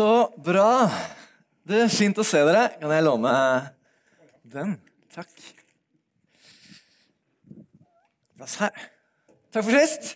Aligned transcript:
Så 0.00 0.32
bra. 0.40 0.88
Det 1.68 1.82
er 1.84 1.90
Fint 1.92 2.16
å 2.16 2.24
se 2.24 2.40
dere. 2.40 2.70
Kan 2.80 2.92
jeg 2.94 3.04
låne 3.04 3.32
den? 4.48 4.70
Takk. 5.12 5.28
Plass 8.38 8.54
her. 8.62 8.86
Takk 9.52 9.66
for 9.66 9.76
sist. 9.76 10.14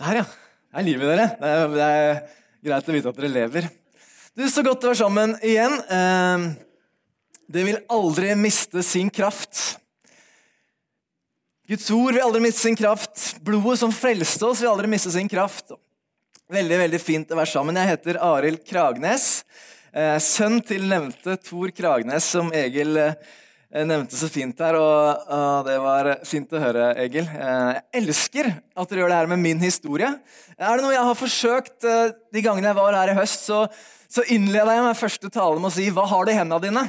Der, 0.00 0.18
ja. 0.18 0.24
Det 0.26 0.82
er 0.82 0.86
liv 0.88 1.04
i 1.04 1.12
dere. 1.12 1.28
Det 1.38 1.52
er, 1.52 1.70
det 1.76 1.86
er 1.86 2.18
greit 2.66 2.90
å 2.90 2.96
vite 2.96 3.14
at 3.14 3.22
dere 3.22 3.32
lever. 3.36 3.70
Du, 4.34 4.42
Så 4.50 4.66
godt 4.66 4.82
å 4.82 4.90
være 4.90 5.02
sammen 5.04 5.38
igjen. 5.38 5.78
Eh, 5.86 6.50
Det 7.46 7.62
vil 7.70 7.82
aldri 7.94 8.34
miste 8.34 8.82
sin 8.82 9.06
kraft. 9.06 9.76
Guds 11.70 11.86
ord 11.94 12.18
vil 12.18 12.26
aldri 12.26 12.42
miste 12.42 12.66
sin 12.66 12.82
kraft. 12.82 13.36
Blodet 13.38 13.84
som 13.86 13.94
frelste 13.94 14.50
oss, 14.50 14.66
vil 14.66 14.74
aldri 14.74 14.90
miste 14.90 15.14
sin 15.14 15.30
kraft. 15.30 15.76
Veldig 16.54 16.76
veldig 16.78 16.98
fint 17.02 17.32
å 17.32 17.38
være 17.38 17.50
sammen. 17.50 17.78
Jeg 17.80 17.90
heter 17.96 18.18
Arild 18.22 18.60
Kragnes. 18.68 19.42
Eh, 19.90 20.18
sønn 20.22 20.60
til 20.62 20.84
nevnte 20.86 21.34
Tor 21.42 21.72
Kragnes, 21.74 22.28
som 22.30 22.52
Egil 22.54 22.94
eh, 23.00 23.16
nevnte 23.82 24.14
så 24.14 24.28
fint 24.30 24.60
her. 24.62 24.78
Og, 24.78 25.24
og 25.34 25.66
Det 25.66 25.78
var 25.82 26.10
fint 26.28 26.54
å 26.54 26.60
høre, 26.62 26.92
Egil. 27.02 27.26
Eh, 27.26 27.70
jeg 27.72 28.04
elsker 28.04 28.52
at 28.52 28.92
dere 28.92 29.02
gjør 29.02 29.10
det 29.10 29.18
her 29.18 29.32
med 29.32 29.42
min 29.42 29.64
historie. 29.64 30.12
Er 30.54 30.76
det 30.76 30.84
noe 30.84 30.94
jeg 30.94 31.08
har 31.08 31.18
forsøkt 31.18 31.88
de 31.88 32.44
gangene 32.44 32.70
jeg 32.70 32.78
var 32.78 33.00
her 33.00 33.14
i 33.16 33.18
høst, 33.18 33.48
så, 33.48 33.64
så 34.06 34.22
innleda 34.36 34.76
jeg 34.76 34.86
meg 34.86 35.00
første 35.00 35.32
tale 35.34 35.58
med 35.58 35.72
å 35.72 35.74
si 35.74 35.88
'Hva 35.90 36.06
har 36.12 36.22
du 36.22 36.34
i 36.34 36.38
hendene 36.38 36.68
dine?' 36.68 36.86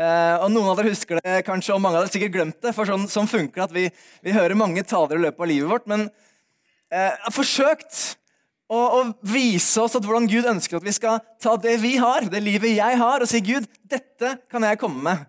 Uh, 0.00 0.38
og 0.46 0.52
Noen 0.54 0.70
av 0.70 0.78
dere 0.78 0.94
husker 0.94 1.18
det 1.18 1.42
kanskje, 1.44 1.74
og 1.74 1.82
mange 1.82 1.98
av 1.98 2.06
dere 2.06 2.14
sikkert 2.14 2.32
glemt 2.38 2.62
det. 2.62 2.70
for 2.72 2.88
sånn, 2.88 3.10
sånn 3.10 3.28
funker 3.28 3.58
det 3.58 3.66
at 3.66 3.74
vi, 3.74 3.82
vi 4.24 4.32
hører 4.32 4.56
mange 4.56 4.86
taler 4.86 5.18
i 5.18 5.24
løpet 5.26 5.42
av 5.44 5.50
livet 5.50 5.68
vårt. 5.68 5.90
Men 5.90 6.06
uh, 6.06 7.10
jeg 7.10 7.20
har 7.26 7.34
forsøkt 7.36 7.98
å, 8.70 8.78
og, 8.78 9.12
vise 9.26 9.82
oss 9.82 9.96
at 9.98 10.06
hvordan 10.06 10.28
Gud 10.30 10.46
ønsker 10.46 10.78
at 10.78 10.86
vi 10.86 10.94
skal 10.94 11.18
ta 11.42 11.56
det 11.58 11.74
vi 11.82 11.96
har, 11.98 12.28
det 12.30 12.42
livet 12.44 12.76
jeg 12.76 12.98
har, 13.00 13.22
og 13.22 13.28
si 13.30 13.42
Gud, 13.42 13.66
dette 13.90 14.36
kan 14.50 14.66
jeg 14.66 14.78
komme 14.78 15.02
med. 15.08 15.26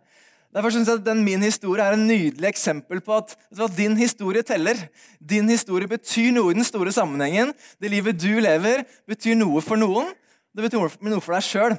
Derfor 0.51 0.73
synes 0.73 0.89
jeg 0.89 0.99
at 0.99 1.05
den 1.05 1.23
Min 1.23 1.43
historie 1.45 1.83
er 1.83 1.95
en 1.95 2.07
nydelig 2.07 2.49
eksempel 2.49 2.99
på 3.01 3.15
at, 3.21 3.37
at 3.55 3.77
din 3.77 3.95
historie 3.97 4.43
teller. 4.43 4.75
Din 5.17 5.47
historie 5.49 5.87
betyr 5.87 6.33
noe 6.35 6.51
i 6.51 6.57
den 6.57 6.67
store 6.67 6.91
sammenhengen. 6.91 7.53
Det 7.79 7.91
livet 7.91 8.19
du 8.19 8.33
lever, 8.43 8.83
betyr 9.07 9.37
noe 9.39 9.63
for 9.63 9.79
noen. 9.79 10.11
Det 10.51 10.65
betyr 10.65 10.83
noe 11.07 11.23
for 11.23 11.37
deg 11.37 11.47
sjøl. 11.47 11.77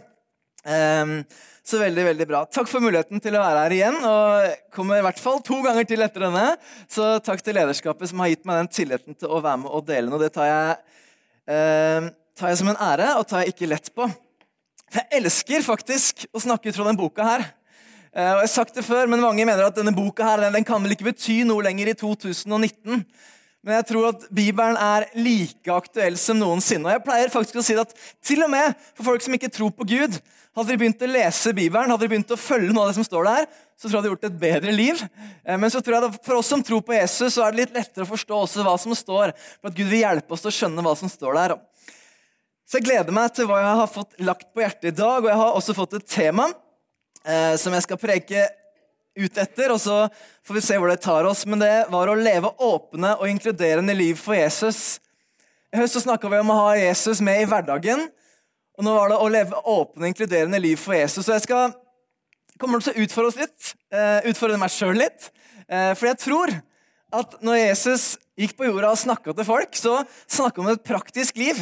så 1.63 1.79
veldig, 1.79 2.05
veldig 2.07 2.27
bra. 2.31 2.47
Takk 2.49 2.71
for 2.71 2.81
muligheten 2.81 3.21
til 3.21 3.37
å 3.37 3.43
være 3.45 3.67
her 3.67 3.77
igjen. 3.77 3.99
og 4.09 4.73
kommer 4.73 4.99
i 5.03 5.05
hvert 5.05 5.21
fall 5.21 5.43
to 5.45 5.61
ganger 5.63 5.85
til 5.85 6.01
etter 6.01 6.25
denne. 6.31 6.57
Så 6.89 7.19
takk 7.21 7.45
til 7.45 7.59
lederskapet 7.61 8.09
som 8.09 8.25
har 8.25 8.33
gitt 8.33 8.49
meg 8.49 8.63
den 8.63 8.73
tilliten 8.73 9.19
til 9.19 9.29
å 9.29 9.43
være 9.45 9.67
med 9.67 9.71
og 9.71 9.85
dele 9.85 10.09
noe. 10.09 10.23
Det 10.23 10.33
tar 10.33 10.49
jeg, 10.49 10.79
eh, 11.49 12.11
tar 12.39 12.53
jeg 12.53 12.61
som 12.61 12.71
en 12.73 12.83
ære 12.91 13.15
og 13.19 13.27
tar 13.29 13.43
jeg 13.43 13.55
ikke 13.55 13.71
lett 13.71 13.91
på. 13.95 14.07
For 14.93 15.01
jeg 15.01 15.23
elsker 15.23 15.65
faktisk 15.65 16.27
å 16.33 16.43
snakke 16.43 16.69
ut 16.69 16.77
fra 16.77 16.87
denne 16.89 17.01
boka 17.01 17.27
her. 17.27 17.45
Eh, 18.13 18.33
og 18.35 18.43
jeg 18.43 18.49
har 18.49 18.55
sagt 18.55 18.77
det 18.77 18.85
før, 18.85 19.09
men 19.09 19.23
Mange 19.25 19.47
mener 19.49 19.65
at 19.65 19.77
denne 19.79 19.95
boka 19.97 20.27
her, 20.27 20.45
den, 20.45 20.59
den 20.59 20.67
kan 20.69 20.83
vel 20.85 20.93
ikke 20.93 21.09
bety 21.11 21.43
noe 21.49 21.65
lenger 21.65 21.93
i 21.93 21.97
2019. 21.97 23.05
Men 23.63 23.79
jeg 23.79 23.87
tror 23.93 24.09
at 24.11 24.25
Bibelen 24.35 24.77
er 24.77 25.07
like 25.15 25.71
aktuell 25.71 26.17
som 26.19 26.41
noensinne. 26.41 26.89
Og 26.89 26.97
jeg 26.97 27.05
pleier 27.07 27.33
faktisk 27.33 27.61
å 27.61 27.65
si 27.65 27.77
at 27.79 27.95
til 28.25 28.43
og 28.43 28.51
med 28.51 28.75
for 28.97 29.13
folk 29.13 29.25
som 29.25 29.37
ikke 29.39 29.53
tror 29.55 29.71
på 29.77 29.87
Gud, 29.87 30.19
hadde 30.57 30.69
de 30.69 30.79
begynt 30.81 31.03
å 31.05 31.09
lese 31.09 31.53
Bibelen, 31.57 31.91
hadde 31.93 32.05
de 32.05 32.13
begynt 32.13 32.33
å 32.35 32.41
følge 32.41 32.73
noe 32.75 32.85
av 32.85 32.93
det 32.93 32.99
som 32.99 33.07
står 33.07 33.29
der, 33.29 33.47
så 33.77 33.89
tror 33.89 33.93
jeg 33.93 33.95
de 33.95 34.01
hadde 34.01 34.11
gjort 34.13 34.27
et 34.29 34.41
bedre 34.43 34.75
liv. 34.75 35.03
Eh, 35.47 35.59
men 35.59 35.73
så 35.73 35.81
tror 35.81 35.97
jeg 35.97 36.23
for 36.27 36.39
oss 36.39 36.51
som 36.53 36.65
tror 36.65 36.83
på 36.85 36.97
Jesus, 36.97 37.35
så 37.35 37.47
er 37.47 37.55
det 37.55 37.63
litt 37.63 37.77
lettere 37.79 38.05
å 38.05 38.11
forstå 38.11 38.41
også 38.45 38.67
hva 38.67 38.77
som 38.81 38.95
står. 38.97 39.33
For 39.61 39.73
at 39.73 39.79
Gud 39.79 39.89
vil 39.89 40.05
hjelpe 40.05 40.37
oss 40.37 40.45
til 40.45 40.53
å 40.53 40.57
skjønne 40.59 40.85
hva 40.85 40.95
som 40.99 41.11
står 41.11 41.39
der. 41.41 41.57
Så 42.69 42.79
jeg 42.79 42.87
gleder 42.87 43.17
meg 43.17 43.33
til 43.37 43.49
hva 43.49 43.61
jeg 43.63 43.79
har 43.81 43.91
fått 43.91 44.21
lagt 44.25 44.51
på 44.53 44.63
hjertet 44.65 44.93
i 44.93 44.97
dag, 44.97 45.25
og 45.25 45.31
jeg 45.31 45.41
har 45.41 45.57
også 45.59 45.77
fått 45.77 45.97
et 45.99 46.07
tema 46.09 46.47
eh, 47.25 47.55
som 47.61 47.75
jeg 47.75 47.87
skal 47.89 48.01
preke 48.01 48.47
ut 49.13 49.41
etter, 49.41 49.73
og 49.75 49.81
så 49.81 50.07
får 50.47 50.57
vi 50.57 50.65
se 50.65 50.79
hvor 50.81 50.89
det 50.89 51.03
tar 51.05 51.29
oss. 51.29 51.45
Men 51.49 51.61
det 51.65 51.75
var 51.93 52.09
å 52.09 52.17
leve 52.17 52.53
åpne 52.61 53.17
og 53.19 53.29
inkluderende 53.29 53.97
liv 53.97 54.21
for 54.21 54.37
Jesus. 54.37 55.01
I 55.73 55.81
høst 55.81 56.01
snakka 56.05 56.29
vi 56.33 56.41
om 56.41 56.53
å 56.53 56.59
ha 56.67 56.73
Jesus 56.77 57.21
med 57.25 57.43
i 57.43 57.49
hverdagen. 57.49 58.07
Og 58.79 58.87
nå 58.87 58.93
var 58.97 59.13
det 59.13 59.21
å 59.21 59.31
leve 59.33 59.63
åpne 59.69 60.09
inkluderende 60.09 60.61
liv 60.63 60.81
for 60.81 60.97
Jesus. 60.97 61.27
Så 61.27 61.37
jeg 61.37 61.45
skal 61.45 61.75
kommer 62.63 62.83
til 62.83 62.95
å 62.95 63.05
utfordre 63.05 63.33
oss 63.33 63.41
litt. 63.41 63.73
Uh, 63.93 64.21
utfordre 64.31 64.61
meg 64.61 64.73
sjøl 64.73 64.99
litt. 65.01 65.31
Uh, 65.67 65.93
for 65.99 66.09
jeg 66.11 66.21
tror 66.23 66.55
at 67.13 67.37
når 67.45 67.59
Jesus 67.59 68.05
gikk 68.39 68.55
på 68.57 68.69
jorda 68.69 68.93
og 68.95 69.01
snakka 69.01 69.35
til 69.37 69.49
folk, 69.49 69.77
så 69.77 70.01
snakka 70.31 70.63
han 70.63 70.71
om 70.71 70.77
et 70.77 70.87
praktisk 70.87 71.41
liv. 71.41 71.59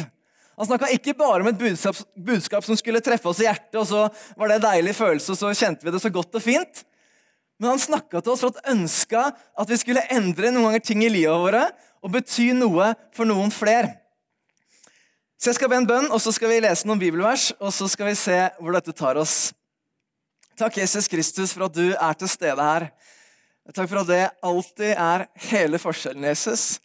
Han 0.59 0.69
snakka 0.69 0.91
ikke 0.93 1.15
bare 1.17 1.41
om 1.43 1.49
et 1.49 1.59
budskap, 1.59 1.97
budskap, 2.15 2.63
som 2.67 2.77
skulle 2.79 3.01
treffe 3.03 3.27
oss 3.31 3.41
i 3.41 3.47
hjertet, 3.47 3.79
og 3.81 3.87
så 3.89 4.05
var 4.37 4.51
det 4.51 4.59
en 4.59 4.65
deilig 4.67 4.93
følelse, 4.95 5.33
og 5.33 5.39
så 5.39 5.51
kjente 5.57 5.87
vi 5.87 5.93
det 5.93 6.01
så 6.03 6.11
godt 6.13 6.37
og 6.37 6.43
fint. 6.43 6.83
Men 7.59 7.73
han 7.73 7.81
snakka 7.81 8.21
til 8.21 8.33
oss 8.33 8.43
for 8.43 8.53
at 8.53 8.71
ønska 8.71 9.23
at 9.31 9.71
vi 9.71 9.79
skulle 9.81 10.05
endre 10.13 10.51
noen 10.51 10.69
ganger 10.69 10.85
ting 10.85 11.03
i 11.05 11.11
livet 11.11 11.43
våre 11.43 11.65
og 12.01 12.13
bety 12.13 12.51
noe 12.57 12.93
for 13.15 13.29
noen 13.29 13.51
flere. 13.53 13.97
Så 15.41 15.49
jeg 15.49 15.57
skal 15.57 15.71
be 15.71 15.77
en 15.81 15.87
bønn, 15.89 16.11
og 16.13 16.19
så 16.21 16.29
skal 16.35 16.51
vi 16.51 16.59
lese 16.61 16.85
noen 16.85 16.99
bibelvers, 17.01 17.47
og 17.57 17.71
så 17.73 17.87
skal 17.89 18.11
vi 18.11 18.17
se 18.19 18.35
hvor 18.61 18.75
dette 18.75 18.93
tar 18.93 19.17
oss. 19.17 19.55
Takk, 20.53 20.75
Jesus 20.77 21.07
Kristus, 21.09 21.55
for 21.55 21.65
at 21.65 21.73
du 21.73 21.95
er 21.95 22.19
til 22.19 22.29
stede 22.29 22.61
her. 22.61 22.91
Takk 23.73 23.89
for 23.89 24.03
at 24.03 24.11
det 24.11 24.19
alltid 24.45 24.91
er 24.93 25.23
hele 25.47 25.79
forskjellen, 25.81 26.27
Jesus. 26.29 26.75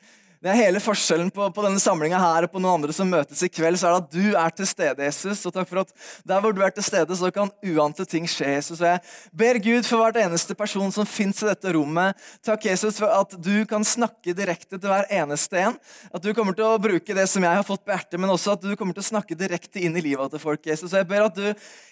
Det 0.42 0.50
er 0.52 0.58
hele 0.58 0.80
forskjellen 0.82 1.30
på, 1.32 1.46
på 1.54 1.64
denne 1.64 1.80
samlinga 1.80 2.18
her 2.20 2.46
og 2.46 2.52
på 2.52 2.60
noen 2.60 2.80
andre 2.80 2.94
som 2.94 3.08
møtes 3.08 3.40
i 3.42 3.48
kveld. 3.48 3.78
så 3.80 3.88
er 3.88 3.96
det 3.96 4.02
at 4.02 4.12
Du 4.12 4.36
er 4.36 4.52
til 4.56 4.68
stede, 4.68 5.06
Jesus. 5.06 5.44
Og 5.48 5.54
takk 5.54 5.68
for 5.70 5.82
at 5.82 5.92
der 6.28 6.42
hvor 6.44 6.52
du 6.54 6.60
er 6.64 6.74
til 6.74 6.84
stede, 6.84 7.16
så 7.16 7.30
kan 7.34 7.52
uante 7.64 8.04
ting 8.08 8.28
skje. 8.28 8.52
Jesus. 8.58 8.80
Og 8.80 8.86
jeg 8.86 9.00
ber 9.32 9.60
Gud 9.64 9.88
for 9.88 10.02
hvert 10.02 10.20
eneste 10.20 10.56
person 10.58 10.92
som 10.92 11.08
fins 11.08 11.40
i 11.42 11.48
dette 11.48 11.72
rommet. 11.76 12.18
Takk, 12.44 12.68
Jesus, 12.68 13.00
for 13.00 13.12
at 13.12 13.32
du 13.40 13.64
kan 13.68 13.84
snakke 13.86 14.36
direkte 14.36 14.76
til 14.76 14.92
hver 14.92 15.08
eneste 15.10 15.60
en. 15.62 15.80
At 16.12 16.22
du 16.22 16.32
kommer 16.36 16.56
til 16.56 16.68
å 16.68 16.76
bruke 16.82 17.16
det 17.16 17.26
som 17.32 17.44
jeg 17.44 17.60
har 17.60 17.66
fått 17.66 17.84
på 17.86 17.94
hjertet, 17.94 18.20
men 18.20 18.32
også 18.32 18.56
at 18.56 18.64
du 18.64 18.76
kommer 18.76 18.96
til 18.96 19.04
å 19.04 19.10
snakke 19.10 19.38
direkte 19.38 19.82
inn 19.82 19.96
i 19.96 20.04
livet 20.04 20.34
til 20.34 20.42
folk. 20.42 20.62
Jesus. 20.68 20.92
Og 20.92 21.00
jeg 21.00 21.10
ber 21.10 21.26
at 21.26 21.36
du 21.40 21.46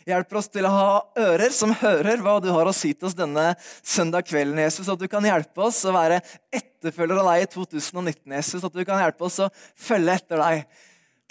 hjelper 0.08 0.40
oss 0.40 0.50
til 0.52 0.68
å 0.68 0.74
ha 0.74 0.88
ører 1.24 1.52
som 1.54 1.72
hører 1.80 2.22
hva 2.24 2.36
du 2.42 2.50
har 2.52 2.68
å 2.68 2.76
si 2.76 2.92
til 2.92 3.08
oss 3.08 3.16
denne 3.16 3.52
søndag 3.80 4.28
kvelden, 4.28 4.60
Jesus. 4.60 4.90
At 4.90 5.00
du 5.00 5.08
kan 5.10 5.24
hjelpe 5.24 5.64
oss 5.64 5.80
å 5.88 5.94
være 5.94 6.20
etterfølger 6.54 7.20
av 7.20 7.30
deg 7.32 7.44
i 7.46 7.50
2019, 7.54 8.33
Jesus. 8.34 8.64
At 8.66 8.74
du 8.74 8.82
kan 8.86 9.00
hjelpe 9.02 9.26
oss 9.28 9.40
å 9.44 9.50
følge 9.78 10.18
etter 10.18 10.42
deg. 10.42 10.66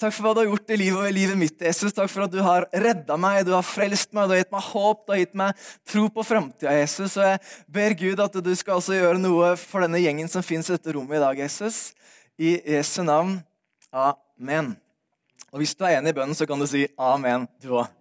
Takk 0.04 0.16
for 0.16 0.26
hva 0.26 0.32
du 0.34 0.40
har 0.42 0.48
gjort 0.50 0.72
i 0.74 0.78
livet, 0.82 1.06
i 1.08 1.16
livet 1.16 1.38
mitt, 1.38 1.60
Jesus. 1.62 1.94
Takk 1.94 2.10
for 2.10 2.26
at 2.26 2.34
du 2.34 2.40
har 2.44 2.66
redda 2.74 3.16
meg, 3.22 3.44
du 3.46 3.54
har 3.54 3.66
frelst 3.66 4.10
meg, 4.16 4.26
du 4.26 4.34
har 4.34 4.42
gitt 4.42 4.54
meg 4.56 4.66
håp, 4.72 5.04
du 5.06 5.14
har 5.14 5.22
gitt 5.22 5.36
meg 5.38 5.66
tro 5.88 6.08
på 6.12 6.26
framtida, 6.26 6.74
Jesus. 6.80 7.14
Og 7.20 7.28
jeg 7.28 7.42
ber 7.78 7.96
Gud 8.00 8.24
at 8.26 8.40
du 8.42 8.50
skal 8.58 8.82
også 8.82 8.98
gjøre 8.98 9.22
noe 9.22 9.54
for 9.62 9.86
denne 9.86 10.02
gjengen 10.02 10.32
som 10.32 10.46
fins 10.46 10.72
i 10.72 10.76
dette 10.76 10.96
rommet 10.98 11.20
i 11.20 11.24
dag, 11.24 11.44
Jesus. 11.46 11.92
I 12.42 12.56
Jesu 12.74 13.04
navn. 13.06 13.38
Amen. 13.94 14.74
Og 15.54 15.62
hvis 15.62 15.76
du 15.78 15.86
er 15.86 16.00
enig 16.00 16.16
i 16.16 16.18
bønnen, 16.18 16.34
så 16.34 16.50
kan 16.50 16.58
du 16.58 16.66
si 16.68 16.88
amen, 16.98 17.46
du 17.62 17.76
òg. 17.78 17.92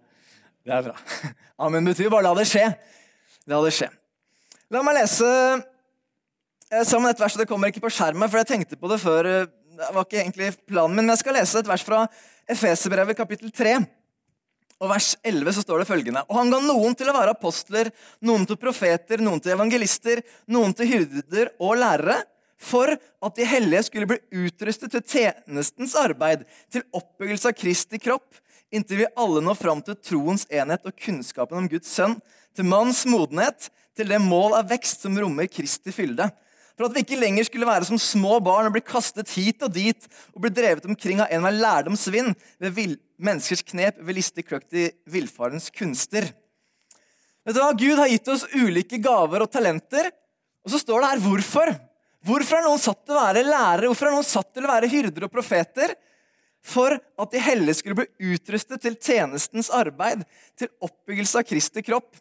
Det 0.63 0.73
er 0.73 0.85
bra. 0.87 0.95
Amen 1.63 1.85
betyr 1.85 2.09
bare 2.09 2.25
la 2.25 2.33
det 2.39 2.47
skje. 2.49 2.65
La 3.51 3.59
det 3.61 3.73
skje. 3.75 3.89
La 4.73 4.81
meg 4.81 4.95
lese 4.97 5.29
Eh, 6.73 6.81
sammen 6.87 7.11
et 7.11 7.19
vers, 7.21 7.35
og 7.35 7.43
Det 7.43 7.49
kommer 7.49 7.69
ikke 7.69 7.83
på 7.83 7.91
skjermen, 7.93 8.29
for 8.29 8.41
jeg 8.41 8.49
tenkte 8.49 8.79
på 8.79 8.89
det 8.89 8.97
før. 9.01 9.27
Eh, 9.29 9.49
det 9.77 9.89
var 9.93 10.05
ikke 10.05 10.21
egentlig 10.23 10.53
planen 10.65 10.95
min, 10.95 11.05
men 11.05 11.13
Jeg 11.13 11.21
skal 11.21 11.35
lese 11.37 11.59
et 11.59 11.67
vers 11.67 11.83
fra 11.83 12.07
Efeserbrevet 12.49 13.15
kapittel 13.15 13.51
3. 13.51 13.85
Og 14.81 14.89
vers 14.89 15.15
11 15.23 15.53
så 15.53 15.61
står 15.61 15.79
det 15.79 15.87
følgende.: 15.87 16.25
Og 16.29 16.35
han 16.35 16.49
ga 16.49 16.59
noen 16.59 16.95
til 16.95 17.09
å 17.09 17.13
være 17.13 17.35
apostler, 17.37 17.91
noen 18.21 18.45
til 18.45 18.57
profeter, 18.57 19.21
noen 19.21 19.39
til 19.39 19.53
evangelister, 19.53 20.23
noen 20.47 20.73
til 20.73 20.87
hyrder 20.87 21.53
og 21.59 21.77
lærere, 21.77 22.23
for 22.57 22.89
at 22.89 23.35
de 23.35 23.45
hellige 23.45 23.83
skulle 23.83 24.07
bli 24.07 24.17
utrustet 24.31 24.91
til 24.91 25.01
tjenestens 25.01 25.95
arbeid, 25.95 26.43
til 26.71 26.81
oppbyggelse 26.91 27.47
av 27.49 27.53
Kristi 27.53 27.99
kropp, 27.99 28.33
inntil 28.71 28.97
vi 28.97 29.13
alle 29.15 29.41
når 29.41 29.55
fram 29.55 29.81
til 29.81 29.95
troens 29.95 30.47
enhet 30.49 30.85
og 30.85 30.97
kunnskapen 30.97 31.57
om 31.57 31.69
Guds 31.69 31.87
sønn, 31.87 32.19
til 32.55 32.65
manns 32.65 33.05
modenhet, 33.05 33.69
til 33.95 34.07
det 34.07 34.19
mål 34.21 34.55
av 34.57 34.69
vekst 34.69 35.01
som 35.05 35.17
rommer 35.19 35.45
Kristi 35.45 35.91
fylde 35.91 36.31
for 36.73 36.87
at 36.87 36.95
vi 36.95 37.03
ikke 37.05 37.19
lenger 37.21 37.45
skulle 37.47 37.69
være 37.69 37.85
som 37.87 37.99
små 38.01 38.39
barn 38.43 38.67
og 38.67 38.73
bli 38.75 38.81
kastet 38.85 39.29
hit 39.35 39.61
og 39.65 39.73
dit 39.75 40.07
og 40.33 40.41
bli 40.43 40.51
drevet 40.53 40.87
omkring 40.89 41.21
av 41.21 41.29
en 41.33 41.45
med 41.45 41.59
lærdomsvind 41.61 42.33
ved 42.63 42.97
menneskers 43.21 43.61
knep 43.67 43.99
ved 44.01 44.17
listig 44.17 44.47
kløkt 44.47 44.73
i 44.73 44.87
villfarens 45.13 45.69
kunster. 45.73 46.31
Vet 47.43 47.57
du 47.57 47.61
hva? 47.61 47.73
Gud 47.77 47.99
har 47.99 48.09
gitt 48.09 48.29
oss 48.31 48.47
ulike 48.55 48.97
gaver 49.03 49.43
og 49.43 49.51
talenter, 49.51 50.09
og 50.63 50.71
så 50.71 50.79
står 50.79 51.03
det 51.03 51.11
her 51.11 51.23
hvorfor. 51.25 51.73
Hvorfor 52.23 52.57
er 52.57 52.65
noen 52.65 52.79
satt 52.79 53.01
til 53.03 53.17
å 53.17 53.19
være 53.19 53.43
lærere? 53.43 53.89
Hvorfor 53.91 54.07
er 54.07 54.15
noen 54.15 54.27
satt 54.27 54.53
til 54.55 54.63
å 54.63 54.71
være 54.71 54.89
hyrder 54.91 55.27
og 55.27 55.33
profeter? 55.33 55.93
For 56.63 56.95
at 56.95 57.33
de 57.33 57.41
hellige 57.43 57.81
skulle 57.81 57.99
bli 57.99 58.31
utrustet 58.31 58.79
til 58.79 58.95
tjenestens 58.95 59.67
arbeid, 59.75 60.23
til 60.55 60.71
oppbyggelse 60.87 61.41
av 61.41 61.49
Kristi 61.49 61.83
kropp. 61.83 62.15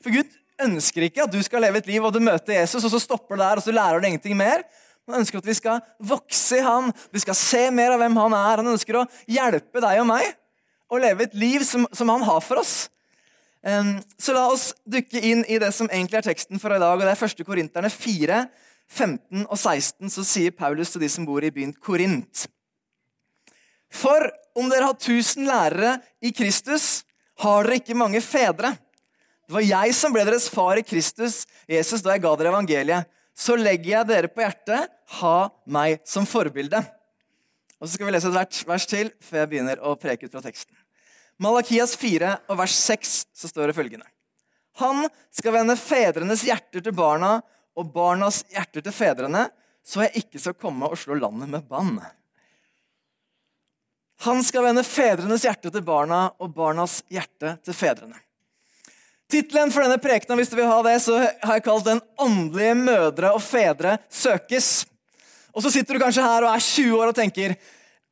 For 0.00 0.14
Gud 0.14 0.32
ønsker 0.66 1.06
ikke 1.06 1.24
at 1.24 1.32
du 1.32 1.40
skal 1.44 1.64
leve 1.64 1.80
et 1.82 1.90
liv 1.90 2.04
og 2.04 2.14
du 2.14 2.20
møter 2.22 2.56
Jesus, 2.58 2.84
og 2.84 2.92
så 2.92 3.00
stopper 3.02 3.36
det 3.36 3.44
der, 3.44 3.60
og 3.60 3.66
så 3.66 3.74
lærer 3.74 4.00
du 4.00 4.08
ingenting 4.08 4.36
mer. 4.38 4.64
Han 5.08 5.18
ønsker 5.22 5.40
at 5.40 5.48
vi 5.48 5.56
skal 5.58 5.82
vokse 5.98 6.60
i 6.60 6.64
han, 6.64 6.92
vi 7.12 7.22
skal 7.22 7.36
se 7.38 7.62
mer 7.74 7.94
av 7.94 8.02
hvem 8.02 8.16
han 8.20 8.36
er. 8.38 8.62
Han 8.62 8.72
ønsker 8.74 9.00
å 9.00 9.06
hjelpe 9.30 9.82
deg 9.82 10.02
og 10.02 10.08
meg 10.12 10.28
og 10.92 11.00
leve 11.02 11.26
et 11.26 11.36
liv 11.38 11.64
som, 11.64 11.86
som 11.96 12.10
han 12.12 12.24
har 12.26 12.42
for 12.44 12.60
oss. 12.60 12.74
Um, 13.62 13.94
så 14.18 14.34
la 14.34 14.48
oss 14.50 14.72
dukke 14.90 15.20
inn 15.22 15.44
i 15.46 15.58
det 15.62 15.70
som 15.74 15.88
egentlig 15.90 16.18
er 16.20 16.26
teksten 16.26 16.60
for 16.62 16.74
i 16.74 16.80
dag. 16.82 16.98
og 16.98 17.04
Det 17.06 17.14
er 17.14 17.28
1. 17.30 17.44
Korinterne 17.46 17.90
4, 17.90 18.40
15 18.90 19.46
og 19.46 19.56
16. 19.56 20.10
Så 20.12 20.26
sier 20.26 20.54
Paulus 20.54 20.92
til 20.92 21.04
de 21.04 21.10
som 21.12 21.26
bor 21.26 21.44
i 21.44 21.52
byen 21.54 21.74
Korint. 21.74 22.46
For 23.92 24.28
om 24.58 24.68
dere 24.72 24.90
har 24.90 24.98
tusen 25.00 25.46
lærere 25.48 25.96
i 26.20 26.32
Kristus, 26.34 27.04
har 27.42 27.64
dere 27.64 27.80
ikke 27.80 27.96
mange 27.98 28.20
fedre. 28.24 28.74
Det 29.48 29.56
var 29.56 29.64
jeg 29.66 29.94
som 29.96 30.14
ble 30.14 30.24
deres 30.26 30.48
far 30.52 30.78
i 30.78 30.84
Kristus, 30.86 31.42
Jesus, 31.70 32.02
da 32.04 32.14
jeg 32.14 32.22
ga 32.24 32.32
dere 32.38 32.52
evangeliet. 32.52 33.08
Så 33.34 33.56
legger 33.56 33.96
jeg 33.96 34.08
dere 34.10 34.30
på 34.30 34.44
hjertet, 34.44 34.90
ha 35.18 35.36
meg 35.64 36.02
som 36.08 36.28
forbilde. 36.28 36.82
Og 37.80 37.88
Så 37.88 37.96
skal 37.96 38.06
vi 38.06 38.14
lese 38.14 38.30
et 38.30 38.36
vers, 38.36 38.62
vers 38.68 38.86
til 38.86 39.10
før 39.24 39.42
jeg 39.42 39.50
begynner 39.50 39.82
å 39.82 39.96
preke 39.98 40.28
ut 40.28 40.34
fra 40.34 40.44
teksten. 40.44 40.76
Malakias 41.42 41.96
4 41.98 42.36
og 42.52 42.58
vers 42.60 42.76
6 42.78 43.14
så 43.34 43.50
står 43.50 43.70
det 43.70 43.76
følgende. 43.76 44.06
Han 44.80 45.08
skal 45.34 45.56
vende 45.56 45.76
fedrenes 45.80 46.44
hjerter 46.46 46.84
til 46.84 46.94
barna 46.96 47.40
og 47.76 47.90
barnas 47.92 48.42
hjerter 48.52 48.84
til 48.84 48.94
fedrene, 48.94 49.48
så 49.82 50.04
jeg 50.06 50.22
ikke 50.22 50.40
skal 50.40 50.56
komme 50.56 50.88
og 50.88 51.00
slå 51.00 51.18
landet 51.18 51.50
med 51.50 51.66
bann. 51.68 51.96
Han 54.22 54.44
skal 54.46 54.68
vende 54.68 54.84
fedrenes 54.86 55.42
hjerte 55.42 55.72
til 55.72 55.82
barna 55.82 56.28
og 56.38 56.52
barnas 56.54 57.00
hjerte 57.10 57.56
til 57.66 57.74
fedrene. 57.74 58.20
Tittelen 59.32 59.70
for 59.72 59.80
denne 59.80 59.96
prekenen 59.96 60.36
hvis 60.42 60.50
du 60.52 60.58
vil 60.58 60.68
ha 60.68 60.80
det, 60.84 60.98
så 61.00 61.16
har 61.16 61.56
jeg 61.56 61.64
kalt 61.64 61.86
den 61.88 62.02
'Åndelige 62.20 62.74
mødre 62.76 63.32
og 63.32 63.40
fedre 63.40 63.96
søkes'. 64.12 64.84
Og 65.56 65.64
så 65.64 65.72
sitter 65.72 65.96
du 65.96 66.02
kanskje 66.02 66.24
her 66.24 66.44
og 66.44 66.52
er 66.52 66.60
20 66.60 66.98
år 67.00 67.12
og 67.12 67.16
tenker 67.16 67.56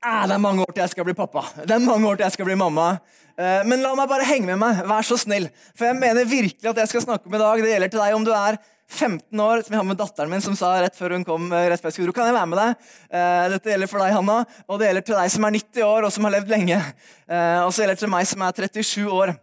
det 0.01 0.33
er 0.33 0.41
mange 0.41 0.65
år 0.65 0.73
til 0.73 0.81
jeg 0.81 0.93
skal 0.95 1.05
bli 1.05 1.13
pappa. 1.13 1.43
Det 1.61 1.75
er 1.77 1.83
mange 1.85 2.09
år 2.09 2.17
til 2.17 2.25
jeg 2.25 2.33
skal 2.33 2.47
bli 2.49 2.55
mamma. 2.57 2.99
Eh, 3.37 3.61
men 3.69 3.83
la 3.83 3.93
meg 3.95 4.09
bare 4.09 4.25
henge 4.25 4.49
med 4.49 4.57
meg. 4.57 4.81
Vær 4.89 5.05
så 5.05 5.19
snill. 5.21 5.51
For 5.77 5.91
jeg 5.91 5.99
mener 6.01 6.25
virkelig 6.25 6.71
at 6.71 6.79
det 6.79 6.87
jeg 6.87 6.93
skal 6.95 7.05
snakke 7.05 7.29
om 7.29 7.37
i 7.37 7.43
dag, 7.43 7.61
det 7.61 7.69
gjelder 7.69 7.93
til 7.93 8.01
deg 8.01 8.17
om 8.17 8.25
du 8.25 8.33
er 8.33 8.57
15 8.89 9.45
år, 9.45 9.61
som 9.61 9.77
jeg 9.77 9.79
har 9.83 9.87
med 9.91 10.01
datteren 10.01 10.33
min, 10.33 10.41
som 10.41 10.57
sa 10.57 10.73
rett 10.81 10.97
før 10.97 11.19
hun 11.19 11.29
kom 11.29 11.53
eh, 11.53 11.69
rett 11.69 11.85
før 11.85 11.93
skulle, 11.93 12.17
kan 12.17 12.31
jeg 12.31 12.39
være 12.39 12.49
med 12.49 12.63
deg? 12.63 12.89
Eh, 13.13 13.45
dette 13.59 13.75
gjelder 13.75 13.93
for 13.93 14.01
deg, 14.01 14.17
Hanna, 14.17 14.41
og 14.65 14.81
det 14.81 14.89
gjelder 14.89 15.09
til 15.11 15.21
deg 15.21 15.37
som 15.37 15.45
er 15.45 15.57
90 15.61 15.87
år 15.91 16.09
og 16.09 16.17
som 16.17 16.27
har 16.27 16.37
levd 16.39 16.57
lenge. 16.57 16.81
Og 17.29 17.71
så 17.71 17.85
gjelder 17.85 18.01
det 18.01 18.05
til 18.07 18.15
meg 18.17 18.33
som 18.33 18.49
er 18.49 18.57
37 18.73 19.21
år. 19.21 19.37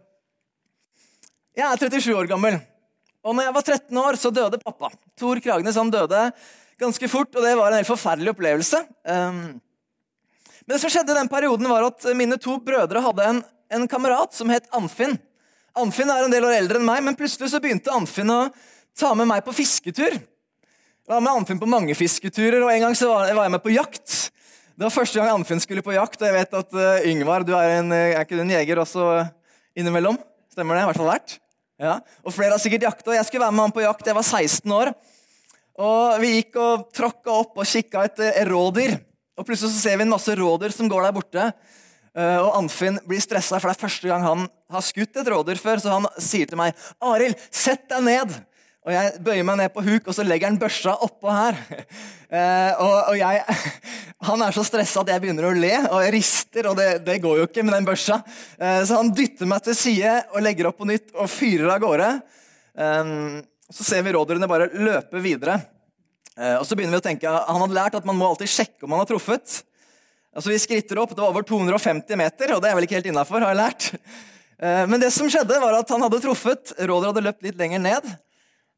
Jeg 1.58 1.66
er 1.66 1.80
37 1.90 2.12
år 2.14 2.28
gammel, 2.30 2.54
og 3.26 3.34
når 3.34 3.48
jeg 3.48 3.54
var 3.56 3.64
13 3.64 3.98
år, 3.98 4.16
så 4.20 4.30
døde 4.30 4.60
pappa. 4.62 4.92
Tor 5.18 5.40
Kragnes 5.42 5.74
han 5.74 5.88
døde 5.90 6.20
ganske 6.78 7.08
fort, 7.10 7.32
og 7.34 7.42
det 7.42 7.56
var 7.58 7.72
en 7.72 7.80
helt 7.80 7.88
forferdelig 7.88 8.30
opplevelse. 8.30 8.78
Um, 9.02 9.40
men 10.62 10.70
det 10.70 10.78
som 10.78 10.92
skjedde 10.94 11.10
i 11.10 11.18
den 11.18 11.30
perioden 11.32 11.66
var 11.66 11.88
at 11.88 12.06
mine 12.14 12.38
to 12.38 12.60
brødre 12.62 13.02
hadde 13.02 13.26
en, 13.26 13.40
en 13.74 13.88
kamerat 13.90 14.38
som 14.38 14.52
het 14.54 14.70
Anfinn. 14.78 15.16
Anfinn 15.82 16.12
er 16.14 16.28
en 16.28 16.36
del 16.36 16.46
år 16.46 16.60
eldre 16.60 16.78
enn 16.78 16.86
meg, 16.86 17.02
men 17.08 17.18
plutselig 17.18 17.50
så 17.50 17.62
begynte 17.64 17.90
Anfinn 17.96 18.30
å 18.30 18.38
ta 18.94 19.10
med 19.18 19.26
meg 19.32 19.42
på 19.42 19.56
fisketur. 19.58 20.14
Jeg 20.14 21.10
var 21.10 21.26
med 21.26 21.40
Anfinn 21.40 21.58
på 21.58 21.72
mange 21.74 21.98
fisketurer, 21.98 22.60
og 22.62 22.70
en 22.70 22.86
gang 22.86 22.96
så 23.02 23.10
var 23.10 23.34
jeg 23.34 23.56
med 23.56 23.64
på 23.66 23.74
jakt. 23.74 24.14
Det 24.78 24.86
var 24.86 24.94
første 24.94 25.18
gang 25.18 25.40
Anfinn 25.40 25.64
skulle 25.66 25.82
på 25.82 25.98
jakt, 25.98 26.22
og 26.22 26.30
jeg 26.30 26.38
vet 26.38 26.56
at 26.62 26.78
uh, 26.78 27.10
Yngvar, 27.10 27.42
du 27.42 27.56
er, 27.58 27.80
en, 27.80 27.90
er 27.98 28.22
ikke 28.22 28.38
du 28.38 28.46
en 28.46 28.56
jeger 28.60 28.84
også 28.86 29.10
innimellom? 29.74 30.22
Stemmer 30.54 30.78
det? 30.78 30.86
I 30.86 30.90
hvert 30.92 31.02
fall 31.02 31.14
vært. 31.16 31.38
Ja. 31.78 31.98
Og 32.26 32.34
flere 32.34 32.56
har 32.56 32.62
sikkert 32.62 32.88
jakta. 32.88 33.14
Jeg 33.14 33.28
skulle 33.28 33.44
være 33.44 33.54
med 33.54 33.68
han 33.68 33.74
på 33.74 33.84
jakt. 33.84 34.06
Jeg 34.06 34.18
var 34.18 34.26
16 34.26 34.74
år. 34.74 34.92
Og 35.78 36.20
Vi 36.22 36.34
gikk 36.34 36.58
og 36.58 36.88
tråkka 36.94 37.34
opp 37.44 37.60
og 37.60 37.68
kikka 37.70 38.04
etter 38.08 38.38
rådyr. 38.50 38.98
Og 39.38 39.46
Plutselig 39.46 39.76
så 39.76 39.84
ser 39.84 39.98
vi 40.00 40.06
en 40.06 40.10
masse 40.10 40.34
rådyr 40.34 40.74
som 40.74 40.90
går 40.90 41.06
der 41.06 41.14
borte. 41.14 41.44
Eh, 42.18 42.38
og 42.42 42.56
Anfinn 42.58 42.98
blir 43.06 43.22
stressa, 43.22 43.60
for 43.60 43.70
det 43.70 43.76
er 43.76 43.84
første 43.84 44.10
gang 44.10 44.24
han 44.26 44.46
har 44.74 44.82
skutt 44.82 45.20
et 45.20 45.30
rådyr 45.30 45.60
før. 45.62 45.82
Så 45.82 45.94
han 45.94 46.08
sier 46.18 46.50
til 46.50 46.58
meg, 46.58 46.74
'Arild, 46.98 47.38
sett 47.50 47.86
deg 47.88 48.02
ned.' 48.02 48.38
Og 48.88 48.94
jeg 48.94 49.20
bøyer 49.20 49.44
meg 49.44 49.58
ned 49.60 49.72
på 49.74 49.82
huk, 49.84 50.06
og 50.08 50.16
så 50.16 50.24
legger 50.24 50.48
han 50.48 50.60
børsa 50.60 50.96
oppå 51.06 51.34
her. 51.34 51.60
Eh, 52.28 52.80
og, 52.84 53.06
og 53.08 53.14
jeg, 53.16 53.54
Han 54.28 54.42
er 54.44 54.52
så 54.52 54.60
stressa 54.60 55.00
at 55.00 55.08
jeg 55.14 55.22
begynner 55.22 55.46
å 55.48 55.52
le, 55.56 55.70
og 55.86 56.02
jeg 56.04 56.12
rister, 56.12 56.66
og 56.68 56.74
det, 56.76 56.98
det 57.06 57.14
går 57.24 57.38
jo 57.40 57.46
ikke 57.46 57.64
med 57.64 57.72
den 57.72 57.86
børsa. 57.88 58.18
Eh, 58.60 58.82
så 58.84 58.98
han 58.98 59.14
dytter 59.16 59.48
meg 59.48 59.62
til 59.64 59.78
side 59.78 60.12
og 60.34 60.44
legger 60.44 60.68
opp 60.68 60.76
på 60.76 60.90
nytt 60.90 61.08
og 61.14 61.30
fyrer 61.32 61.72
av 61.72 61.80
gårde. 61.80 62.10
så 63.72 63.86
ser 63.88 64.04
vi 64.04 64.12
rådyrene 64.12 64.50
bare 64.52 64.68
løpe 64.76 65.24
videre. 65.24 65.56
Eh, 66.36 66.58
og 66.60 66.68
så 66.68 66.76
begynner 66.76 66.98
vi 66.98 67.02
å 67.02 67.08
tenke, 67.08 67.32
Han 67.32 67.62
hadde 67.64 67.80
lært 67.80 67.96
at 67.98 68.06
man 68.06 68.20
må 68.20 68.28
alltid 68.28 68.52
sjekke 68.52 68.84
om 68.84 68.92
man 68.92 69.00
har 69.00 69.08
truffet. 69.08 69.62
Altså 70.36 70.52
Vi 70.52 70.60
skritter 70.62 71.00
opp, 71.00 71.16
det 71.16 71.24
var 71.24 71.32
over 71.32 71.48
250 71.48 72.12
meter, 72.20 72.52
og 72.54 72.60
det 72.62 72.68
er 72.68 72.76
vel 72.76 72.86
ikke 72.86 73.00
helt 73.00 73.08
innafor, 73.10 73.40
har 73.40 73.56
jeg 73.56 73.62
lært. 73.64 73.90
Eh, 74.60 74.84
men 74.90 75.00
det 75.00 75.10
som 75.14 75.32
skjedde, 75.32 75.64
var 75.64 75.80
at 75.80 75.96
han 75.96 76.04
hadde 76.04 76.20
truffet. 76.22 76.76
Råder 76.78 77.14
hadde 77.14 77.24
løpt 77.24 77.44
litt 77.46 77.56
lenger 77.56 77.82
ned. 77.88 78.16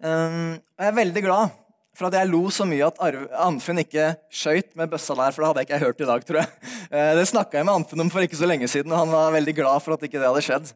Eh, 0.01 0.37
og 0.57 0.85
jeg 0.85 0.93
er 0.93 1.01
veldig 1.01 1.25
glad 1.27 1.57
for 1.97 2.09
at 2.09 2.17
jeg 2.17 2.31
lo 2.31 2.45
så 2.55 2.65
mye 2.65 2.87
at 2.87 3.01
Anfinn 3.45 3.83
ikke 3.83 4.13
skøyt 4.33 4.71
med 4.79 4.89
bøssa 4.93 5.17
der, 5.19 5.35
for 5.35 5.43
det 5.43 5.49
hadde 5.51 5.65
jeg 5.65 5.69
ikke 5.69 5.83
hørt 5.85 6.01
i 6.01 6.09
dag, 6.09 6.23
tror 6.25 6.39
jeg. 6.41 6.71
Det 7.19 7.27
snakka 7.29 7.59
jeg 7.59 7.67
med 7.69 7.75
Anfinn 7.75 8.05
om 8.07 8.13
for 8.13 8.25
ikke 8.25 8.39
så 8.39 8.49
lenge 8.49 8.71
siden, 8.71 8.95
og 8.95 9.03
han 9.03 9.13
var 9.13 9.35
veldig 9.35 9.55
glad 9.59 9.85
for 9.85 9.97
at 9.97 10.07
ikke 10.07 10.17
det 10.17 10.31
hadde 10.31 10.45
skjedd. 10.47 10.71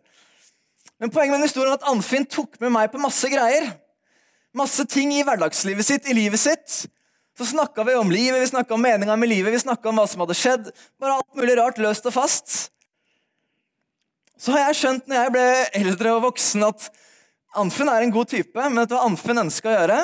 Men 1.01 1.11
poenget 1.15 1.33
med 1.33 1.41
den 1.41 1.49
historien 1.49 1.73
er 1.73 1.79
at 1.79 1.89
Anfinn 1.89 2.29
tok 2.29 2.59
med 2.61 2.75
meg 2.75 2.93
på 2.93 3.01
masse 3.01 3.31
greier 3.33 3.71
masse 4.55 4.87
ting 4.91 5.13
i 5.15 5.23
hverdagslivet 5.27 5.87
sitt, 5.87 6.07
i 6.09 6.17
livet 6.17 6.41
sitt. 6.41 6.85
Så 7.35 7.49
snakka 7.51 7.85
vi 7.87 7.97
om 7.99 8.13
livet, 8.15 8.39
vi 8.41 8.53
snakka 8.53 8.77
om 8.77 8.83
meninga 8.83 9.17
med 9.19 9.29
livet, 9.29 9.53
vi 9.53 9.65
snakka 9.65 9.91
om 9.91 9.99
hva 9.99 10.07
som 10.11 10.23
hadde 10.23 10.37
skjedd. 10.39 10.71
Bare 11.03 11.19
alt 11.19 11.39
mulig 11.39 11.57
rart, 11.59 11.81
løst 11.83 12.07
og 12.07 12.15
fast. 12.15 12.55
Så 14.39 14.55
har 14.55 14.69
jeg 14.69 14.79
skjønt 14.79 15.11
når 15.11 15.21
jeg 15.21 15.35
ble 15.35 15.47
eldre 15.81 16.15
og 16.15 16.29
voksen, 16.29 16.67
at 16.69 16.87
Anfinn 17.61 17.91
er 17.91 18.05
en 18.05 18.15
god 18.15 18.31
type. 18.33 18.59
Men 18.59 18.83
vet 18.83 18.91
du 18.91 18.97
hva 18.97 19.05
Anfinn 19.09 19.43
ønska 19.45 19.71
å 19.71 19.77
gjøre? 19.77 19.99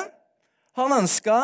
Han 0.79 0.95
ønska 1.01 1.41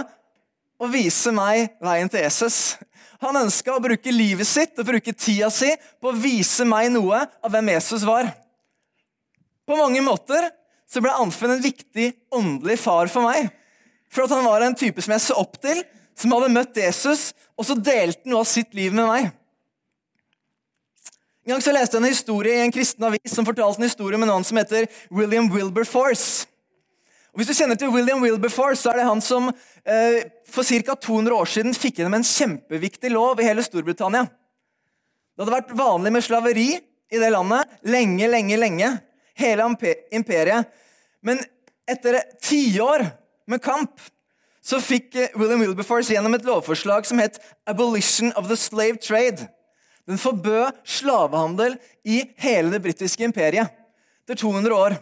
å 0.78 0.90
vise 0.92 1.34
meg 1.36 1.74
veien 1.84 2.10
til 2.12 2.24
Jesus. 2.24 2.78
Han 3.24 3.40
ønska 3.40 3.74
å 3.74 3.82
bruke 3.82 4.14
livet 4.14 4.48
sitt 4.48 4.78
og 4.78 4.88
bruke 4.92 5.14
tida 5.14 5.50
si 5.54 5.72
på 6.02 6.12
å 6.12 6.18
vise 6.18 6.68
meg 6.70 6.92
noe 6.94 7.24
av 7.26 7.54
hvem 7.54 7.74
Jesus 7.74 8.06
var. 8.08 8.30
På 9.68 9.78
mange 9.80 10.04
måter 10.06 10.52
så 10.88 11.02
ble 11.04 11.16
Anfen 11.18 11.56
en 11.56 11.64
viktig 11.64 12.12
åndelig 12.32 12.78
far 12.80 13.10
for 13.12 13.28
meg. 13.28 13.50
For 14.08 14.24
at 14.24 14.36
han 14.36 14.46
var 14.48 14.64
en 14.64 14.78
type 14.78 15.04
som 15.04 15.16
jeg 15.16 15.26
så 15.26 15.40
opp 15.42 15.58
til, 15.60 15.82
som 16.18 16.32
hadde 16.34 16.54
møtt 16.54 16.80
Jesus, 16.80 17.34
og 17.58 17.68
så 17.68 17.76
delte 17.76 18.30
noe 18.30 18.46
av 18.46 18.50
sitt 18.50 18.72
liv 18.78 18.96
med 18.96 19.10
meg. 19.10 19.34
En 21.48 21.54
gang 21.54 21.62
så 21.64 21.72
leste 21.72 21.96
jeg 21.96 22.04
en 22.04 22.12
historie 22.12 22.56
i 22.58 22.64
en 22.66 22.72
kristen 22.76 23.06
avis 23.08 23.32
som 23.32 23.46
fortalte 23.48 23.80
en 23.80 23.88
historie 23.88 24.18
med 24.20 24.28
noen 24.28 24.44
som 24.44 24.58
heter 24.60 24.90
William 25.16 25.46
Wilberforce. 25.48 26.44
Og 27.32 27.40
hvis 27.40 27.48
du 27.48 27.56
kjenner 27.56 27.80
til 27.80 27.94
William 27.94 28.20
Wilberforce, 28.20 28.82
så 28.82 28.92
er 28.92 29.00
det 29.00 29.06
han 29.08 29.24
som 29.24 29.48
eh, 29.48 30.28
for 30.44 30.68
ca. 30.68 30.98
200 31.08 31.38
år 31.38 31.48
siden 31.48 31.72
fikk 31.72 32.02
gjennom 32.02 32.18
en 32.20 32.28
kjempeviktig 32.28 33.14
lov 33.16 33.40
i 33.40 33.48
hele 33.48 33.64
Storbritannia. 33.64 34.26
Det 34.28 35.46
hadde 35.46 35.56
vært 35.56 35.74
vanlig 35.80 36.16
med 36.18 36.28
slaveri 36.28 36.68
i 36.76 37.24
det 37.24 37.32
landet 37.32 37.80
lenge, 37.96 38.28
lenge, 38.28 38.60
lenge 38.60 38.94
hele 39.40 39.72
imperiet. 40.20 40.68
Men 41.24 41.40
etter 41.88 42.26
tiår 42.44 43.08
med 43.48 43.64
kamp 43.64 44.04
så 44.60 44.84
fikk 44.84 45.16
eh, 45.16 45.32
William 45.40 45.64
Wilberforce 45.64 46.12
gjennom 46.12 46.36
et 46.36 46.44
lovforslag 46.44 47.08
som 47.08 47.24
het 47.24 47.40
'Abolition 47.64 48.36
of 48.36 48.52
the 48.52 48.60
Slave 48.60 49.00
Trade'. 49.00 49.48
Den 50.08 50.20
forbød 50.22 50.78
slavehandel 50.88 51.76
i 52.08 52.22
hele 52.40 52.72
det 52.72 52.82
britiske 52.84 53.28
imperiet 53.28 53.74
etter 54.24 54.40
200 54.40 54.76
år. 54.76 54.96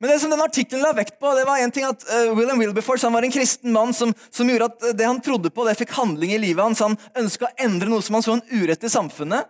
Men 0.00 0.10
det 0.10 0.18
som 0.20 0.32
den 0.32 0.44
artikkelen 0.44 0.84
la 0.84 0.92
vekt 0.92 1.14
på, 1.20 1.30
det 1.36 1.46
var 1.48 1.60
en 1.60 1.72
ting 1.72 1.86
at 1.88 2.02
uh, 2.04 2.32
William 2.36 2.60
Wilberforce 2.60 3.06
han 3.06 3.14
var 3.16 3.24
en 3.24 3.32
kristen 3.32 3.72
mann 3.72 3.94
som, 3.96 4.12
som, 4.28 4.48
gjorde 4.48 4.68
at 4.68 4.98
det 4.98 5.06
han 5.08 5.20
trodde 5.24 5.48
på, 5.48 5.64
det 5.64 5.76
fikk 5.78 5.94
handling 5.96 6.34
i 6.36 6.40
livet 6.40 6.60
hans. 6.60 6.82
Han 6.84 6.98
ønska 7.16 7.48
å 7.48 7.54
endre 7.64 7.88
noe 7.88 8.04
som 8.04 8.18
han 8.18 8.24
så 8.24 8.36
en 8.36 8.44
urett 8.52 8.84
i 8.84 8.92
samfunnet. 8.92 9.48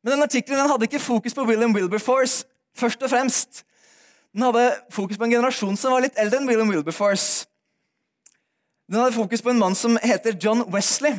Men 0.00 0.14
den 0.14 0.24
artikkelen 0.24 0.70
hadde 0.70 0.88
ikke 0.88 1.02
fokus 1.02 1.36
på 1.36 1.44
William 1.48 1.74
Wilberforce 1.76 2.46
først 2.78 3.02
og 3.04 3.12
fremst. 3.12 3.62
Den 4.32 4.46
hadde 4.46 4.70
fokus 4.94 5.20
på 5.20 5.26
en 5.26 5.36
generasjon 5.36 5.76
som 5.76 5.92
var 5.92 6.04
litt 6.04 6.16
eldre 6.20 6.40
enn 6.40 6.48
William 6.48 6.72
Wilberforce. 6.72 7.44
Den 8.88 9.02
hadde 9.02 9.16
fokus 9.18 9.44
på 9.44 9.52
en 9.52 9.60
mann 9.60 9.76
som 9.76 9.98
heter 10.00 10.36
John 10.40 10.64
Wesley. 10.72 11.18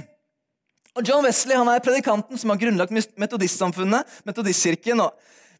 Og 0.97 1.05
John 1.05 1.25
Wesley 1.25 1.57
han 1.57 1.69
er 1.69 1.83
predikanten 1.83 2.39
som 2.39 2.51
har 2.53 2.59
grunnlagt 2.61 2.93
Metodistsamfunnet, 3.19 4.07
Metodistkirken. 4.27 5.03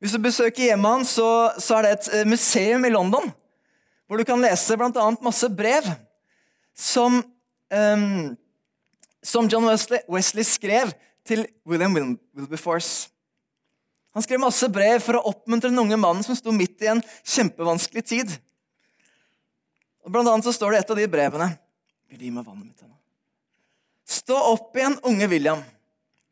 Hvis 0.01 0.15
du 0.15 0.23
besøker 0.23 0.71
hjemmet 0.71 0.99
hans, 0.99 1.13
så, 1.19 1.27
så, 1.59 1.77
er 1.77 1.85
det 1.85 1.91
et 1.93 2.09
eh, 2.17 2.27
museum 2.29 2.87
i 2.87 2.93
London 2.93 3.29
hvor 4.09 4.17
du 4.17 4.25
kan 4.25 4.41
lese 4.41 4.73
bl.a. 4.73 5.03
masse 5.21 5.45
brev 5.53 5.85
som, 6.73 7.19
um, 7.69 8.31
som 9.21 9.49
John 9.51 9.67
Wesley, 9.69 10.01
Wesley 10.09 10.47
skrev 10.47 10.95
til 11.29 11.45
William 11.67 11.93
Wilberforce. 11.93 13.11
Han 14.17 14.25
skrev 14.25 14.41
masse 14.41 14.65
brev 14.73 14.97
for 15.05 15.19
å 15.19 15.27
oppmuntre 15.29 15.69
den 15.69 15.83
unge 15.83 15.99
mannen 16.01 16.25
som 16.25 16.37
sto 16.37 16.49
midt 16.55 16.81
i 16.81 16.89
en 16.89 17.03
kjempevanskelig 17.21 18.05
tid. 18.09 18.33
Og 20.01 20.09
blant 20.15 20.31
annet 20.31 20.49
så 20.49 20.55
står 20.57 20.73
det 20.73 20.81
et 20.81 20.95
av 20.95 21.03
de 21.03 21.09
brevene 21.11 21.51
Vil 22.09 22.17
du 22.17 22.25
gi 22.25 22.33
meg 22.33 22.47
vannet 22.47 22.71
mitt? 22.71 22.88
Stå 24.09 24.37
opp 24.55 24.77
igjen, 24.77 24.97
unge 25.05 25.27
William. 25.29 25.61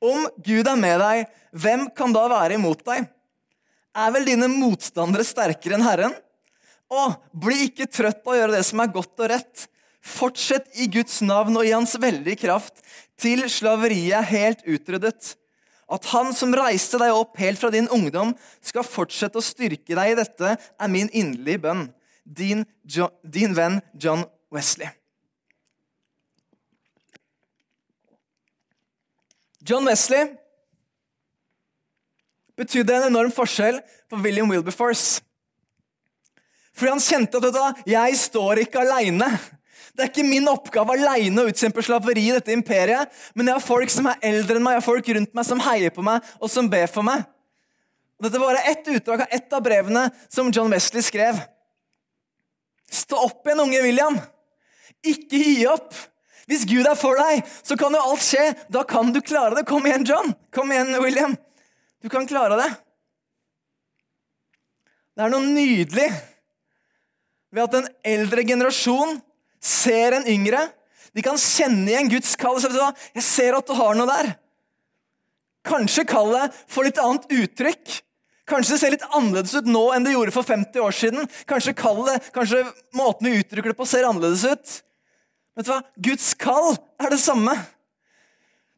Om 0.02 0.28
Gud 0.46 0.68
er 0.70 0.80
med 0.80 0.98
deg, 1.02 1.28
hvem 1.54 1.88
kan 1.98 2.14
da 2.14 2.26
være 2.32 2.58
imot 2.58 2.82
deg? 2.86 3.06
Er 3.98 4.14
vel 4.14 4.28
dine 4.30 4.50
motstandere 4.50 5.26
sterkere 5.26 5.78
enn 5.78 5.86
Herren? 5.86 6.14
Å, 6.88 7.10
bli 7.34 7.68
ikke 7.68 7.90
trøtt 7.90 8.24
av 8.24 8.34
å 8.34 8.38
gjøre 8.38 8.56
det 8.56 8.64
som 8.66 8.82
er 8.82 8.94
godt 8.94 9.24
og 9.24 9.32
rett. 9.34 9.66
Fortsett 10.08 10.70
i 10.80 10.88
Guds 10.92 11.20
navn 11.26 11.58
og 11.60 11.68
i 11.68 11.74
Hans 11.76 11.98
veldige 12.00 12.40
kraft, 12.46 12.80
til 13.20 13.44
slaveriet 13.52 14.16
er 14.22 14.32
helt 14.32 14.64
utryddet. 14.66 15.34
At 15.88 16.08
Han 16.14 16.34
som 16.36 16.54
reiste 16.56 17.00
deg 17.02 17.16
opp 17.16 17.38
helt 17.42 17.60
fra 17.62 17.72
din 17.74 17.90
ungdom, 17.94 18.34
skal 18.62 18.88
fortsette 18.88 19.40
å 19.40 19.46
styrke 19.46 19.98
deg 19.98 20.14
i 20.14 20.20
dette, 20.20 20.56
er 20.58 20.94
min 20.94 21.12
inderlige 21.12 21.64
bønn. 21.68 21.88
Din, 22.24 22.66
jo, 22.84 23.10
din 23.24 23.56
venn 23.56 23.82
John 23.96 24.26
Wesley. 24.54 24.92
John 29.68 29.88
Wesley 29.88 30.32
betydde 32.58 32.96
en 32.96 33.10
enorm 33.12 33.34
forskjell 33.34 33.82
for 34.10 34.24
William 34.24 34.50
Wilberforce. 34.50 35.22
Fordi 36.78 36.94
han 36.94 37.04
kjente 37.04 37.40
at 37.40 37.46
vet 37.48 37.88
jeg 37.90 38.20
står 38.22 38.64
ikke 38.64 38.82
aleine. 38.86 39.30
Det 39.98 40.06
er 40.06 40.12
ikke 40.12 40.28
min 40.28 40.46
oppgave 40.50 40.94
alene 40.94 41.42
å 41.42 41.50
utkjempe 41.50 41.82
slaveri 41.82 42.28
i 42.30 42.36
dette 42.36 42.54
imperiet, 42.54 43.10
men 43.34 43.50
jeg 43.50 43.58
har 43.58 43.66
folk 43.66 43.90
som 43.90 44.06
er 44.12 44.20
eldre 44.30 44.60
enn 44.60 44.66
meg, 44.66 44.76
jeg 44.76 44.84
har 44.84 44.86
folk 44.86 45.08
rundt 45.18 45.34
meg 45.34 45.48
som 45.48 45.64
heier 45.66 45.94
på 45.96 46.06
meg, 46.06 46.28
og 46.38 46.52
som 46.54 46.70
ber 46.70 46.86
for 46.92 47.08
meg. 47.08 47.24
Og 48.18 48.28
dette 48.28 48.42
var 48.42 48.54
bare 48.54 48.70
ett 48.70 48.92
utdrag 48.94 49.24
av 49.26 49.34
ett 49.34 49.56
av 49.58 49.64
brevene 49.66 50.04
som 50.30 50.52
John 50.54 50.70
Wesley 50.74 51.02
skrev. 51.06 51.40
Stå 52.94 53.18
opp 53.26 53.42
igjen, 53.50 53.64
unge 53.66 53.82
William. 53.84 54.20
Ikke 55.02 55.42
gi 55.42 55.66
opp. 55.70 55.98
Hvis 56.48 56.64
Gud 56.68 56.88
er 56.88 56.96
for 56.96 57.20
deg, 57.20 57.44
så 57.64 57.76
kan 57.80 57.96
jo 57.96 58.00
alt 58.00 58.24
skje. 58.24 58.54
Da 58.72 58.86
kan 58.88 59.12
du 59.12 59.20
klare 59.20 59.58
det. 59.58 59.66
Kom 59.68 59.86
igjen, 59.88 60.06
John. 60.08 60.32
Kom 60.56 60.72
igjen, 60.72 60.94
William. 61.04 61.36
Du 62.04 62.08
kan 62.10 62.28
klare 62.30 62.56
det. 62.62 62.70
Det 65.18 65.26
er 65.26 65.34
noe 65.34 65.44
nydelig 65.44 66.08
ved 67.52 67.64
at 67.64 67.78
en 67.80 67.88
eldre 68.06 68.44
generasjon 68.48 69.18
ser 69.60 70.16
en 70.16 70.28
yngre. 70.30 70.62
De 71.18 71.24
kan 71.26 71.40
kjenne 71.42 71.90
igjen 71.90 72.12
Guds 72.12 72.36
kall. 72.40 72.60
Jeg 72.62 73.26
ser 73.26 73.58
at 73.58 73.68
du 73.68 73.76
har 73.76 73.98
noe 73.98 74.08
der. 74.08 74.36
Kanskje 75.68 76.08
kallet 76.08 76.56
får 76.72 76.88
litt 76.88 77.02
annet 77.02 77.32
uttrykk. 77.42 77.96
Kanskje 78.48 78.76
det 78.76 78.80
ser 78.80 78.94
litt 78.94 79.08
annerledes 79.10 79.58
ut 79.58 79.68
nå 79.68 79.82
enn 79.92 80.06
det 80.08 80.14
gjorde 80.14 80.32
for 80.32 80.48
50 80.48 80.80
år 80.80 80.96
siden. 80.96 81.32
Kanskje 81.50 81.76
kallet, 81.76 82.30
kanskje 82.36 82.62
måten 82.96 83.28
vi 83.28 83.42
uttrykker 83.42 83.74
det 83.74 83.80
på, 83.80 83.88
ser 83.90 84.08
annerledes 84.08 84.46
ut. 84.48 84.76
Vet 85.58 85.66
du 85.66 85.74
hva? 85.74 85.82
Guds 86.06 86.34
kall 86.38 86.76
er 87.02 87.10
det 87.14 87.20
samme. 87.22 87.56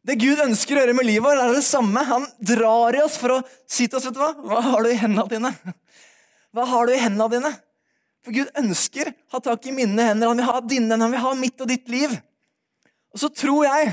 Det 0.00 0.16
Gud 0.16 0.40
ønsker 0.40 0.78
å 0.78 0.82
gjøre 0.82 0.96
med 0.96 1.04
livet 1.04 1.26
vårt, 1.26 1.42
er 1.42 1.52
det 1.52 1.64
samme. 1.66 2.00
Han 2.08 2.24
drar 2.40 2.96
i 2.96 3.02
oss 3.04 3.18
for 3.20 3.36
å 3.36 3.40
si 3.68 3.84
til 3.84 3.98
oss 3.98 4.06
vet 4.08 4.16
du 4.16 4.22
hva? 4.22 4.30
Hva 4.40 4.62
har 4.64 4.86
du 4.86 4.88
i 4.88 4.96
hendene 4.96 5.26
dine? 5.28 5.74
Hva 6.56 6.64
har 6.66 6.88
du 6.88 6.94
i 6.94 7.02
hendene 7.02 7.28
dine? 7.34 7.50
For 8.24 8.36
Gud 8.36 8.48
ønsker 8.62 9.12
å 9.12 9.36
ha 9.36 9.42
tak 9.44 9.68
i 9.68 9.74
mine 9.76 10.08
hender, 10.08 10.32
han 10.32 10.40
vil 10.40 10.48
ha 10.48 10.60
dine 10.64 10.96
han 10.96 11.12
vil 11.12 11.22
ha 11.24 11.34
mitt 11.36 11.60
og 11.60 11.68
ditt 11.68 11.88
liv. 11.92 12.16
Og 13.12 13.20
så 13.20 13.28
tror 13.32 13.66
jeg 13.68 13.92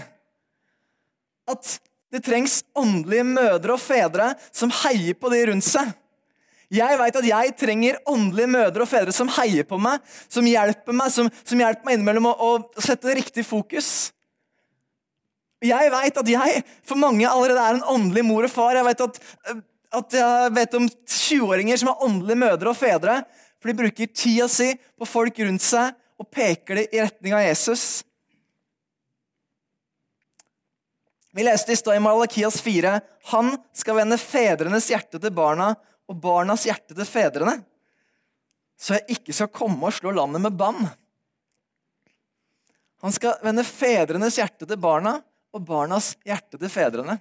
at 1.48 1.75
det 2.13 2.24
trengs 2.24 2.62
åndelige 2.77 3.27
mødre 3.27 3.75
og 3.75 3.84
fedre 3.84 4.32
som 4.56 4.72
heier 4.84 5.15
på 5.20 5.32
de 5.32 5.44
rundt 5.51 5.67
seg. 5.67 5.91
Jeg 6.74 7.00
vet 7.00 7.15
at 7.15 7.27
jeg 7.29 7.53
trenger 7.55 8.00
åndelige 8.12 8.51
mødre 8.51 8.83
og 8.83 8.89
fedre 8.91 9.13
som 9.15 9.29
heier 9.38 9.63
på 9.67 9.79
meg, 9.79 10.03
som 10.27 10.47
hjelper 10.47 10.95
meg, 10.95 11.13
som, 11.15 11.29
som 11.47 11.62
hjelper 11.63 11.88
meg 11.88 11.95
innimellom 11.95 12.27
å, 12.27 12.33
å 12.36 12.83
sette 12.83 13.15
riktig 13.15 13.45
fokus. 13.47 14.12
Jeg 15.63 15.89
vet 15.93 16.19
at 16.21 16.29
jeg 16.29 16.63
for 16.86 17.00
mange 17.00 17.25
allerede 17.25 17.63
er 17.63 17.77
en 17.77 17.88
åndelig 17.95 18.25
mor 18.27 18.45
og 18.45 18.51
far. 18.51 18.75
Jeg 18.77 18.86
vet 18.86 19.05
at, 19.07 19.21
at 20.01 20.17
jeg 20.19 20.51
vet 20.59 20.75
om 20.77 20.89
20-åringer 20.89 21.79
som 21.81 21.93
er 21.93 22.03
åndelige 22.05 22.43
mødre 22.43 22.74
og 22.74 22.77
fedre 22.77 23.21
for 23.57 23.71
de 23.71 23.77
bruker 23.79 24.12
tida 24.13 24.45
si 24.51 24.74
på 24.97 25.07
folk 25.07 25.39
rundt 25.41 25.63
seg 25.65 25.95
og 26.17 26.29
peker 26.33 26.81
det 26.81 26.86
i 26.91 27.01
retning 27.01 27.33
av 27.38 27.45
Jesus. 27.45 28.03
Vi 31.38 31.45
leste 31.45 31.74
i 31.74 31.77
stad 31.77 31.97
i 31.97 32.01
Malakias 32.01 32.59
4 32.65 32.93
han 33.31 33.51
skal 33.75 33.97
vende 34.00 34.17
fedrenes 34.21 34.88
hjerte 34.89 35.19
til 35.21 35.33
barna 35.36 35.74
og 36.07 36.19
barnas 36.23 36.65
hjerte 36.67 36.95
til 36.95 37.07
fedrene, 37.07 37.59
så 38.77 38.97
jeg 38.97 39.17
ikke 39.17 39.35
skal 39.35 39.51
komme 39.51 39.89
og 39.89 39.95
slå 39.95 40.13
landet 40.15 40.43
med 40.43 40.57
bann. 40.57 40.87
Han 43.01 43.13
skal 43.13 43.37
vende 43.45 43.65
fedrenes 43.65 44.37
hjerte 44.39 44.65
til 44.65 44.79
barna 44.81 45.17
og 45.53 45.65
barnas 45.65 46.15
hjerte 46.25 46.59
til 46.61 46.71
fedrene. 46.71 47.17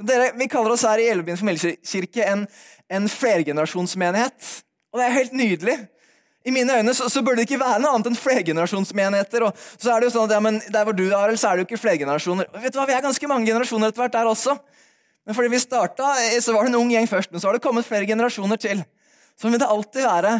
Dere, 0.00 0.30
vi 0.38 0.48
kaller 0.48 0.72
oss 0.72 0.86
her 0.86 1.02
i 1.02 1.08
Elvebyen 1.12 1.38
familiekirke 1.38 2.24
en, 2.24 2.46
en 2.88 3.08
flergenerasjonsmenighet. 3.10 4.52
Og 4.90 5.00
det 5.00 5.06
er 5.06 5.18
helt 5.18 5.34
nydelig. 5.36 5.76
I 6.46 6.54
mine 6.54 6.78
øyne 6.78 6.94
så, 6.96 7.08
så 7.12 7.20
burde 7.22 7.42
det 7.42 7.50
ikke 7.50 7.60
være 7.60 7.82
noe 7.82 7.92
annet 7.92 8.08
enn 8.08 8.16
flergenerasjonsmenigheter. 8.16 9.44
og 9.44 9.58
så 9.76 9.92
er 9.92 10.00
det 10.00 10.08
jo 10.08 10.14
sånn 10.14 10.30
at 10.30 10.38
ja, 10.38 10.40
men 10.40 10.60
Der 10.72 10.86
hvor 10.88 10.96
du 10.96 11.04
er, 11.10 11.34
så 11.36 11.50
er 11.50 11.58
det 11.58 11.66
jo 11.66 11.68
ikke 11.68 11.82
flergenerasjoner. 11.82 12.48
Vet 12.62 12.72
du 12.72 12.80
hva, 12.80 12.86
Vi 12.88 12.96
er 12.96 13.04
ganske 13.04 13.28
mange 13.28 13.50
generasjoner 13.50 13.92
etter 13.92 14.04
hvert 14.06 14.16
der 14.16 14.30
også. 14.30 14.56
Men 15.30 15.34
fordi 15.38 15.48
vi 15.52 15.60
starta, 15.62 16.08
så 16.42 16.52
var 16.52 16.64
det 16.66 16.72
en 16.72 16.80
ung 16.80 16.88
gjeng 16.90 17.06
først, 17.06 17.30
men 17.30 17.38
så 17.38 17.46
har 17.46 17.54
det 17.54 17.62
kommet 17.62 17.86
flere 17.86 18.02
generasjoner 18.02 18.58
til. 18.58 18.80
Sånn 19.38 19.54
vil 19.54 19.60
det 19.62 19.68
alltid 19.70 20.02
være. 20.02 20.32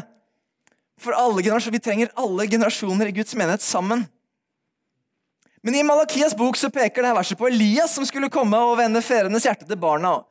For 0.98 1.14
alle 1.14 1.44
Vi 1.70 1.78
trenger 1.78 2.10
alle 2.18 2.48
generasjoner 2.50 3.06
i 3.06 3.12
Guds 3.14 3.36
menighet 3.38 3.62
sammen. 3.62 4.02
Men 5.62 5.78
i 5.78 5.84
Malakias 5.86 6.34
bok 6.34 6.56
så 6.58 6.72
peker 6.74 7.06
det 7.06 7.14
verset 7.14 7.38
på 7.38 7.46
Elias 7.46 7.94
som 7.94 8.02
skulle 8.04 8.34
komme 8.34 8.58
og 8.58 8.78
vende 8.82 8.98
fedrenes 8.98 9.46
hjerte 9.46 9.62
til 9.64 9.78
barna. 9.78 10.24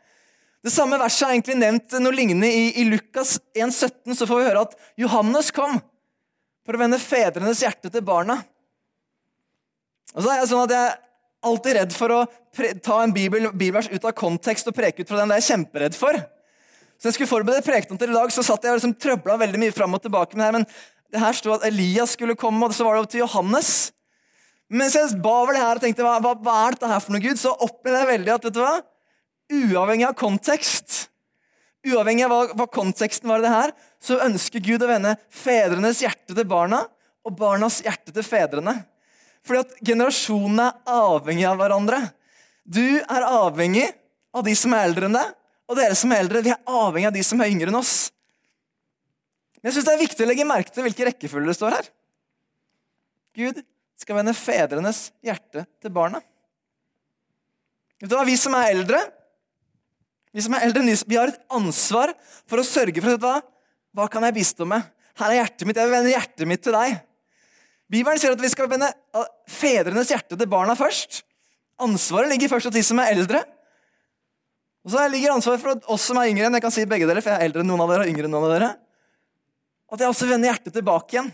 Det 0.59 0.75
samme 0.75 0.99
verset 0.99 1.29
er 1.29 1.37
egentlig 1.37 1.55
nevnt 1.55 1.95
noe 2.03 2.11
lignende 2.19 2.51
i, 2.51 2.81
i 2.81 2.83
Lukas 2.83 3.39
1,17. 3.55 4.11
Så 4.11 4.27
får 4.27 4.41
vi 4.41 4.49
høre 4.51 4.67
at 4.67 4.75
Johannes 4.99 5.55
kom 5.55 5.79
for 6.67 6.75
å 6.75 6.83
vende 6.83 6.99
fedrenes 6.99 7.63
hjerte 7.63 7.87
til 7.87 8.03
barna. 8.03 8.41
Og 10.17 10.19
så 10.19 10.33
er 10.33 10.43
jeg 10.43 10.51
sånn 10.51 10.67
at 10.67 10.75
jeg 10.75 10.97
alltid 11.45 11.77
redd 11.77 11.95
for 11.95 12.13
å 12.13 12.19
ta 12.83 12.99
en 13.03 13.13
bibel, 13.15 13.47
bibelvers 13.53 13.89
ut 13.91 14.05
av 14.05 14.15
kontekst 14.17 14.67
og 14.69 14.75
preke 14.75 15.03
ut 15.03 15.09
fra 15.09 15.21
den. 15.21 15.31
Det 15.31 15.37
er 15.37 15.43
jeg 15.43 15.51
kjemperedd 15.53 15.97
for. 15.97 16.19
Så 16.99 17.09
jeg 17.09 17.15
skulle 17.15 17.31
forberede 17.31 17.63
prekenen 17.63 17.99
til 18.01 18.11
i 18.11 18.17
dag, 18.17 18.31
så 18.35 18.43
satt 18.43 18.65
jeg 18.65 18.75
og 18.75 18.81
liksom 18.81 18.97
trøbla 18.99 19.37
veldig 19.39 19.61
mye 19.61 19.75
fram 19.75 19.95
og 19.95 20.03
tilbake 20.03 20.35
med 20.35 20.43
det 20.43 20.49
her. 20.49 20.57
Men 20.57 20.67
det 21.15 21.23
her 21.23 21.37
sto 21.37 21.55
at 21.55 21.63
Elias 21.69 22.17
skulle 22.17 22.37
komme, 22.39 22.67
og 22.67 22.75
så 22.75 22.85
var 22.87 22.97
det 22.97 23.05
opp 23.05 23.13
til 23.13 23.23
Johannes. 23.23 23.71
Mens 24.69 24.97
jeg 24.97 25.17
ba 25.23 25.37
over 25.41 25.55
det 25.55 25.63
her 25.63 25.79
og 25.79 25.85
tenkte 25.85 26.05
hva, 26.05 26.19
hva, 26.21 26.35
hva 26.43 26.57
er 26.65 26.75
dette 26.75 26.91
her 26.91 27.01
for 27.01 27.15
noe, 27.15 27.23
Gud, 27.23 27.39
så 27.41 27.55
opplevde 27.55 28.03
jeg 28.03 28.11
veldig 28.11 28.35
at 28.35 28.49
vet 28.49 28.57
du 28.57 28.61
hva? 28.61 28.77
uavhengig 29.49 30.05
av 30.05 30.13
kontekst, 30.17 31.07
uavhengig 31.87 32.25
av 32.27 32.33
hva, 32.33 32.41
hva 32.53 32.67
konteksten 32.71 33.31
var 33.31 33.41
det 33.43 33.53
her, 33.53 33.73
så 34.01 34.19
ønsker 34.25 34.63
Gud 34.63 34.83
å 34.85 34.89
vende 34.89 35.15
fedrenes 35.33 36.03
hjerte 36.03 36.35
til 36.35 36.47
barna 36.47 36.83
og 37.25 37.35
barnas 37.39 37.81
hjerte 37.85 38.13
til 38.13 38.25
fedrene. 38.25 38.75
Fordi 39.47 39.63
at 39.63 39.75
generasjonene 39.85 40.67
er 40.69 41.01
avhengig 41.09 41.45
av 41.49 41.59
hverandre. 41.59 41.99
Du 42.63 42.83
er 42.99 43.25
avhengig 43.25 43.87
av 44.35 44.45
de 44.45 44.55
som 44.57 44.73
er 44.75 44.85
eldre 44.87 45.09
enn 45.09 45.17
deg, 45.17 45.35
og 45.69 45.77
dere 45.77 45.97
som 45.97 46.11
er 46.13 46.23
eldre, 46.23 46.41
vi 46.45 46.53
er 46.53 46.61
avhengig 46.65 47.09
av 47.09 47.15
de 47.15 47.23
som 47.25 47.41
er 47.41 47.51
yngre 47.53 47.69
enn 47.71 47.79
oss. 47.79 48.09
Men 49.59 49.69
jeg 49.69 49.77
synes 49.77 49.87
det 49.89 49.93
er 49.95 50.03
viktig 50.03 50.25
å 50.25 50.29
legge 50.29 50.47
merke 50.47 50.73
til 50.73 50.85
hvilke 50.85 51.07
rekkefølger 51.09 51.51
det 51.51 51.57
står 51.57 51.75
her. 51.77 51.89
Gud 53.37 53.61
skal 53.99 54.19
vende 54.19 54.35
fedrenes 54.37 55.09
hjerte 55.25 55.65
til 55.81 55.93
barna. 55.93 56.21
Vet 57.99 58.09
du 58.09 58.15
hva, 58.15 58.25
Vi 58.25 58.37
som 58.39 58.55
er 58.55 58.71
eldre, 58.71 59.01
vi 60.31 60.45
som 60.45 60.55
er 60.55 60.67
eldre, 60.67 60.85
vi 60.85 61.17
har 61.17 61.31
et 61.31 61.41
ansvar 61.57 62.13
for 62.47 62.61
å 62.61 62.65
sørge 62.65 63.01
for 63.03 63.19
hva, 63.21 63.39
hva 63.97 64.07
kan 64.11 64.23
jeg 64.27 64.37
bistå 64.37 64.67
med. 64.69 64.85
Her 65.19 65.33
er 65.33 65.41
hjertet 65.41 65.67
mitt. 65.67 65.79
Jeg 65.79 65.89
vil 65.89 65.97
vende 65.97 66.13
hjertet 66.13 66.47
mitt 66.47 66.63
til 66.63 66.75
deg. 66.77 66.99
Bibelen 67.89 68.19
sier 68.21 68.35
at 68.35 68.41
vi 68.41 68.51
skal 68.51 68.69
vende 68.69 68.89
fedrenes 69.49 70.11
hjerte 70.13 70.37
til 70.37 70.49
barna 70.49 70.75
først. 70.77 71.23
Ansvaret 71.81 72.29
ligger 72.29 72.51
først 72.51 72.69
hos 72.69 72.75
de 72.75 72.83
som 72.85 72.99
er 73.01 73.15
eldre. 73.15 73.41
Og 74.85 74.93
så 74.93 75.05
ligger 75.11 75.33
ansvaret 75.33 75.61
for 75.61 75.93
oss 75.93 76.05
som 76.09 76.19
er 76.21 76.29
yngre. 76.31 76.47
enn 76.47 76.57
Jeg 76.59 76.65
kan 76.65 76.73
si 76.73 76.85
begge 76.87 77.07
dere, 77.09 77.23
for 77.23 77.33
jeg 77.33 77.41
er 77.41 77.49
eldre 77.49 77.63
enn 77.63 77.71
noen 77.71 77.83
av 77.83 77.93
dere 77.93 78.05
og 78.05 78.11
yngre 78.11 78.29
enn 78.29 78.35
noen 78.35 78.45
av 78.47 78.53
dere. 78.53 78.69
At 79.89 80.03
jeg 80.03 80.11
også 80.11 80.27
vender 80.29 80.51
hjertet 80.51 80.75
tilbake 80.75 81.15
igjen 81.15 81.31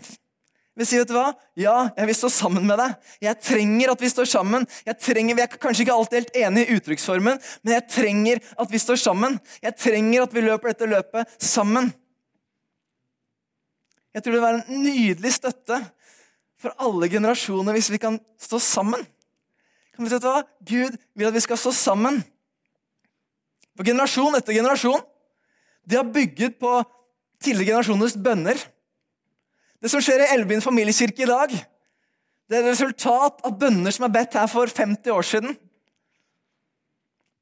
Vi 0.80 0.84
sier, 0.88 1.02
vet 1.02 1.10
du 1.10 1.16
hva? 1.16 1.30
Ja, 1.60 1.74
jeg 1.96 2.08
vil 2.08 2.16
stå 2.16 2.30
sammen 2.32 2.64
med 2.68 2.80
deg. 2.80 2.94
Jeg 3.24 3.40
trenger 3.44 3.92
at 3.92 4.02
vi 4.04 4.10
står 4.12 4.28
sammen. 4.28 4.66
Jeg 4.88 4.98
trenger, 5.00 5.36
Vi 5.36 5.44
er 5.44 5.60
kanskje 5.60 5.84
ikke 5.84 5.96
alltid 5.96 6.18
helt 6.20 6.40
enige 6.40 6.66
i 6.66 6.76
uttrykksformen, 6.76 7.40
men 7.62 7.74
jeg 7.74 7.86
trenger 7.92 8.40
at 8.56 8.72
vi 8.72 8.80
står 8.80 9.00
sammen. 9.00 9.38
Jeg 9.64 9.76
trenger 9.76 10.24
at 10.24 10.36
vi 10.36 10.44
løper 10.44 10.72
dette 10.72 10.88
løpet 10.90 11.36
sammen. 11.40 11.92
Jeg 14.16 14.24
tror 14.24 14.32
det 14.32 14.40
vil 14.40 14.46
være 14.46 14.64
en 14.64 14.84
nydelig 14.84 15.32
støtte 15.36 15.80
for 16.60 16.74
alle 16.80 17.08
generasjoner 17.12 17.76
hvis 17.76 17.90
vi 17.92 18.00
kan 18.00 18.18
stå 18.40 18.60
sammen. 18.62 19.04
Kan 19.96 20.04
vi 20.04 20.12
si, 20.12 20.20
hva? 20.20 20.40
Gud 20.60 20.96
vil 21.16 21.28
at 21.28 21.36
vi 21.36 21.44
skal 21.44 21.60
stå 21.60 21.72
sammen. 21.76 22.22
For 23.76 23.84
generasjon 23.84 24.36
etter 24.38 24.56
generasjon 24.56 25.04
de 25.86 25.98
har 25.98 26.08
bygget 26.10 26.56
på 26.58 26.72
tidligere 27.42 27.76
generasjoners 27.76 28.16
bønner. 28.18 28.58
Det 29.80 29.92
som 29.92 30.02
skjer 30.02 30.24
i 30.24 30.30
Elvebyen 30.34 30.64
familiekirke 30.64 31.22
i 31.22 31.28
dag, 31.30 31.52
det 32.46 32.56
er 32.56 32.64
et 32.64 32.72
resultat 32.72 33.42
av 33.46 33.54
bønner 33.60 33.94
som 33.94 34.06
er 34.06 34.14
bedt 34.14 34.34
her 34.38 34.48
for 34.50 34.70
50 34.70 35.12
år 35.14 35.26
siden. 35.26 35.56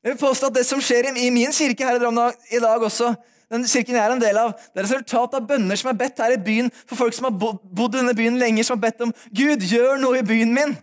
Jeg 0.04 0.12
vil 0.12 0.20
påstå 0.20 0.50
at 0.50 0.58
Det 0.58 0.66
som 0.68 0.82
skjer 0.84 1.08
i 1.14 1.30
min 1.32 1.52
kirke 1.52 1.86
her 1.86 1.96
i 1.96 2.60
dag 2.60 2.82
også, 2.82 3.14
den 3.54 3.66
kirken 3.70 3.96
jeg 3.96 4.04
er 4.04 4.14
en 4.14 4.22
del 4.22 4.40
av, 4.40 4.54
det 4.72 4.82
er 4.82 4.88
resultat 4.88 5.36
av 5.38 5.46
bønner 5.48 5.78
som 5.80 5.90
er 5.92 6.00
bedt 6.00 6.20
her 6.22 6.34
i 6.34 6.40
byen 6.40 6.70
for 6.84 6.98
folk 7.04 7.16
som 7.16 7.28
har 7.28 7.36
bodd 7.38 7.94
i 7.94 8.00
denne 8.00 8.16
byen 8.18 8.40
lenger, 8.40 8.66
som 8.66 8.78
har 8.78 8.88
bedt 8.88 9.06
om 9.06 9.14
Gud, 9.30 9.64
gjør 9.70 9.96
noe 10.02 10.20
i 10.20 10.26
byen 10.26 10.54
min. 10.54 10.74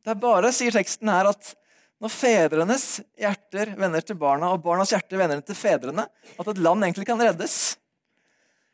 Det 0.00 0.14
er 0.14 0.20
bare, 0.22 0.52
sier 0.54 0.74
teksten 0.74 1.10
her, 1.12 1.28
at 1.30 1.52
når 2.00 2.12
fedrenes 2.14 2.84
hjerter 3.20 3.74
vender 3.76 4.04
til 4.04 4.16
barna, 4.18 4.54
og 4.54 4.62
barnas 4.64 4.94
hjerter 4.94 5.20
vender 5.20 5.42
til 5.44 5.58
fedrene, 5.58 6.06
at 6.08 6.48
et 6.48 6.62
land 6.64 6.86
egentlig 6.86 7.04
kan 7.08 7.20
reddes. 7.20 7.58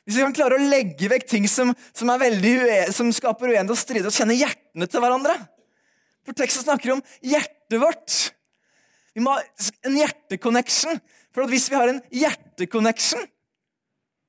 Hvis 0.07 0.21
vi 0.21 0.23
kan 0.23 0.37
klare 0.37 0.61
å 0.61 0.69
legge 0.71 1.11
vekk 1.11 1.27
ting 1.27 1.49
som, 1.51 1.73
som, 1.91 2.13
som 2.95 3.11
skaper 3.15 3.51
uenighet 3.51 3.73
og 3.75 3.81
strider, 3.81 4.07
og 4.07 4.15
kjenne 4.15 4.39
hjertene 4.39 4.87
til 4.87 5.03
hverandre 5.03 5.35
For 6.27 6.39
teksten 6.39 6.63
snakker 6.63 6.95
om 6.95 7.03
hjertet 7.67 7.83
vårt. 7.83 8.33
Vi 9.15 9.23
må 9.25 9.33
ha 9.33 9.43
en 9.87 9.97
hjerteconnection. 9.97 11.01
For 11.35 11.47
hvis 11.49 11.71
vi 11.71 11.77
har 11.77 11.89
en 11.89 12.03
hjerteconnection, 12.11 13.27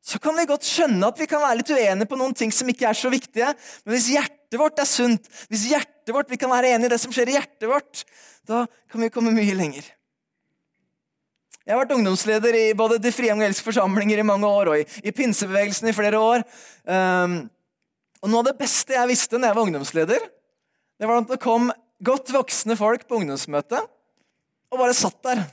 så 0.04 0.20
kan 0.20 0.36
vi 0.38 0.48
godt 0.48 0.64
skjønne 0.64 1.08
at 1.08 1.20
vi 1.20 1.28
kan 1.28 1.42
være 1.42 1.60
litt 1.60 1.72
uenige 1.72 2.08
på 2.08 2.18
noen 2.18 2.34
ting 2.34 2.52
som 2.52 2.68
ikke 2.68 2.88
er 2.88 2.96
så 2.96 3.10
viktige. 3.12 3.52
Men 3.86 3.94
hvis 3.94 4.10
hjertet 4.14 4.60
vårt 4.60 4.80
er 4.80 4.88
sunt, 4.88 5.28
hvis 5.50 5.68
hjertet 5.68 6.14
vårt, 6.16 6.30
vi 6.32 6.40
kan 6.40 6.52
være 6.52 6.72
enige 6.72 6.88
i 6.88 6.94
det 6.96 7.00
som 7.00 7.12
skjer 7.12 7.30
i 7.30 7.36
hjertet 7.36 7.68
vårt, 7.68 8.06
da 8.48 8.66
kan 8.92 9.04
vi 9.04 9.12
komme 9.12 9.36
mye 9.36 9.56
lenger. 9.56 9.84
Jeg 11.68 11.76
har 11.76 11.82
vært 11.82 11.98
ungdomsleder 11.98 12.56
i 12.56 12.66
både 12.80 13.02
De 13.04 13.12
frie 13.12 13.28
evangeliske 13.28 13.66
forsamlinger 13.66 14.22
i 14.22 14.28
mange 14.28 14.48
år 14.48 14.72
og 14.72 14.80
i, 14.80 14.86
i 15.04 15.12
pinsebevegelsen 15.12 15.90
i 15.92 15.96
flere 15.96 16.20
år. 16.20 16.46
Um, 16.88 17.42
og 18.24 18.32
Noe 18.32 18.40
av 18.40 18.48
det 18.48 18.60
beste 18.62 18.96
jeg 18.96 19.12
visste 19.12 19.36
da 19.36 19.50
jeg 19.50 19.58
var 19.58 19.68
ungdomsleder, 19.68 20.30
det 20.98 21.10
var 21.10 21.20
at 21.20 21.36
det 21.36 21.44
kom 21.44 21.68
godt 22.04 22.32
voksne 22.34 22.78
folk 22.78 23.06
på 23.08 23.22
ungdomsmøtet 23.22 23.82
og 24.68 24.82
bare 24.82 24.96
satt 24.98 25.18
der. 25.24 25.46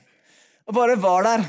Og 0.68 0.76
bare 0.76 0.96
var 1.00 1.24
der. 1.26 1.44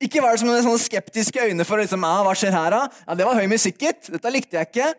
Ikke 0.00 0.22
var 0.22 0.34
det 0.34 0.40
som 0.42 0.48
med 0.50 0.62
sånne 0.62 0.80
skeptiske 0.80 1.48
øyne 1.50 1.66
for 1.66 1.80
liksom, 1.80 2.04
ah, 2.06 2.22
hva 2.22 2.34
skjer 2.38 2.54
her 2.54 2.70
da? 2.74 2.82
Ja, 3.08 3.16
Det 3.18 3.26
var 3.26 3.38
høy 3.40 3.48
musikk, 3.50 3.80
gitt. 3.82 4.10
Dette 4.12 4.30
likte 4.30 4.58
jeg 4.58 4.70
ikke. 4.70 4.92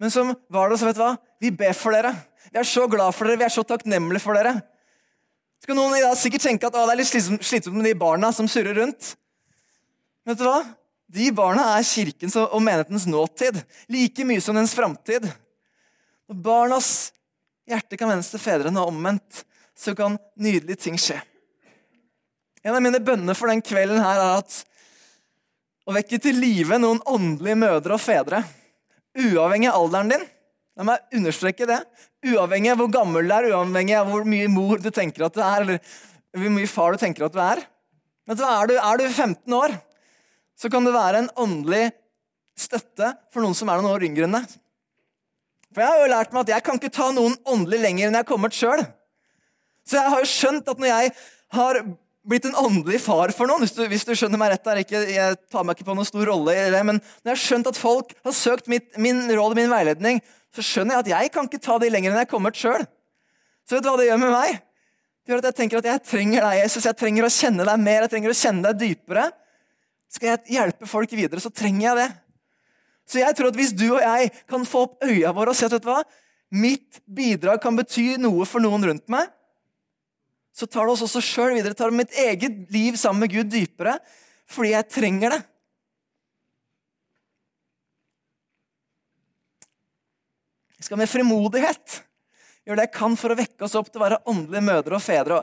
Men 0.00 0.12
som 0.14 0.34
var 0.48 0.70
det, 0.70 0.78
så 0.78 0.86
vet 0.86 0.98
du 0.98 1.02
hva? 1.02 1.14
Vi 1.42 1.50
ber 1.50 1.74
for 1.76 1.96
dere. 1.96 2.12
Vi 2.50 2.58
er 2.60 2.66
så 2.66 2.86
glad 2.90 3.14
for 3.14 3.26
dere, 3.26 3.40
vi 3.40 3.46
er 3.48 3.52
så 3.52 3.64
takknemlige 3.66 4.22
for 4.22 4.38
dere. 4.38 4.60
Så 5.60 5.68
kan 5.68 5.76
noen 5.76 5.98
i 5.98 6.04
dag 6.04 6.14
sikkert 6.16 6.46
tenke 6.46 6.68
at 6.68 6.76
det 6.76 6.84
er 6.86 7.00
litt 7.00 7.10
slitsomt 7.10 7.76
med 7.76 7.90
de 7.90 7.96
barna 7.98 8.30
som 8.32 8.48
surrer 8.48 8.78
rundt. 8.78 9.14
Vet 10.28 10.38
du 10.40 10.46
hva? 10.46 10.62
De 11.10 11.26
barna 11.34 11.66
er 11.74 11.84
kirkens 11.84 12.36
og 12.38 12.60
menighetens 12.62 13.08
nåtid 13.10 13.58
like 13.90 14.24
mye 14.24 14.42
som 14.44 14.56
dens 14.56 14.76
framtid. 14.76 15.26
Barnas 16.30 17.10
hjerte 17.70 17.98
kan 17.98 18.10
vendes 18.10 18.30
til 18.32 18.42
fedrene 18.42 18.82
og 18.82 18.92
omvendt, 18.92 19.44
så 19.76 19.94
kan 19.96 20.18
nydelige 20.40 20.84
ting 20.86 20.98
skje. 21.00 21.18
En 22.64 22.76
av 22.76 22.82
mine 22.84 23.00
bønner 23.00 23.36
for 23.38 23.48
den 23.48 23.62
kvelden 23.64 24.02
her 24.02 24.20
er 24.20 24.42
at 24.42 24.58
å 25.88 25.94
vekke 25.96 26.20
til 26.22 26.36
live 26.36 26.76
noen 26.78 27.00
åndelige 27.08 27.58
mødre 27.62 27.96
og 27.96 28.02
fedre, 28.02 28.42
uavhengig 29.16 29.70
av 29.70 29.80
alderen 29.80 30.12
din 30.12 30.28
La 30.78 30.86
meg 30.86 31.12
understreke 31.12 31.66
det. 31.68 31.76
Uavhengig 32.30 32.70
av 32.72 32.78
hvor 32.80 32.88
gammel 32.94 33.26
du 33.28 33.34
er, 33.34 33.50
uavhengig 33.50 33.96
av 33.98 34.08
hvor 34.08 34.24
mye 34.28 34.46
mor 34.48 34.80
du 34.80 34.88
tenker 34.94 35.26
at 35.26 35.34
du 35.36 35.42
er, 35.44 35.64
eller 35.66 35.80
hvor 36.32 36.54
mye 36.54 36.70
far 36.70 36.94
du 36.94 37.02
tenker 37.02 37.26
at 37.26 37.34
du 37.34 37.40
er. 37.42 37.60
Men 38.24 38.38
så 38.38 38.48
er, 38.48 38.70
du, 38.70 38.76
er 38.78 39.00
du 39.00 39.04
15 39.08 39.56
år, 39.58 39.74
så 40.56 40.70
kan 40.72 40.86
du 40.86 40.92
være 40.94 41.24
en 41.24 41.30
åndelig 41.40 41.90
støtte 42.56 43.12
for 43.32 43.44
noen 43.44 43.56
som 43.56 43.68
er 43.68 43.80
noen 43.80 43.92
år 43.92 44.06
yngre 44.08 44.28
enn 44.28 44.38
deg. 44.38 44.56
For 45.74 45.84
Jeg 45.84 45.92
har 45.92 46.02
jo 46.02 46.12
lært 46.12 46.32
meg 46.34 46.46
at 46.46 46.54
jeg 46.56 46.66
kan 46.66 46.78
ikke 46.80 46.92
ta 46.94 47.10
noen 47.14 47.36
åndelig 47.46 47.80
lenger 47.82 48.08
enn 48.08 48.16
jeg 48.18 48.24
har 48.24 48.28
kommet 48.28 48.56
sjøl. 48.56 48.82
Så 49.86 49.98
jeg 49.98 50.12
har 50.12 50.22
jo 50.22 50.30
skjønt 50.30 50.70
at 50.70 50.80
når 50.80 50.90
jeg 50.90 51.12
har 51.54 51.82
blitt 52.30 52.46
en 52.46 52.58
åndelig 52.58 53.00
far 53.02 53.32
for 53.34 53.48
noen. 53.48 53.64
Hvis 53.64 53.74
du, 53.76 53.82
hvis 53.90 54.04
du 54.06 54.12
skjønner 54.14 54.40
meg 54.40 54.52
rett 54.52 54.66
der, 54.66 54.82
ikke, 54.84 55.02
Jeg 55.08 55.38
tar 55.50 55.64
meg 55.66 55.78
ikke 55.78 55.88
på 55.88 55.96
noen 55.96 56.08
stor 56.08 56.26
rolle 56.28 56.54
i 56.54 56.70
det, 56.72 56.82
men 56.86 57.00
når 57.00 57.30
jeg 57.30 57.36
har 57.36 57.42
skjønt 57.44 57.70
at 57.70 57.80
folk 57.80 58.14
har 58.26 58.36
søkt 58.36 58.70
mitt, 58.70 58.90
min 59.00 59.24
råd 59.30 59.54
og 59.54 59.58
min 59.58 59.72
veiledning, 59.72 60.20
så 60.54 60.64
skjønner 60.66 60.98
jeg 60.98 61.04
at 61.04 61.12
jeg 61.14 61.32
kan 61.34 61.46
ikke 61.48 61.62
ta 61.62 61.78
de 61.80 61.90
lenger 61.92 62.10
enn 62.10 62.18
jeg 62.18 62.26
har 62.26 62.30
kommet 62.30 62.58
sjøl. 62.58 62.84
Så 63.66 63.76
vet 63.76 63.86
du 63.86 63.90
hva 63.90 63.98
det 64.00 64.08
gjør 64.10 64.22
med 64.22 64.34
meg? 64.34 64.58
Det 65.20 65.32
gjør 65.32 65.42
at 65.42 65.50
Jeg 65.50 65.58
tenker 65.60 65.78
at 65.78 65.86
jeg 65.90 66.02
trenger 66.08 66.46
deg, 66.46 66.56
Jesus. 66.64 66.88
Jeg 66.88 66.98
trenger 66.98 67.26
å 67.26 67.30
kjenne 67.30 67.66
deg 67.68 67.84
mer, 67.84 68.02
jeg 68.04 68.12
trenger 68.14 68.32
å 68.32 68.40
kjenne 68.40 68.64
deg 68.66 68.80
dypere. 68.80 69.28
Skal 70.10 70.32
jeg 70.32 70.56
hjelpe 70.56 70.88
folk 70.90 71.12
videre, 71.14 71.42
så 71.42 71.52
trenger 71.54 71.86
jeg 71.86 72.00
det. 72.00 72.08
Så 73.10 73.18
jeg 73.18 73.34
tror 73.34 73.50
at 73.50 73.58
hvis 73.58 73.74
du 73.74 73.88
og 73.88 74.02
jeg 74.04 74.30
kan 74.50 74.64
få 74.68 74.84
opp 74.86 75.02
øya 75.02 75.32
våre 75.34 75.50
og 75.50 75.58
se 75.58 75.66
at 75.66 75.74
vet 75.74 75.82
du 75.82 75.90
hva, 75.90 76.02
mitt 76.54 77.00
bidrag 77.10 77.58
kan 77.62 77.74
bety 77.78 78.14
noe 78.22 78.46
for 78.46 78.62
noen 78.62 78.86
rundt 78.86 79.10
meg, 79.10 79.30
så 80.54 80.66
tar 80.66 80.86
det 80.86 80.94
oss 80.94 81.04
også 81.06 81.22
sjøl 81.24 81.54
videre. 81.56 81.74
Tar 81.78 81.94
mitt 81.94 82.14
eget 82.18 82.70
liv 82.74 82.98
sammen 83.00 83.24
med 83.24 83.34
Gud 83.34 83.50
dypere 83.52 83.98
fordi 84.50 84.72
jeg 84.72 84.90
trenger 84.90 85.34
det. 85.36 85.40
Jeg 90.80 90.88
skal 90.88 90.98
med 90.98 91.10
frimodighet 91.10 92.00
gjøre 92.66 92.80
det 92.80 92.86
jeg 92.88 92.94
kan 92.96 93.14
for 93.18 93.32
å 93.32 93.38
vekke 93.38 93.66
oss 93.66 93.76
opp 93.78 93.90
til 93.90 94.00
å 94.00 94.04
være 94.06 94.22
åndelige 94.30 94.64
mødre 94.64 94.98
og 94.98 95.04
fedre. 95.04 95.42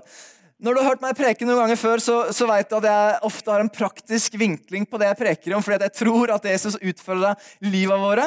Når 0.58 0.74
du 0.74 0.80
har 0.82 0.88
hørt 0.89 1.04
meg 1.04 1.17
preke 1.17 1.46
noen 1.46 1.60
ganger 1.60 1.78
før, 1.78 2.02
så, 2.02 2.15
så 2.34 2.48
vet 2.50 2.70
du 2.72 2.80
at 2.80 2.88
jeg 2.89 3.17
ofte 3.28 3.52
har 3.54 3.62
en 3.62 3.70
praktisk 3.70 4.39
vinkling 4.41 4.88
på 4.89 4.98
det 4.98 5.12
jeg 5.12 5.20
preker 5.20 5.54
om, 5.54 5.62
fordi 5.62 5.86
jeg 5.86 5.98
tror 6.00 6.34
at 6.34 6.48
Jesus 6.50 6.80
utfølger 6.82 7.52
livet 7.67 8.02
våre. 8.02 8.26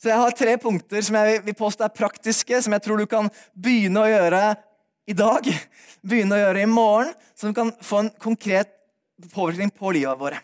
Så 0.00 0.08
jeg 0.08 0.22
har 0.22 0.36
tre 0.38 0.54
punkter 0.62 1.04
som 1.04 1.18
jeg 1.20 1.42
vil 1.44 1.58
påstå 1.58 1.84
er 1.84 1.92
praktiske, 1.92 2.62
som 2.64 2.72
jeg 2.72 2.84
tror 2.86 3.02
du 3.02 3.08
kan 3.10 3.28
begynne 3.52 4.00
å 4.00 4.08
gjøre 4.08 4.40
i 5.12 5.16
dag, 5.18 5.50
begynne 6.08 6.38
å 6.38 6.42
gjøre 6.46 6.64
i 6.64 6.70
morgen, 6.70 7.12
som 7.36 7.52
kan 7.56 7.74
få 7.84 8.06
en 8.06 8.12
konkret 8.24 8.72
påvirkning 9.34 9.68
på 9.76 9.92
livet 9.98 10.16
våre. 10.16 10.40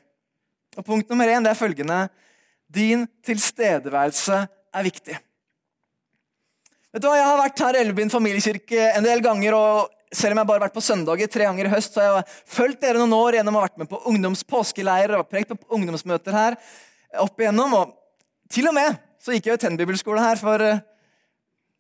Og 0.77 0.85
Punkt 0.85 1.09
nummer 1.09 1.33
én 1.33 1.41
det 1.41 1.55
er 1.55 1.57
følgende 1.57 2.03
Din 2.69 3.07
tilstedeværelse 3.25 4.43
er 4.45 4.85
viktig. 4.85 5.17
Vet 6.93 7.01
du 7.01 7.09
hva, 7.09 7.17
Jeg 7.17 7.29
har 7.31 7.41
vært 7.41 7.63
her 7.65 7.77
i 7.77 7.85
Elvebyen 7.87 8.13
familiekirke 8.13 8.91
en 8.91 9.07
del 9.07 9.25
ganger. 9.25 9.57
og 9.57 9.96
selv 10.15 10.35
om 10.35 10.41
jeg 10.41 10.49
bare 10.49 10.61
har 10.61 10.67
vært 10.69 10.77
på 10.77 10.85
søndager 10.85 11.31
tre 11.31 11.47
ganger 11.49 11.69
i 11.69 11.73
høst, 11.73 11.97
så 11.97 12.03
har 12.03 12.21
jeg 12.21 12.37
fulgt 12.57 12.83
dere 12.85 13.01
noen 13.01 13.17
år 13.17 13.39
gjennom 13.39 13.57
å 13.57 13.63
ha 13.63 13.67
vært 13.67 13.81
med 13.81 13.91
på 13.91 14.03
ungdomspåskeleirer 14.13 15.19
og 15.19 15.31
prekt 15.31 15.55
på 15.55 15.79
ungdomsmøter 15.79 16.37
her. 16.37 16.59
opp 17.23 17.41
igjennom, 17.41 17.75
og 17.75 18.03
Til 18.47 18.69
og 18.71 18.77
med 18.77 18.95
så 19.19 19.35
gikk 19.35 19.49
jeg 19.49 19.57
jo 19.57 19.59
Tenn-bibelskole 19.65 20.23
her 20.23 20.39
for 20.39 20.63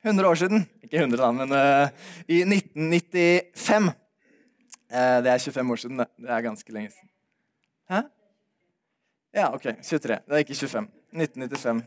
100 0.02 0.26
år 0.26 0.34
siden. 0.34 0.64
Ikke 0.82 0.98
100, 0.98 1.18
da, 1.20 1.30
men 1.34 1.52
uh, 1.54 1.88
i 2.26 2.40
1995. 2.42 3.86
Uh, 3.86 4.98
eh, 4.98 5.18
det 5.22 5.30
er 5.30 5.38
25 5.38 5.70
år 5.70 5.82
siden. 5.82 5.98
Det, 6.02 6.06
det 6.22 6.32
er 6.34 6.46
ganske 6.46 6.74
lenge 6.74 6.90
siden. 6.90 7.10
Hæ? 7.90 8.00
Ja, 9.34 9.52
OK. 9.54 9.66
23. 9.82 10.18
Det 10.26 10.34
er 10.34 10.42
ikke 10.42 10.54
25. 10.54 10.88
1995. 11.12 11.84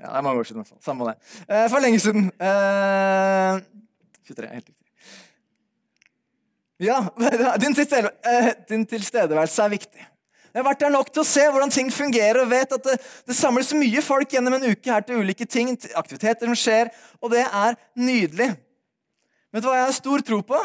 Ja, 0.00 0.06
det 0.06 0.16
er 0.16 0.26
mange 0.26 0.40
år 0.40 0.50
siden. 0.50 0.66
Samme 0.80 1.10
det. 1.12 1.16
Uh, 1.46 1.66
for 1.70 1.82
lenge 1.86 2.00
siden. 2.02 2.30
23. 4.26 4.50
Helt 4.50 4.66
riktig. 4.66 4.75
Ja, 6.82 7.00
din, 7.62 7.74
din 8.68 8.86
tilstedeværelse 8.86 9.64
er 9.64 9.72
viktig. 9.72 10.06
Jeg 10.56 10.62
har 10.62 10.68
vært 10.70 10.80
der 10.80 10.92
nok 10.92 11.10
til 11.12 11.20
å 11.20 11.28
se 11.28 11.42
hvordan 11.52 11.72
ting 11.72 11.90
fungerer 11.92 12.40
og 12.40 12.48
vet 12.48 12.70
at 12.72 12.84
det, 12.84 12.94
det 13.28 13.36
samles 13.36 13.74
mye 13.76 14.00
folk 14.04 14.30
gjennom 14.32 14.56
en 14.56 14.70
uke 14.70 14.88
her 14.88 15.04
til 15.04 15.20
ulike 15.20 15.44
ting, 15.44 15.74
til 15.76 15.92
aktiviteter 16.00 16.48
som 16.48 16.56
skjer, 16.56 16.88
og 17.20 17.32
det 17.34 17.42
er 17.44 17.76
nydelig. 18.00 18.54
Vet 19.52 19.64
du 19.64 19.68
hva 19.68 19.76
jeg 19.82 19.88
har 19.90 19.96
stor 19.96 20.24
tro 20.24 20.40
på? 20.44 20.60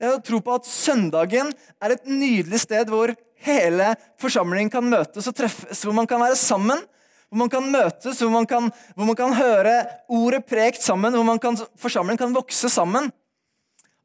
Jeg 0.00 0.12
har 0.12 0.22
tro 0.24 0.40
på 0.44 0.56
at 0.56 0.68
søndagen 0.68 1.52
er 1.84 1.94
et 1.94 2.08
nydelig 2.08 2.62
sted 2.64 2.88
hvor 2.92 3.12
hele 3.44 3.92
forsamlingen 4.20 4.72
kan 4.72 4.88
møtes 4.88 5.28
og 5.28 5.36
treffes, 5.36 5.84
hvor 5.84 5.96
man 5.96 6.08
kan 6.08 6.20
være 6.20 6.36
sammen. 6.40 6.80
Hvor 7.28 7.40
man 7.42 7.50
kan 7.50 7.64
møtes, 7.72 8.20
hvor 8.22 8.30
man 8.30 8.46
kan, 8.48 8.68
hvor 8.94 9.08
man 9.08 9.16
kan 9.18 9.32
høre 9.34 9.76
ordet 10.12 10.44
prekt 10.46 10.84
sammen, 10.84 11.16
hvor 11.16 11.40
kan, 11.42 11.56
forsamlingen 11.80 12.20
kan 12.20 12.36
vokse 12.36 12.70
sammen. 12.72 13.08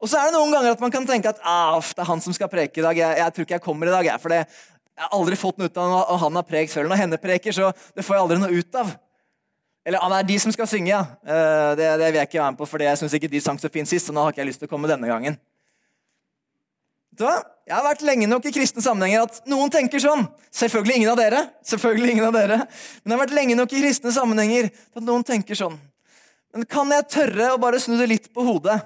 Og 0.02 0.10
så 0.10 0.18
er 0.18 0.28
det 0.28 0.34
noen 0.34 0.50
ganger 0.50 0.74
at 0.74 0.80
man 0.82 0.90
kan 0.90 1.04
tenke 1.06 1.30
at 1.30 1.38
ah, 1.46 1.78
det 1.78 2.02
er 2.02 2.08
han 2.08 2.22
som 2.24 2.34
skal 2.34 2.50
preke 2.50 2.80
i 2.80 2.84
dag. 2.84 2.98
Jeg, 2.98 3.18
jeg 3.20 3.34
tror 3.34 3.46
ikke 3.46 3.54
jeg 3.54 3.62
kommer 3.62 3.86
i 3.86 3.94
dag. 3.94 4.08
Jeg, 4.08 4.18
for 4.18 4.34
det, 4.34 4.40
jeg 4.42 5.04
har 5.04 5.14
aldri 5.14 5.38
fått 5.38 5.60
noe 5.62 5.70
ut 5.70 5.78
av 5.78 5.94
at 6.00 6.20
han 6.24 6.38
har 6.40 6.46
prekt 6.48 6.74
før. 6.74 6.88
Når 6.90 7.00
henne 7.04 7.18
preker, 7.22 7.54
så 7.54 7.70
det 7.94 8.02
får 8.02 8.18
jeg 8.18 8.24
aldri 8.24 8.38
noe 8.42 8.58
ut 8.58 8.78
av. 8.82 8.90
Eller 9.86 10.02
ah, 10.02 10.10
det 10.10 10.18
er 10.18 10.28
de 10.32 10.40
som 10.42 10.54
skal 10.54 10.68
synge, 10.70 10.90
ja. 10.90 11.04
Eh, 11.22 11.70
det, 11.78 11.86
det 12.02 12.10
vil 12.10 12.18
jeg 12.18 12.30
ikke 12.30 12.40
være 12.40 12.50
med 12.54 12.58
på, 12.58 12.68
for 12.70 12.82
jeg 12.82 12.98
syns 12.98 13.16
ikke 13.18 13.30
de 13.30 13.40
sang 13.42 13.62
så 13.62 13.70
fint 13.70 13.90
sist. 13.90 14.10
så 14.10 14.14
nå 14.14 14.26
har 14.26 14.34
ikke 14.34 14.42
jeg 14.42 14.50
lyst 14.50 14.62
til 14.62 14.70
å 14.70 14.74
komme 14.74 14.90
denne 14.90 15.10
gangen. 15.10 15.38
Så, 17.18 17.30
jeg 17.68 17.76
har 17.76 17.84
vært 17.86 18.02
lenge 18.06 18.26
nok 18.26 18.46
i 18.48 18.54
kristne 18.54 18.82
sammenhenger 18.82 19.26
at 19.26 19.42
noen 19.50 19.70
tenker 19.70 20.02
sånn. 20.02 20.24
Selvfølgelig 20.50 20.98
ingen 20.98 21.12
av 21.14 21.18
dere. 21.22 21.44
selvfølgelig 21.66 22.16
ingen 22.16 22.26
av 22.26 22.34
dere. 22.34 22.62
Men 23.02 23.14
jeg 23.14 23.16
har 23.16 23.22
vært 23.22 23.36
lenge 23.38 23.58
nok 23.58 23.74
i 23.74 23.82
kristne 23.84 24.14
sammenhenger 24.14 24.70
at 24.72 25.04
noen 25.06 25.26
tenker 25.26 25.58
sånn. 25.58 25.76
Men 26.52 26.66
kan 26.66 26.90
jeg 26.90 27.10
tørre 27.12 27.52
å 27.54 27.60
bare 27.60 27.78
snu 27.82 27.94
det 28.00 28.10
litt 28.10 28.32
på 28.34 28.44
hodet 28.46 28.80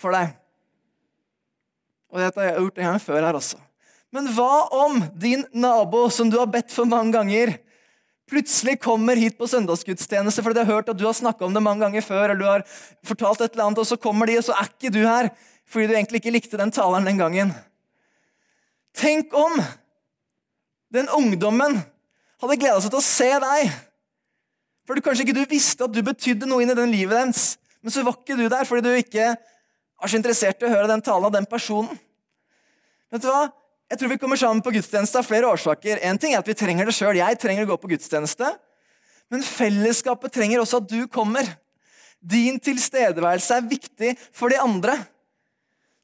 for 0.00 0.14
deg? 0.14 0.34
Og 2.08 2.22
dette 2.22 2.40
har 2.40 2.50
jeg 2.50 2.60
gjort 2.62 2.78
en 2.78 2.88
gang 2.90 3.00
før 3.02 3.24
her 3.26 3.38
også. 3.38 3.58
Men 4.14 4.28
hva 4.32 4.68
om 4.72 5.02
din 5.20 5.44
nabo, 5.52 6.06
som 6.08 6.30
du 6.32 6.38
har 6.40 6.48
bedt 6.48 6.72
for 6.72 6.88
mange 6.88 7.12
ganger, 7.12 7.58
plutselig 8.28 8.78
kommer 8.80 9.16
hit 9.20 9.36
på 9.40 9.48
søndagsgudstjeneste 9.48 10.44
fordi 10.44 10.58
de 10.58 10.64
har 10.64 10.78
hørt 10.78 10.88
at 10.92 10.98
du 11.00 11.04
har 11.06 11.16
snakka 11.16 11.46
om 11.46 11.54
det 11.56 11.64
mange 11.64 11.84
ganger 11.84 12.04
før, 12.04 12.30
eller 12.30 12.40
du 12.40 12.48
har 12.48 12.64
fortalt 13.06 13.44
et 13.44 13.52
eller 13.52 13.68
annet, 13.68 13.82
og 13.82 13.88
så 13.88 14.00
kommer 14.00 14.28
de, 14.28 14.38
og 14.40 14.46
så 14.48 14.56
er 14.56 14.70
ikke 14.70 14.94
du 14.94 15.02
her 15.04 15.32
fordi 15.68 15.90
du 15.90 15.98
egentlig 15.98 16.22
ikke 16.22 16.32
likte 16.32 16.60
den 16.60 16.72
taleren 16.72 17.04
den 17.04 17.20
gangen. 17.20 17.50
Tenk 18.96 19.34
om 19.36 19.58
den 20.94 21.10
ungdommen 21.12 21.76
hadde 22.40 22.56
gleda 22.56 22.80
seg 22.80 22.94
til 22.94 23.02
å 23.02 23.04
se 23.04 23.28
deg. 23.44 23.74
For 24.88 24.96
du, 24.96 25.04
kanskje 25.04 25.26
ikke 25.26 25.36
du 25.36 25.44
visste 25.50 25.84
at 25.84 25.92
du 25.92 26.00
betydde 26.04 26.48
noe 26.48 26.64
inn 26.64 26.72
i 26.72 26.78
den 26.78 26.94
livet 26.94 27.18
deres, 27.18 27.42
men 27.84 27.92
så 27.92 28.00
var 28.06 28.16
ikke 28.16 28.38
du 28.38 28.46
der 28.48 28.64
fordi 28.64 28.88
du 28.88 28.96
ikke 28.96 29.34
var 29.98 30.10
så 30.10 30.18
interessert 30.18 30.62
i 30.62 30.68
å 30.68 30.72
høre 30.72 30.90
den 30.90 31.02
talen 31.04 31.28
av 31.28 31.34
den 31.34 31.48
personen. 31.48 31.98
Vet 33.12 33.24
du 33.24 33.28
hva? 33.30 33.48
Jeg 33.88 34.00
tror 34.00 34.12
vi 34.12 34.18
kommer 34.20 34.36
sammen 34.36 34.60
på 34.64 34.72
gudstjeneste 34.74 35.20
av 35.20 35.26
flere 35.26 35.48
årsaker. 35.48 36.02
En 36.04 36.18
ting 36.20 36.34
er 36.34 36.42
at 36.42 36.48
vi 36.48 36.56
trenger 36.58 36.88
det 36.88 36.94
sjøl. 36.96 37.16
Jeg 37.16 37.38
trenger 37.40 37.64
å 37.64 37.70
gå 37.70 37.78
på 37.80 37.90
gudstjeneste. 37.94 38.50
Men 39.32 39.44
fellesskapet 39.44 40.34
trenger 40.34 40.60
også 40.60 40.82
at 40.82 40.90
du 40.90 41.00
kommer. 41.12 41.48
Din 42.20 42.58
tilstedeværelse 42.60 43.56
er 43.56 43.70
viktig 43.70 44.12
for 44.28 44.52
de 44.52 44.60
andre. 44.60 44.98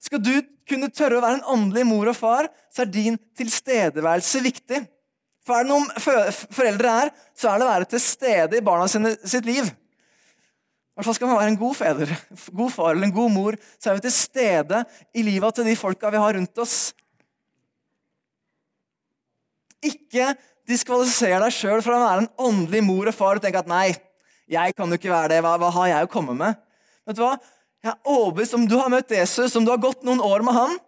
Skal 0.00 0.22
du 0.22 0.32
kunne 0.68 0.88
tørre 0.92 1.18
å 1.18 1.24
være 1.24 1.40
en 1.40 1.48
åndelig 1.56 1.84
mor 1.88 2.08
og 2.08 2.16
far, 2.16 2.48
så 2.72 2.84
er 2.84 2.92
din 2.92 3.18
tilstedeværelse 3.36 4.40
viktig. 4.44 4.80
For 5.44 5.58
er 5.58 5.66
det 5.66 5.74
noen 5.74 5.88
foreldre 6.56 6.92
er, 7.04 7.12
så 7.36 7.50
er 7.50 7.60
det 7.60 7.66
å 7.66 7.72
være 7.72 7.88
til 7.92 8.00
stede 8.00 8.58
i 8.58 8.64
barna 8.64 8.88
sine, 8.88 9.12
sitt 9.28 9.44
liv. 9.48 9.68
Hvert 10.94 11.08
fall 11.08 11.16
skal 11.16 11.30
man 11.30 11.40
være 11.40 11.50
en 11.50 11.58
god 11.58 11.74
feder, 11.74 12.10
god 12.54 12.70
far 12.70 12.92
eller 12.92 13.08
en 13.08 13.14
god 13.14 13.32
mor, 13.34 13.56
så 13.82 13.90
er 13.90 13.96
vi 13.98 14.04
til 14.04 14.14
stede 14.14 14.82
i 15.10 15.24
livet 15.26 15.56
til 15.56 15.66
de 15.66 15.74
folka 15.78 16.12
vi 16.14 16.22
har 16.22 16.36
rundt 16.38 16.60
oss. 16.62 16.76
Ikke 19.84 20.30
diskvalifiser 20.70 21.42
deg 21.42 21.52
sjøl 21.52 21.82
for 21.82 21.96
å 21.96 22.04
være 22.04 22.22
en 22.22 22.30
åndelig 22.46 22.84
mor 22.86 23.10
og 23.10 23.16
far 23.16 23.40
og 23.40 23.44
tenke 23.44 23.60
at 23.60 23.70
nei, 23.70 23.88
jeg 24.50 24.76
kan 24.76 24.88
jo 24.88 25.00
ikke 25.00 25.10
være 25.10 25.32
det. 25.34 25.42
Hva, 25.44 25.56
hva 25.60 25.72
har 25.80 25.90
jeg 25.90 26.06
å 26.06 26.12
komme 26.14 26.36
med? 26.38 26.62
Vet 27.08 27.18
du 27.18 27.24
hva? 27.24 27.34
Jeg 27.84 27.92
er 27.92 28.12
overbevist 28.14 28.56
om 28.56 28.64
du 28.68 28.78
har 28.78 28.92
møtt 28.92 29.12
Jesus, 29.12 29.56
om 29.58 29.66
du 29.66 29.72
har 29.74 29.82
gått 29.82 30.06
noen 30.06 30.22
år 30.24 30.44
med 30.46 30.56
han, 30.56 30.78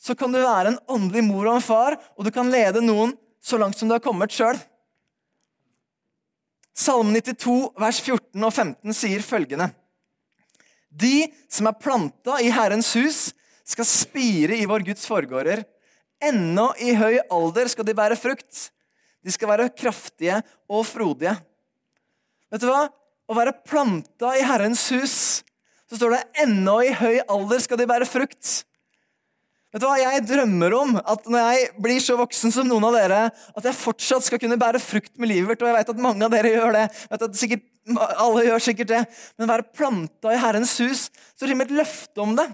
så 0.00 0.14
kan 0.16 0.32
du 0.32 0.38
være 0.40 0.72
en 0.72 0.80
åndelig 0.88 1.26
mor 1.26 1.44
og 1.50 1.58
en 1.58 1.64
far, 1.64 1.98
og 2.16 2.24
du 2.24 2.30
kan 2.32 2.48
lede 2.48 2.80
noen 2.84 3.12
så 3.42 3.58
langt 3.60 3.76
som 3.76 3.88
du 3.88 3.96
har 3.96 4.04
kommet 4.04 4.32
sjøl. 4.32 4.56
Salme 6.80 7.20
92, 7.20 7.74
vers 7.76 7.98
14 8.00 8.46
og 8.46 8.52
15 8.54 8.96
sier 8.96 9.24
følgende.: 9.24 9.68
De 10.88 11.28
som 11.52 11.68
er 11.68 11.76
planta 11.76 12.38
i 12.40 12.48
Herrens 12.54 12.94
hus, 12.96 13.18
skal 13.68 13.86
spire 13.86 14.56
i 14.56 14.66
vår 14.66 14.86
Guds 14.88 15.04
forgårder. 15.06 15.62
Ennå 16.20 16.70
i 16.80 16.94
høy 16.96 17.20
alder 17.32 17.68
skal 17.70 17.86
de 17.86 17.96
bære 17.96 18.16
frukt. 18.18 18.70
De 19.20 19.32
skal 19.32 19.52
være 19.52 19.68
kraftige 19.76 20.40
og 20.68 20.86
frodige. 20.88 21.36
Vet 22.50 22.64
du 22.64 22.70
hva? 22.70 22.88
Å 23.30 23.36
være 23.36 23.60
planta 23.62 24.32
i 24.38 24.46
Herrens 24.46 24.88
hus 24.90 25.14
så 25.90 25.98
står 25.98 26.14
det 26.14 26.42
ennå 26.44 26.76
i 26.86 26.92
høy 26.94 27.20
alder 27.26 27.62
skal 27.62 27.78
de 27.80 27.86
bære 27.90 28.06
frukt. 28.06 28.62
Vet 29.70 29.82
du 29.82 29.86
hva, 29.86 29.98
Jeg 30.02 30.24
drømmer 30.26 30.74
om 30.74 30.96
at 30.98 31.28
når 31.30 31.44
jeg 31.46 31.66
blir 31.78 32.00
så 32.02 32.16
voksen 32.18 32.50
som 32.54 32.66
noen 32.66 32.88
av 32.88 32.96
dere, 32.96 33.20
at 33.30 33.68
jeg 33.68 33.78
fortsatt 33.78 34.26
skal 34.26 34.40
kunne 34.42 34.58
bære 34.58 34.80
frukt 34.82 35.12
med 35.14 35.30
livet 35.30 35.52
mitt, 35.52 35.60
og 35.62 35.70
jeg 35.70 35.76
vet 35.78 35.92
at 35.92 36.02
mange 36.02 36.26
av 36.26 36.32
dere 36.32 36.50
gjør 36.56 36.74
det. 36.74 36.86
Jeg 36.90 37.12
vet 37.12 37.26
at 37.28 37.38
sikkert, 37.38 37.68
alle 38.24 38.46
gjør 38.48 38.64
sikkert 38.66 38.90
det. 38.90 39.04
Men 39.38 39.52
være 39.52 39.68
planta 39.78 40.34
i 40.34 40.40
Herrens 40.42 40.74
hus, 40.82 41.04
så 41.38 41.46
er 41.46 41.54
det 41.54 41.68
et 41.68 41.78
løfte 41.78 42.24
om 42.24 42.34
det. 42.38 42.48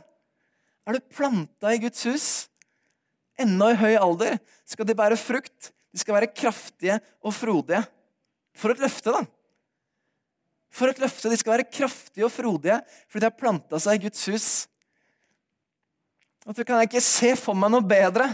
Er 0.86 0.98
du 0.98 1.08
planta 1.16 1.72
i 1.72 1.80
Guds 1.82 2.04
hus? 2.06 2.28
Ennå 3.40 3.72
i 3.72 3.80
høy 3.80 3.96
alder 3.96 4.36
skal 4.68 4.88
de 4.88 4.96
bære 4.96 5.16
frukt. 5.20 5.72
De 5.96 6.00
skal 6.00 6.18
være 6.18 6.34
kraftige 6.36 7.00
og 7.24 7.32
frodige. 7.32 7.80
For 8.56 8.72
et 8.72 8.80
løfte, 8.80 9.12
da! 9.12 9.24
For 10.72 10.92
et 10.92 11.00
løfte! 11.00 11.32
De 11.32 11.40
skal 11.40 11.56
være 11.56 11.70
kraftige 11.72 12.28
og 12.28 12.32
frodige 12.32 12.82
fordi 13.08 13.24
de 13.24 13.30
har 13.30 13.40
planta 13.40 13.80
seg 13.80 13.96
i 13.96 14.04
Guds 14.04 14.28
hus. 14.28 14.48
Og 16.46 16.54
så 16.54 16.66
kan 16.66 16.84
ikke 16.86 17.02
se 17.02 17.32
for 17.38 17.58
meg 17.58 17.72
noe 17.74 17.84
bedre 17.86 18.28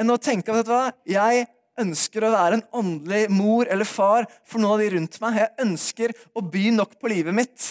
enn 0.00 0.10
å 0.10 0.20
tenke 0.20 0.54
du 0.56 0.70
hva, 0.72 0.86
jeg 1.04 1.44
ønsker 1.82 2.24
å 2.24 2.32
være 2.32 2.58
en 2.58 2.64
åndelig 2.80 3.26
mor 3.32 3.68
eller 3.70 3.88
far 3.88 4.26
for 4.48 4.60
noen 4.60 4.74
av 4.74 4.82
de 4.82 4.90
rundt 4.94 5.18
meg. 5.22 5.38
Jeg 5.40 5.66
ønsker 5.66 6.14
å 6.32 6.44
by 6.54 6.66
nok 6.78 6.96
på 7.00 7.12
livet 7.12 7.36
mitt. 7.36 7.70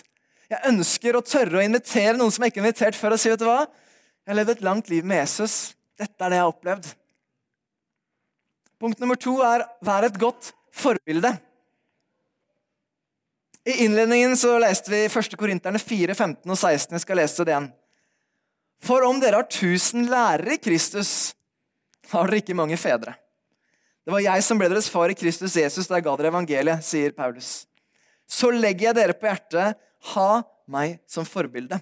Jeg 0.52 0.62
ønsker 0.68 1.18
å 1.18 1.24
tørre 1.26 1.62
å 1.62 1.66
invitere 1.66 2.18
noen 2.20 2.34
som 2.34 2.44
jeg 2.44 2.54
ikke 2.54 2.62
har 2.62 2.68
invitert 2.70 2.98
før, 3.00 3.16
og 3.16 3.22
si 3.22 3.32
vet 3.32 3.42
du 3.42 3.48
hva, 3.48 3.62
jeg 4.22 4.34
har 4.34 4.38
levd 4.38 4.54
et 4.56 4.66
langt 4.66 4.90
liv 4.92 5.06
med 5.08 5.24
Jesus. 5.24 5.74
Dette 5.98 6.18
er 6.18 6.34
det 6.34 6.38
jeg 6.38 6.46
har 6.46 6.54
opplevd. 6.54 6.90
Punkt 8.82 9.02
nummer 9.02 9.18
to 9.22 9.38
er 9.46 9.64
vær 9.86 10.06
et 10.06 10.20
godt 10.22 10.52
forbilde. 10.74 11.34
I 13.62 13.84
innledningen 13.86 14.34
så 14.38 14.56
leste 14.62 14.90
vi 14.90 15.04
1. 15.06 15.38
Korinterne 15.38 15.82
4, 15.82 16.16
15 16.18 16.50
og 16.50 16.58
16. 16.58 16.98
Jeg 16.98 17.06
skal 17.06 17.22
lese 17.22 17.46
det 17.46 17.54
igjen. 17.54 17.70
For 18.82 19.06
om 19.06 19.20
dere 19.22 19.42
har 19.42 19.50
tusen 19.52 20.08
lærere 20.10 20.56
i 20.58 20.62
Kristus, 20.62 21.34
har 22.12 22.28
dere 22.28 22.42
ikke 22.42 22.58
mange 22.58 22.80
fedre. 22.82 23.14
Det 24.02 24.14
var 24.14 24.24
jeg 24.24 24.44
som 24.44 24.58
ble 24.58 24.70
deres 24.72 24.90
far 24.90 25.12
i 25.14 25.18
Kristus 25.18 25.56
Jesus 25.60 25.90
da 25.90 26.00
jeg 26.00 26.08
ga 26.08 26.16
dere 26.18 26.32
evangeliet, 26.34 26.82
sier 26.86 27.14
Paulus. 27.14 27.68
Så 28.26 28.50
legger 28.54 28.90
jeg 28.90 28.98
dere 28.98 29.18
på 29.18 29.30
hjertet, 29.30 29.78
ha 30.16 30.30
meg 30.72 30.98
som 31.10 31.28
forbilde. 31.28 31.78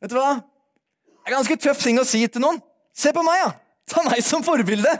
Vet 0.00 0.12
du 0.12 0.16
hva? 0.16 0.38
Det 0.40 1.28
er 1.28 1.36
ganske 1.36 1.58
tøff 1.60 1.82
ting 1.84 2.00
å 2.00 2.06
si 2.08 2.22
til 2.32 2.42
noen. 2.42 2.62
Se 2.96 3.12
på 3.12 3.24
meg, 3.26 3.42
ja! 3.42 3.50
Ta 3.90 4.04
meg 4.06 4.22
som 4.24 4.44
forbilde! 4.46 4.92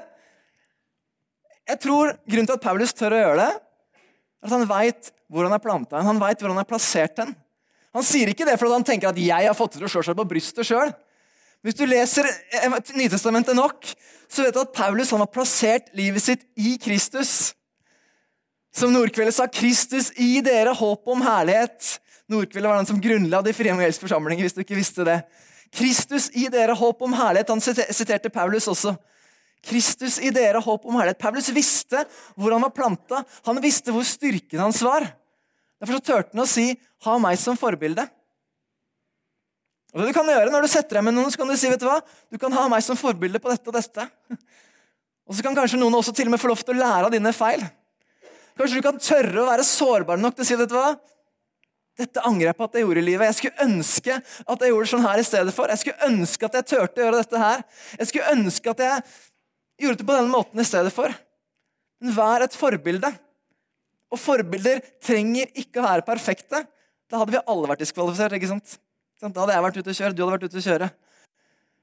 Jeg 1.70 1.78
tror 1.84 2.16
Grunnen 2.26 2.48
til 2.50 2.56
at 2.56 2.64
Paulus 2.64 2.92
tør 2.96 3.14
å 3.14 3.20
gjøre 3.20 3.38
det, 3.40 3.50
er 3.54 4.48
at 4.48 4.54
han 4.56 4.68
veit 4.68 5.10
hvor 5.30 5.46
han 5.46 5.54
er 5.54 5.62
planta 5.62 6.00
Han 6.02 6.18
veit 6.18 6.40
hvor 6.40 6.50
han 6.50 6.58
er 6.58 6.66
plassert 6.66 7.18
hen. 7.22 7.34
Han 7.94 8.06
sier 8.06 8.30
ikke 8.30 8.46
det 8.46 8.56
fordi 8.60 8.76
han 8.76 8.86
tenker 8.86 9.08
at 9.10 9.18
'jeg 9.18 9.46
har 9.46 9.54
fått 9.54 9.72
til 9.72 9.84
å 9.84 9.90
slå 9.90 10.02
seg 10.04 10.16
på 10.16 10.28
brystet 10.28 10.66
sjøl'. 10.66 10.94
Hvis 11.62 11.76
du 11.76 11.84
leser 11.84 12.24
Nytestamentet 12.96 13.56
nok, 13.56 13.84
så 14.28 14.42
vet 14.42 14.54
du 14.54 14.60
at 14.60 14.72
Paulus 14.72 15.10
har 15.10 15.26
plassert 15.26 15.90
livet 15.94 16.22
sitt 16.22 16.46
i 16.56 16.78
Kristus. 16.80 17.54
Som 18.72 18.92
Nordkveldet 18.92 19.34
sa, 19.34 19.46
'Kristus 19.46 20.12
i 20.16 20.40
dere, 20.40 20.72
håp 20.72 21.02
om 21.06 21.20
herlighet'. 21.20 21.98
Nordkveldet 22.30 22.68
var 22.70 22.76
den 22.76 22.86
som 22.86 23.00
grunnla 23.00 23.42
de 23.42 23.52
frie 23.52 23.92
forsamlinger, 23.92 24.42
hvis 24.42 24.54
du 24.54 24.60
ikke 24.60 24.78
visste 24.78 25.04
det. 25.04 25.22
Kristus 25.74 26.30
i 26.34 26.48
dere, 26.48 26.74
håp 26.74 27.02
om 27.02 27.12
herlighet. 27.12 27.48
Han 27.48 27.60
siterte 27.60 28.30
Paulus 28.30 28.68
også. 28.68 28.96
Kristus 29.62 30.18
i 30.18 30.30
dere, 30.30 30.60
håp 30.60 30.86
om 30.86 30.94
herlighet. 30.94 31.18
Paulus 31.18 31.50
visste 31.52 32.04
hvor 32.36 32.52
han 32.52 32.62
var 32.62 32.70
planta. 32.70 33.24
Han 33.46 33.60
visste 33.62 33.92
hvor 33.92 34.06
styrken 34.06 34.62
hans 34.62 34.80
var. 34.82 35.04
Derfor 35.80 35.96
så 35.96 36.04
turte 36.04 36.34
han 36.34 36.44
å 36.44 36.48
si 36.48 36.76
'ha 36.76 37.18
meg 37.18 37.38
som 37.38 37.56
forbilde'. 37.56 38.08
Og 39.90 40.00
det 40.00 40.08
du 40.10 40.14
kan 40.14 40.26
gjøre 40.26 40.52
Når 40.52 40.62
du 40.62 40.68
setter 40.68 40.98
deg 40.98 41.04
med 41.04 41.14
noen, 41.14 41.30
så 41.30 41.40
kan 41.40 41.48
du 41.48 41.56
si 41.56 41.68
vet 41.68 41.80
du 41.80 41.86
hva? 41.88 42.00
Du 42.30 42.38
kan 42.38 42.52
ha 42.52 42.68
meg 42.68 42.82
som 42.82 42.96
forbilde 42.96 43.40
på 43.42 43.50
dette 43.50 43.66
og 43.66 43.74
dette. 43.74 44.10
Og 45.30 45.36
så 45.36 45.42
kan 45.42 45.54
kanskje 45.54 45.78
noen 45.78 45.94
også 45.94 46.12
til 46.14 46.26
og 46.26 46.32
med 46.34 46.40
få 46.42 46.48
lov 46.50 46.62
til 46.64 46.74
å 46.74 46.80
lære 46.80 47.06
av 47.06 47.12
dine 47.14 47.30
feil. 47.32 47.62
Kanskje 48.58 48.80
du 48.80 48.82
kan 48.82 48.98
tørre 48.98 49.42
å 49.42 49.46
være 49.46 49.62
sårbar 49.62 50.18
nok 50.18 50.34
til 50.34 50.42
å 50.42 50.48
si 50.48 50.56
vet 50.58 50.68
du 50.68 50.74
hva? 50.74 50.96
Dette 52.00 52.24
angrer 52.26 52.50
jeg 52.50 52.56
på 52.58 52.66
at 52.66 52.74
jeg 52.74 52.82
gjorde 52.82 53.02
i 53.02 53.06
livet. 53.06 53.28
Jeg 53.28 53.38
skulle 53.38 53.66
ønske 53.68 54.16
at 54.18 54.64
jeg 54.64 54.72
gjorde 54.72 54.86
det 54.86 54.90
sånn 54.90 55.06
her 55.06 55.22
i 55.22 55.26
stedet 55.26 55.54
for. 55.54 55.70
Jeg 55.70 55.82
skulle 55.82 56.08
ønske 56.08 56.48
at 56.48 56.58
jeg 56.58 56.68
turte 56.70 57.00
å 57.00 57.04
gjøre 57.04 57.22
dette 57.22 57.42
her. 57.44 57.64
Jeg 58.00 58.10
skulle 58.10 58.34
ønske 58.34 58.74
at 58.74 58.82
jeg 58.84 59.04
gjorde 59.84 60.00
det 60.00 60.06
på 60.08 60.16
denne 60.16 60.34
måten 60.34 60.62
i 60.62 60.66
stedet 60.66 60.92
for. 60.94 61.14
Men 62.00 62.16
vær 62.16 62.46
et 62.46 62.56
forbilde. 62.56 63.12
Og 64.10 64.18
forbilder 64.18 64.82
trenger 65.02 65.50
ikke 65.58 65.80
å 65.80 65.86
være 65.86 66.06
perfekte. 66.06 66.64
Da 67.10 67.20
hadde 67.20 67.36
vi 67.36 67.42
alle 67.42 67.70
vært 67.70 67.82
diskvalifisert. 67.84 68.34
ikke 68.38 68.50
sant? 68.50 68.76
Da 69.20 69.30
hadde 69.42 69.54
jeg 69.54 69.66
vært 69.66 69.80
ute 69.80 69.92
å 69.92 69.98
kjøre, 69.98 70.14
du 70.14 70.22
hadde 70.24 70.36
vært 70.36 70.46
ute 70.48 70.60
å 70.60 70.66
kjøre. 70.66 70.88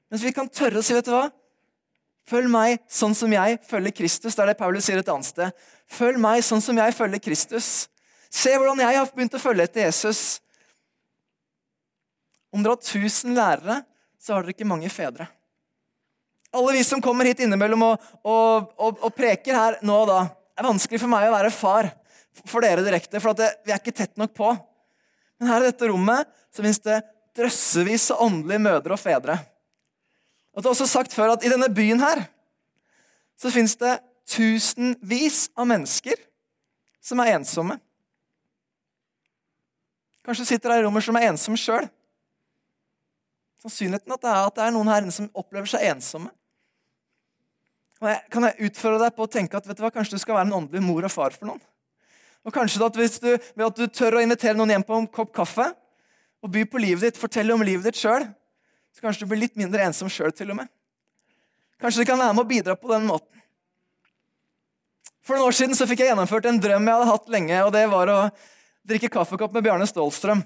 Mens 0.08 0.24
vi 0.24 0.32
kan 0.34 0.48
tørre 0.48 0.80
å 0.80 0.84
si, 0.84 0.96
vet 0.96 1.06
du 1.06 1.12
hva? 1.14 1.28
Følg 2.28 2.50
meg 2.52 2.82
sånn 2.92 3.14
som 3.16 3.32
jeg 3.32 3.56
følger 3.68 3.94
Kristus. 3.96 4.34
Det 4.36 4.42
er 4.44 4.50
det 4.50 4.58
Paulus 4.58 4.88
sier 4.88 5.00
et 5.00 5.12
annet 5.12 5.28
sted. 5.28 5.68
Følg 5.88 6.20
meg 6.20 6.42
sånn 6.44 6.64
som 6.64 6.76
jeg 6.76 6.96
følger 6.96 7.22
Kristus. 7.24 7.88
Se 8.28 8.52
hvordan 8.52 8.82
jeg 8.84 8.98
har 8.98 9.08
begynt 9.14 9.36
å 9.38 9.40
følge 9.40 9.64
etter 9.64 9.86
Jesus. 9.86 10.40
Om 12.52 12.64
dere 12.64 12.76
har 12.76 12.84
tusen 12.84 13.36
lærere, 13.36 13.78
så 14.20 14.34
har 14.34 14.44
dere 14.44 14.56
ikke 14.56 14.68
mange 14.68 14.90
fedre. 14.92 15.28
Alle 16.56 16.74
vi 16.76 16.82
som 16.84 17.00
kommer 17.04 17.28
hit 17.28 17.40
innimellom 17.44 17.84
og, 17.84 18.04
og, 18.24 18.68
og, 18.76 19.00
og 19.04 19.16
preker 19.16 19.56
her 19.56 19.80
nå 19.84 19.96
og 20.02 20.08
da, 20.08 20.20
det 20.28 20.64
er 20.64 20.68
vanskelig 20.68 21.00
for 21.00 21.12
meg 21.12 21.28
å 21.28 21.34
være 21.34 21.52
far 21.54 21.90
for 22.46 22.64
dere 22.64 22.84
direkte, 22.86 23.20
for 23.22 23.36
det, 23.36 23.50
vi 23.66 23.72
er 23.74 23.80
ikke 23.80 23.96
tett 23.96 24.16
nok 24.20 24.34
på. 24.36 24.52
Men 25.38 25.50
her 25.52 25.64
i 25.64 25.70
dette 25.70 25.88
rommet 25.90 26.28
så 26.52 26.62
finnes 26.62 26.82
det 26.84 27.00
drøssevis 27.38 28.10
av 28.14 28.24
åndelige 28.26 28.62
mødre 28.62 28.96
og 28.96 29.00
fedre. 29.00 29.38
Og 30.54 30.62
det 30.62 30.66
er 30.66 30.74
også 30.74 30.88
sagt 30.90 31.14
før 31.14 31.36
at 31.36 31.44
I 31.46 31.52
denne 31.52 31.70
byen 31.70 32.02
her 32.02 32.24
så 33.38 33.52
finnes 33.54 33.76
det 33.78 33.98
tusenvis 34.28 35.46
av 35.56 35.68
mennesker 35.70 36.18
som 37.04 37.22
er 37.22 37.36
ensomme. 37.36 37.78
Kanskje 40.26 40.48
sitter 40.50 40.74
her 40.74 40.82
i 40.82 40.88
rommet 40.88 41.06
som 41.06 41.16
er 41.16 41.30
ensom 41.30 41.56
sjøl. 41.56 41.86
Sannsynligheten 43.62 44.12
at 44.12 44.24
det 44.24 44.32
er 44.32 44.42
at 44.42 44.58
det 44.58 44.66
er 44.66 44.74
noen 44.74 44.90
her 44.90 45.06
inne 45.06 45.14
som 45.14 45.30
opplever 45.38 45.70
seg 45.70 45.86
ensomme. 45.88 46.34
Kan 47.98 48.12
jeg, 48.12 48.20
kan 48.30 48.46
jeg 48.46 48.68
utfordre 48.68 49.00
deg 49.02 49.14
på 49.16 49.24
å 49.24 49.30
tenke 49.30 49.58
at 49.58 49.66
vet 49.66 49.78
du 49.78 49.82
hva, 49.82 49.90
kanskje 49.94 50.18
du 50.18 50.22
skal 50.22 50.36
være 50.36 50.50
en 50.50 50.58
åndelig 50.60 50.82
mor 50.84 51.06
og 51.06 51.10
far 51.10 51.34
for 51.34 51.48
noen? 51.50 51.62
Og 52.48 52.54
kanskje 52.54 52.80
at 52.86 52.96
hvis 52.96 53.18
du, 53.20 53.28
ved 53.36 53.66
at 53.66 53.76
du 53.76 53.86
tør 53.92 54.16
å 54.16 54.24
invitere 54.24 54.56
noen 54.56 54.72
hjem 54.72 54.86
på 54.88 54.96
en 54.96 55.08
kopp 55.12 55.34
kaffe 55.36 55.68
og 56.40 56.52
by 56.54 56.64
på 56.70 56.80
livet 56.80 57.04
ditt, 57.04 57.20
fortelle 57.20 57.52
om 57.52 57.64
livet 57.66 57.84
ditt 57.90 57.98
sjøl, 58.00 58.24
så 58.94 59.04
kanskje 59.04 59.26
du 59.26 59.32
blir 59.32 59.42
litt 59.42 59.58
mindre 59.58 59.84
ensom 59.84 60.08
sjøl 60.10 60.32
til 60.32 60.54
og 60.54 60.62
med. 60.62 60.70
Kanskje 61.82 62.02
du 62.02 62.08
kan 62.08 62.18
være 62.18 62.34
med 62.34 62.46
å 62.46 62.48
bidra 62.48 62.76
på 62.78 62.88
den 62.90 63.04
måten. 63.06 63.42
For 65.22 65.36
noen 65.36 65.50
år 65.50 65.58
siden 65.58 65.76
så 65.76 65.84
fikk 65.84 66.00
jeg 66.00 66.08
gjennomført 66.14 66.46
en 66.48 66.60
drøm 66.62 66.88
jeg 66.88 66.96
hadde 66.96 67.10
hatt 67.10 67.34
lenge, 67.34 67.58
og 67.66 67.74
det 67.74 67.82
var 67.92 68.10
å 68.10 68.20
drikke 68.88 69.10
kaffekopp 69.12 69.52
med 69.52 69.66
Bjarne 69.66 69.86
Stålstrøm. 69.90 70.40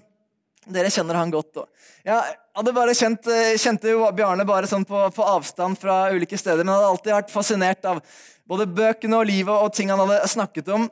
Dere 0.75 0.91
kjenner 0.95 1.19
han 1.19 1.31
godt. 1.31 1.53
Også. 1.62 1.87
Jeg 2.07 2.35
hadde 2.59 2.75
bare 2.75 2.95
kjent, 2.99 3.29
eh, 3.31 3.55
kjente 3.62 3.95
jo 3.95 4.09
Bjarne 4.15 4.47
bare 4.47 4.67
sånn 4.71 4.87
på, 4.87 5.05
på, 5.15 5.27
avstand 5.27 5.79
fra 5.79 6.09
ulike 6.11 6.38
steder, 6.38 6.65
men 6.65 6.75
hadde 6.75 6.91
alltid 6.91 7.15
vært 7.15 7.33
fascinert 7.35 7.87
av 7.87 8.03
både 8.49 8.67
bøkene 8.67 9.19
og 9.19 9.27
livet 9.31 9.55
og 9.55 9.71
ting 9.75 9.91
han 9.95 10.03
hadde 10.03 10.21
snakket 10.35 10.71
om. 10.75 10.91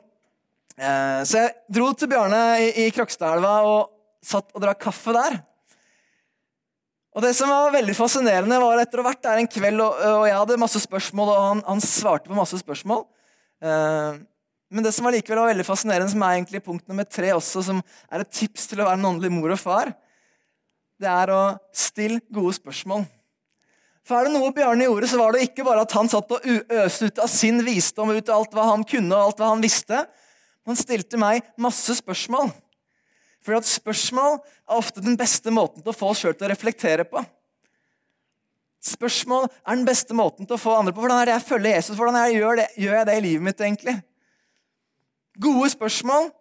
Eh, 0.77 1.21
så 1.27 1.43
jeg 1.43 1.53
dro 1.73 1.91
til 1.97 2.11
Bjarne 2.11 2.41
i, 2.63 2.69
i 2.85 2.91
Krokstadelva 2.95 3.55
og 3.67 3.89
satt 4.23 4.53
og 4.55 4.63
drakk 4.63 4.81
kaffe 4.85 5.15
der. 5.15 5.39
Og 7.11 7.23
det 7.25 7.33
som 7.35 7.51
var 7.51 7.73
veldig 7.73 7.95
fascinerende, 7.97 8.59
var 8.61 8.79
etter 8.79 9.01
å 9.01 9.03
ha 9.03 9.11
vært 9.11 9.23
der 9.25 9.41
en 9.41 9.49
kveld, 9.51 9.81
og, 9.83 10.27
jeg 10.29 10.37
hadde 10.37 10.59
masse 10.61 10.79
spørsmål, 10.79 11.31
og 11.33 11.41
han, 11.43 11.63
han 11.67 11.83
svarte 11.83 12.31
på 12.31 12.37
masse 12.37 12.61
spørsmål. 12.61 13.03
Eh, 13.67 14.21
men 14.71 14.85
det 14.85 14.93
som 14.95 15.03
var 15.03 15.17
likevel 15.17 15.41
var 15.41 15.51
veldig 15.51 15.67
fascinerende, 15.67 16.13
som 16.13 16.23
er 16.23 16.37
egentlig 16.37 16.63
punkt 16.63 16.85
nummer 16.87 17.03
tre 17.03 17.33
også, 17.35 17.65
som 17.67 17.81
er 18.07 18.23
et 18.23 18.31
tips 18.31 18.69
til 18.71 18.79
å 18.79 18.87
være 18.87 19.01
en 19.01 19.09
åndelig 19.09 19.33
mor 19.35 19.51
og 19.51 19.59
far, 19.59 19.91
det 21.01 21.09
er 21.11 21.33
å 21.33 21.41
stille 21.75 22.21
gode 22.31 22.55
spørsmål. 22.55 23.03
For 24.07 24.17
er 24.17 24.29
det 24.29 24.33
noe 24.33 24.53
Bjarne 24.55 24.87
gjorde, 24.87 25.09
så 25.11 25.19
var 25.19 25.35
det 25.35 25.43
ikke 25.49 25.65
bare 25.67 25.83
at 25.83 25.93
han 25.97 26.09
satt 26.09 26.31
og 26.31 26.47
øste 26.47 27.09
ut 27.09 27.19
av 27.21 27.29
sin 27.29 27.59
visdom 27.65 28.13
ut 28.15 28.31
av 28.31 28.39
alt 28.39 28.55
hva 28.55 28.69
han 28.71 28.85
kunne 28.87 29.17
og 29.17 29.27
alt 29.27 29.43
hva 29.43 29.51
han 29.51 29.61
visste. 29.65 30.05
Han 30.69 30.77
stilte 30.77 31.19
meg 31.19 31.45
masse 31.61 31.95
spørsmål. 31.97 32.51
For 33.41 33.57
at 33.57 33.65
spørsmål 33.65 34.37
er 34.37 34.77
ofte 34.77 35.01
den 35.01 35.17
beste 35.17 35.53
måten 35.53 35.81
til 35.81 35.93
å 35.93 35.97
få 35.97 36.11
oss 36.13 36.21
sjøl 36.21 36.35
til 36.37 36.45
å 36.45 36.51
reflektere 36.51 37.07
på. 37.09 37.23
Spørsmål 38.81 39.47
er 39.49 39.77
den 39.77 39.85
beste 39.85 40.15
måten 40.17 40.47
til 40.49 40.57
å 40.57 40.61
få 40.61 40.75
andre 40.77 40.93
på. 40.93 41.01
Hvordan 41.03 41.21
er 41.21 41.29
det 41.29 41.35
jeg 41.35 41.47
følger 41.49 41.75
Jesus? 41.77 41.97
Hvordan 41.97 42.17
jeg 42.23 42.39
gjør, 42.39 42.61
det? 42.61 42.69
gjør 42.81 42.95
jeg 42.99 43.09
det 43.09 43.17
i 43.17 43.25
livet 43.25 43.45
mitt, 43.45 43.61
egentlig? 43.61 43.97
Gode 45.41 45.69
spørsmål 45.73 46.31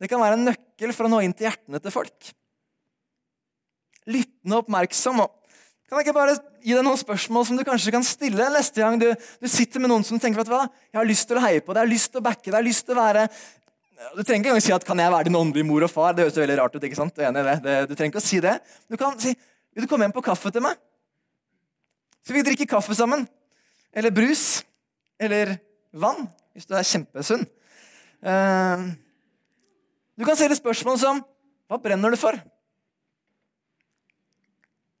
det 0.00 0.08
kan 0.08 0.22
være 0.22 0.38
en 0.38 0.46
nøkkel 0.48 0.94
for 0.96 1.06
å 1.06 1.10
nå 1.12 1.18
inn 1.24 1.34
til 1.36 1.48
hjertene 1.48 1.80
til 1.82 1.92
folk. 1.92 2.30
Lyttende 4.08 4.56
og 4.56 4.64
oppmerksom. 4.64 5.20
Kan 5.90 5.98
jeg 5.98 6.06
ikke 6.06 6.16
bare 6.16 6.38
gi 6.62 6.72
deg 6.72 6.84
noen 6.86 6.98
spørsmål 7.00 7.44
som 7.48 7.58
du 7.58 7.64
kanskje 7.66 7.92
kan 7.92 8.04
stille 8.06 8.46
neste 8.54 8.80
gang 8.80 8.96
du, 9.00 9.08
du 9.12 9.48
sitter 9.50 9.82
med 9.82 9.90
noen 9.90 10.06
som 10.06 10.20
tenker 10.22 10.44
at 10.44 10.50
hva, 10.52 10.62
jeg 10.88 11.00
har 11.00 11.08
lyst 11.08 11.26
til 11.28 11.40
å 11.40 11.42
heie 11.44 11.60
på 11.64 11.74
deg, 11.74 11.82
jeg 11.82 11.88
har 11.88 11.92
lyst 11.92 12.12
til 12.14 12.22
å 12.22 12.24
backe 12.24 12.46
deg, 12.46 12.52
jeg 12.52 12.58
har 12.58 12.68
lyst 12.68 12.86
til 12.86 12.94
å 12.94 13.00
være 13.00 13.26
Du 14.00 14.22
trenger 14.24 14.40
ikke 14.40 14.48
engang 14.48 14.62
si 14.64 14.72
at 14.72 14.84
'kan 14.84 14.98
jeg 14.98 15.12
være 15.12 15.24
din 15.24 15.36
åndelige 15.36 15.66
mor 15.66 15.82
og 15.82 15.90
far'? 15.90 16.16
Det 16.16 16.24
høres 16.24 16.36
veldig 16.36 16.58
rart 16.58 16.74
ut. 16.74 16.82
ikke 16.82 16.96
sant? 16.96 17.14
Du, 17.14 17.22
du 17.22 17.94
trenger 17.94 18.12
ikke 18.12 18.24
å 18.24 18.30
si 18.30 18.40
det. 18.40 18.60
Du 18.88 18.96
kan 18.96 19.18
si 19.20 19.34
'vil 19.74 19.84
du 19.84 19.86
komme 19.86 20.04
hjem 20.04 20.16
på 20.16 20.24
kaffe 20.24 20.50
til 20.50 20.62
meg'? 20.62 20.78
Så 22.24 22.32
vi 22.32 22.42
drikker 22.42 22.66
kaffe 22.66 22.94
sammen. 22.94 23.28
Eller 23.92 24.10
brus. 24.10 24.64
Eller 25.20 25.58
vann, 25.92 26.28
hvis 26.54 26.66
du 26.66 26.74
er 26.74 26.82
kjempesunn. 26.82 27.46
Uh, 28.24 28.92
du 30.16 30.24
kan 30.24 30.36
stille 30.36 30.56
spørsmål 30.56 30.98
som 31.00 31.22
Hva 31.70 31.78
brenner 31.80 32.10
du 32.10 32.16
for? 32.16 32.36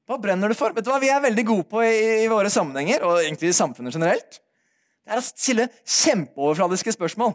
Hva 0.06 0.16
brenner 0.20 0.48
du 0.48 0.54
for? 0.54 0.72
Vet 0.72 0.84
du 0.84 0.90
hva 0.90 1.00
Vi 1.00 1.08
er 1.08 1.20
veldig 1.20 1.44
gode 1.46 1.64
på 1.70 1.82
i, 1.82 2.24
i 2.24 2.30
våre 2.30 2.50
sammenhenger, 2.50 3.02
og 3.02 3.20
egentlig 3.24 3.50
i 3.50 3.56
samfunnet 3.56 3.94
generelt. 3.94 4.40
Det 5.04 5.12
er 5.12 5.20
å 5.20 5.24
stille 5.24 5.68
kjempeoverfladiske 5.84 6.94
spørsmål. 6.94 7.34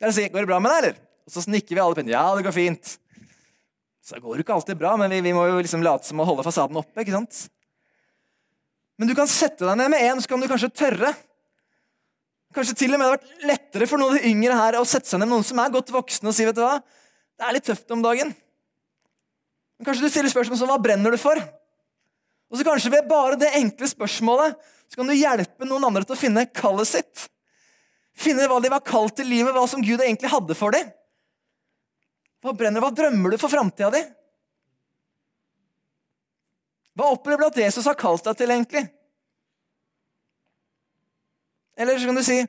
Det 0.00 0.32
'Går 0.32 0.40
det 0.40 0.48
bra 0.48 0.60
med 0.60 0.70
deg', 0.72 0.78
eller? 0.78 0.96
Og 1.26 1.32
så 1.32 1.42
snikker 1.44 1.76
vi 1.76 1.80
alle 1.80 1.94
pent. 1.94 2.08
'Ja, 2.08 2.34
det 2.34 2.44
går 2.44 2.56
fint'. 2.56 2.98
Så 4.02 4.14
det 4.14 4.22
går 4.22 4.36
jo 4.36 4.42
ikke 4.42 4.54
alltid 4.56 4.78
bra, 4.78 4.96
men 4.96 5.10
vi, 5.10 5.20
vi 5.20 5.32
må 5.32 5.46
jo 5.46 5.60
liksom 5.60 5.82
late 5.84 6.08
som 6.08 6.20
å 6.20 6.24
holde 6.24 6.42
fasaden 6.42 6.76
oppe. 6.76 7.00
ikke 7.02 7.12
sant? 7.12 7.50
Men 8.98 9.08
du 9.08 9.14
kan 9.14 9.28
sette 9.28 9.64
deg 9.64 9.76
ned 9.76 9.90
med 9.92 10.02
en, 10.02 10.20
så 10.20 10.28
kan 10.28 10.40
du 10.40 10.48
kanskje 10.48 10.72
tørre. 10.72 11.12
Kanskje 12.56 12.74
til 12.74 12.94
og 12.94 12.98
med 12.98 13.06
det 13.06 13.10
har 13.10 13.18
vært 13.18 13.44
lettere 13.46 13.86
for 13.86 14.00
noen 14.00 14.16
av 14.16 14.18
de 14.18 14.30
yngre 14.32 14.56
her 14.58 14.80
å 14.80 14.88
sette 14.88 15.06
seg 15.06 15.20
ned 15.20 15.28
med 15.28 15.36
noen 15.36 15.46
som 15.46 15.60
er 15.62 15.70
godt 15.70 15.92
voksne 15.94 16.32
og 16.32 16.34
si 16.34 16.44
vet 16.48 16.56
du 16.56 16.64
hva, 16.64 16.80
det 17.38 17.46
er 17.46 17.54
litt 17.54 17.68
tøft 17.68 17.94
om 17.94 18.02
dagen. 18.02 18.32
Men 19.78 19.86
Kanskje 19.86 20.08
du 20.08 20.12
stiller 20.12 20.32
spørsmål 20.32 20.58
som 20.58 20.72
hva 20.72 20.80
brenner 20.82 21.14
du 21.14 21.20
for? 21.20 21.38
Og 22.50 22.58
så 22.58 22.66
kanskje 22.66 22.90
ved 22.92 23.06
bare 23.08 23.38
det 23.38 23.52
enkle 23.60 23.88
spørsmålet 23.88 24.58
så 24.90 24.98
kan 24.98 25.06
du 25.06 25.14
hjelpe 25.14 25.68
noen 25.68 25.86
andre 25.86 26.02
til 26.02 26.16
å 26.16 26.20
finne 26.20 26.48
kallet 26.50 26.90
sitt. 26.90 27.28
Finne 28.20 28.48
hva 28.50 28.58
de 28.60 28.68
var 28.72 28.84
kalt 28.84 29.16
til 29.16 29.30
livet, 29.30 29.54
hva 29.56 29.64
som 29.70 29.80
Gud 29.84 30.02
egentlig 30.02 30.28
hadde 30.28 30.56
for 30.58 30.74
dem. 30.76 30.88
Hva 32.44 32.52
brenner, 32.56 32.82
hva 32.82 32.92
drømmer 32.92 33.32
du 33.32 33.40
for 33.40 33.52
framtida 33.52 33.90
di? 33.94 34.00
Hva 36.96 37.12
opplever 37.14 37.44
du 37.44 37.48
at 37.48 37.60
Jesus 37.62 37.86
har 37.88 37.96
kalt 37.96 38.26
deg 38.26 38.36
til, 38.36 38.52
egentlig? 38.52 38.82
Eller 41.80 41.96
så 41.96 42.10
kan 42.10 42.18
du 42.18 42.24
si 42.26 42.42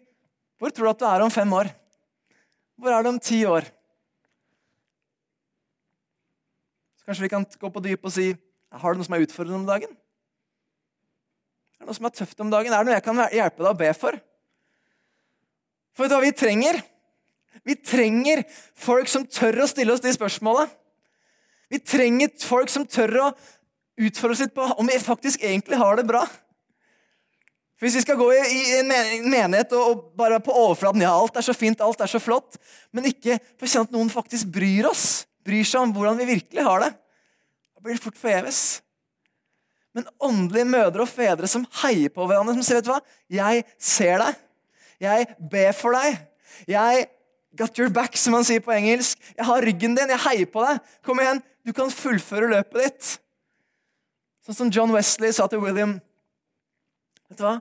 Hvor 0.59 0.73
tror 0.75 0.89
du 0.89 0.91
at 0.91 0.99
du 0.99 1.05
er 1.07 1.23
om 1.23 1.31
fem 1.31 1.53
år? 1.55 1.69
Hvor 2.75 2.91
er 2.91 3.03
du 3.03 3.09
om 3.13 3.19
ti 3.21 3.39
år? 3.47 3.63
Så 6.99 7.07
kanskje 7.07 7.23
vi 7.23 7.31
kan 7.31 7.45
gå 7.45 7.71
på 7.71 7.83
dyp 7.85 8.09
og 8.09 8.11
si 8.11 8.33
Har 8.71 8.91
du 8.91 8.99
noe 8.99 9.07
som 9.07 9.15
er 9.15 9.23
utfordrende 9.23 9.61
om 9.61 9.69
dagen? 9.69 9.95
Er 11.79 11.85
det 11.85 11.89
noe 11.89 11.97
som 11.97 12.09
er 12.09 12.17
tøft 12.19 12.43
om 12.43 12.51
dagen? 12.51 12.73
Er 12.73 12.83
det 12.83 12.91
noe 12.91 12.97
jeg 12.99 13.07
kan 13.07 13.23
hjelpe 13.31 13.63
deg 13.63 13.71
å 13.71 13.79
be 13.79 13.93
for? 13.97 14.19
For 15.95 16.05
vet 16.05 16.11
du 16.11 16.17
hva 16.17 16.25
vi 16.25 16.35
trenger? 16.35 16.81
Vi 17.67 17.75
trenger 17.77 18.43
folk 18.79 19.09
som 19.11 19.25
tør 19.27 19.63
å 19.63 19.69
stille 19.69 19.93
oss 19.93 20.03
de 20.03 20.13
spørsmålene. 20.15 20.71
Vi 21.71 21.79
trenger 21.79 22.31
folk 22.43 22.71
som 22.71 22.83
tør 22.87 23.17
å 23.21 23.27
utfordre 24.01 24.35
oss 24.35 24.43
litt 24.43 24.55
på 24.55 24.65
om 24.75 24.89
vi 24.89 24.97
faktisk 24.99 25.43
egentlig 25.45 25.79
har 25.79 25.99
det 25.99 26.07
bra. 26.09 26.25
For 27.79 27.87
Hvis 27.87 27.97
vi 27.97 28.03
skal 28.03 28.19
gå 28.19 28.27
i, 28.35 28.59
en 28.77 28.91
menighet 29.31 29.71
og, 29.73 30.11
bare 30.17 30.41
på 30.43 30.53
overflaten 30.53 31.01
ja, 31.01 31.15
alt 31.15 31.39
er 31.39 31.45
så 31.45 31.55
fint, 31.57 31.81
alt 31.81 32.03
er 32.03 32.11
så 32.11 32.19
flott, 32.21 32.59
men 32.93 33.07
ikke 33.09 33.39
få 33.57 33.65
kjenne 33.65 33.89
at 33.89 33.95
noen 33.95 34.11
faktisk 34.13 34.51
bryr 34.53 34.89
oss, 34.91 35.23
bryr 35.41 35.65
seg 35.65 35.87
om 35.87 35.95
hvordan 35.95 36.19
vi 36.19 36.27
virkelig 36.35 36.67
har 36.67 36.83
det, 36.83 36.91
da 36.93 37.81
blir 37.81 37.97
det 37.97 38.03
fort 38.03 38.19
forgjeves. 38.21 38.59
Men 39.97 40.05
åndelige 40.21 40.69
mødre 40.69 41.07
og 41.07 41.09
fedre 41.09 41.49
som 41.49 41.65
heier 41.81 42.13
på 42.13 42.27
hverandre, 42.29 42.53
som 42.59 42.67
sier 42.67 42.79
vet 42.79 42.85
du 42.85 42.93
hva, 42.93 43.01
'Jeg 43.31 43.65
ser 43.79 44.21
deg. 44.21 44.37
Jeg 45.01 45.25
ber 45.51 45.73
for 45.73 45.97
deg. 45.97 46.19
Jeg 46.69 47.07
got 47.57 47.79
your 47.79 47.89
back', 47.89 48.17
som 48.17 48.33
man 48.37 48.43
sier 48.43 48.61
på 48.61 48.71
engelsk. 48.71 49.17
'Jeg 49.35 49.45
har 49.45 49.61
ryggen 49.61 49.95
din. 49.95 50.09
Jeg 50.09 50.19
heier 50.19 50.45
på 50.45 50.61
deg. 50.65 50.79
Kom 51.03 51.19
igjen, 51.19 51.41
du 51.65 51.73
kan 51.73 51.89
fullføre 51.89 52.49
løpet 52.49 52.83
ditt.' 52.83 53.19
Sånn 54.45 54.55
som 54.55 54.69
John 54.73 54.91
Wesley 54.91 55.31
sa 55.31 55.47
til 55.47 55.61
William. 55.61 55.99
Vet 57.29 57.37
du 57.37 57.43
hva? 57.43 57.59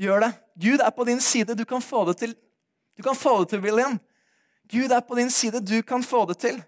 Gjør 0.00 0.20
det. 0.20 0.32
Gud 0.58 0.80
er 0.80 0.90
på 0.90 1.04
din 1.06 1.20
side. 1.20 1.54
Du 1.54 1.64
kan 1.64 1.80
få 1.80 2.04
det 2.08 2.16
til. 2.18 2.34
Du 2.96 3.02
kan 3.02 3.14
få 3.14 3.38
det 3.40 3.52
til, 3.52 3.60
William. 3.60 4.00
Gud 4.68 4.90
er 4.90 5.00
på 5.00 5.14
din 5.14 5.30
side. 5.30 5.60
Du 5.60 5.82
kan 5.82 6.02
få 6.02 6.24
det 6.26 6.38
til. 6.38 6.58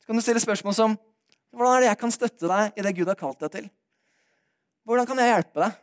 Så 0.00 0.06
kan 0.06 0.16
du 0.16 0.22
stille 0.22 0.40
spørsmål 0.40 0.74
som 0.74 0.98
Hvordan 1.54 1.76
er 1.76 1.80
det 1.84 1.88
jeg 1.92 1.98
kan 1.98 2.10
støtte 2.10 2.48
deg 2.50 2.78
i 2.78 2.82
det 2.82 2.92
Gud 2.96 3.06
har 3.06 3.14
kalt 3.14 3.38
deg 3.38 3.50
til? 3.52 3.66
Hvordan 4.84 5.06
kan 5.06 5.20
jeg 5.22 5.30
hjelpe 5.30 5.60
deg? 5.62 5.76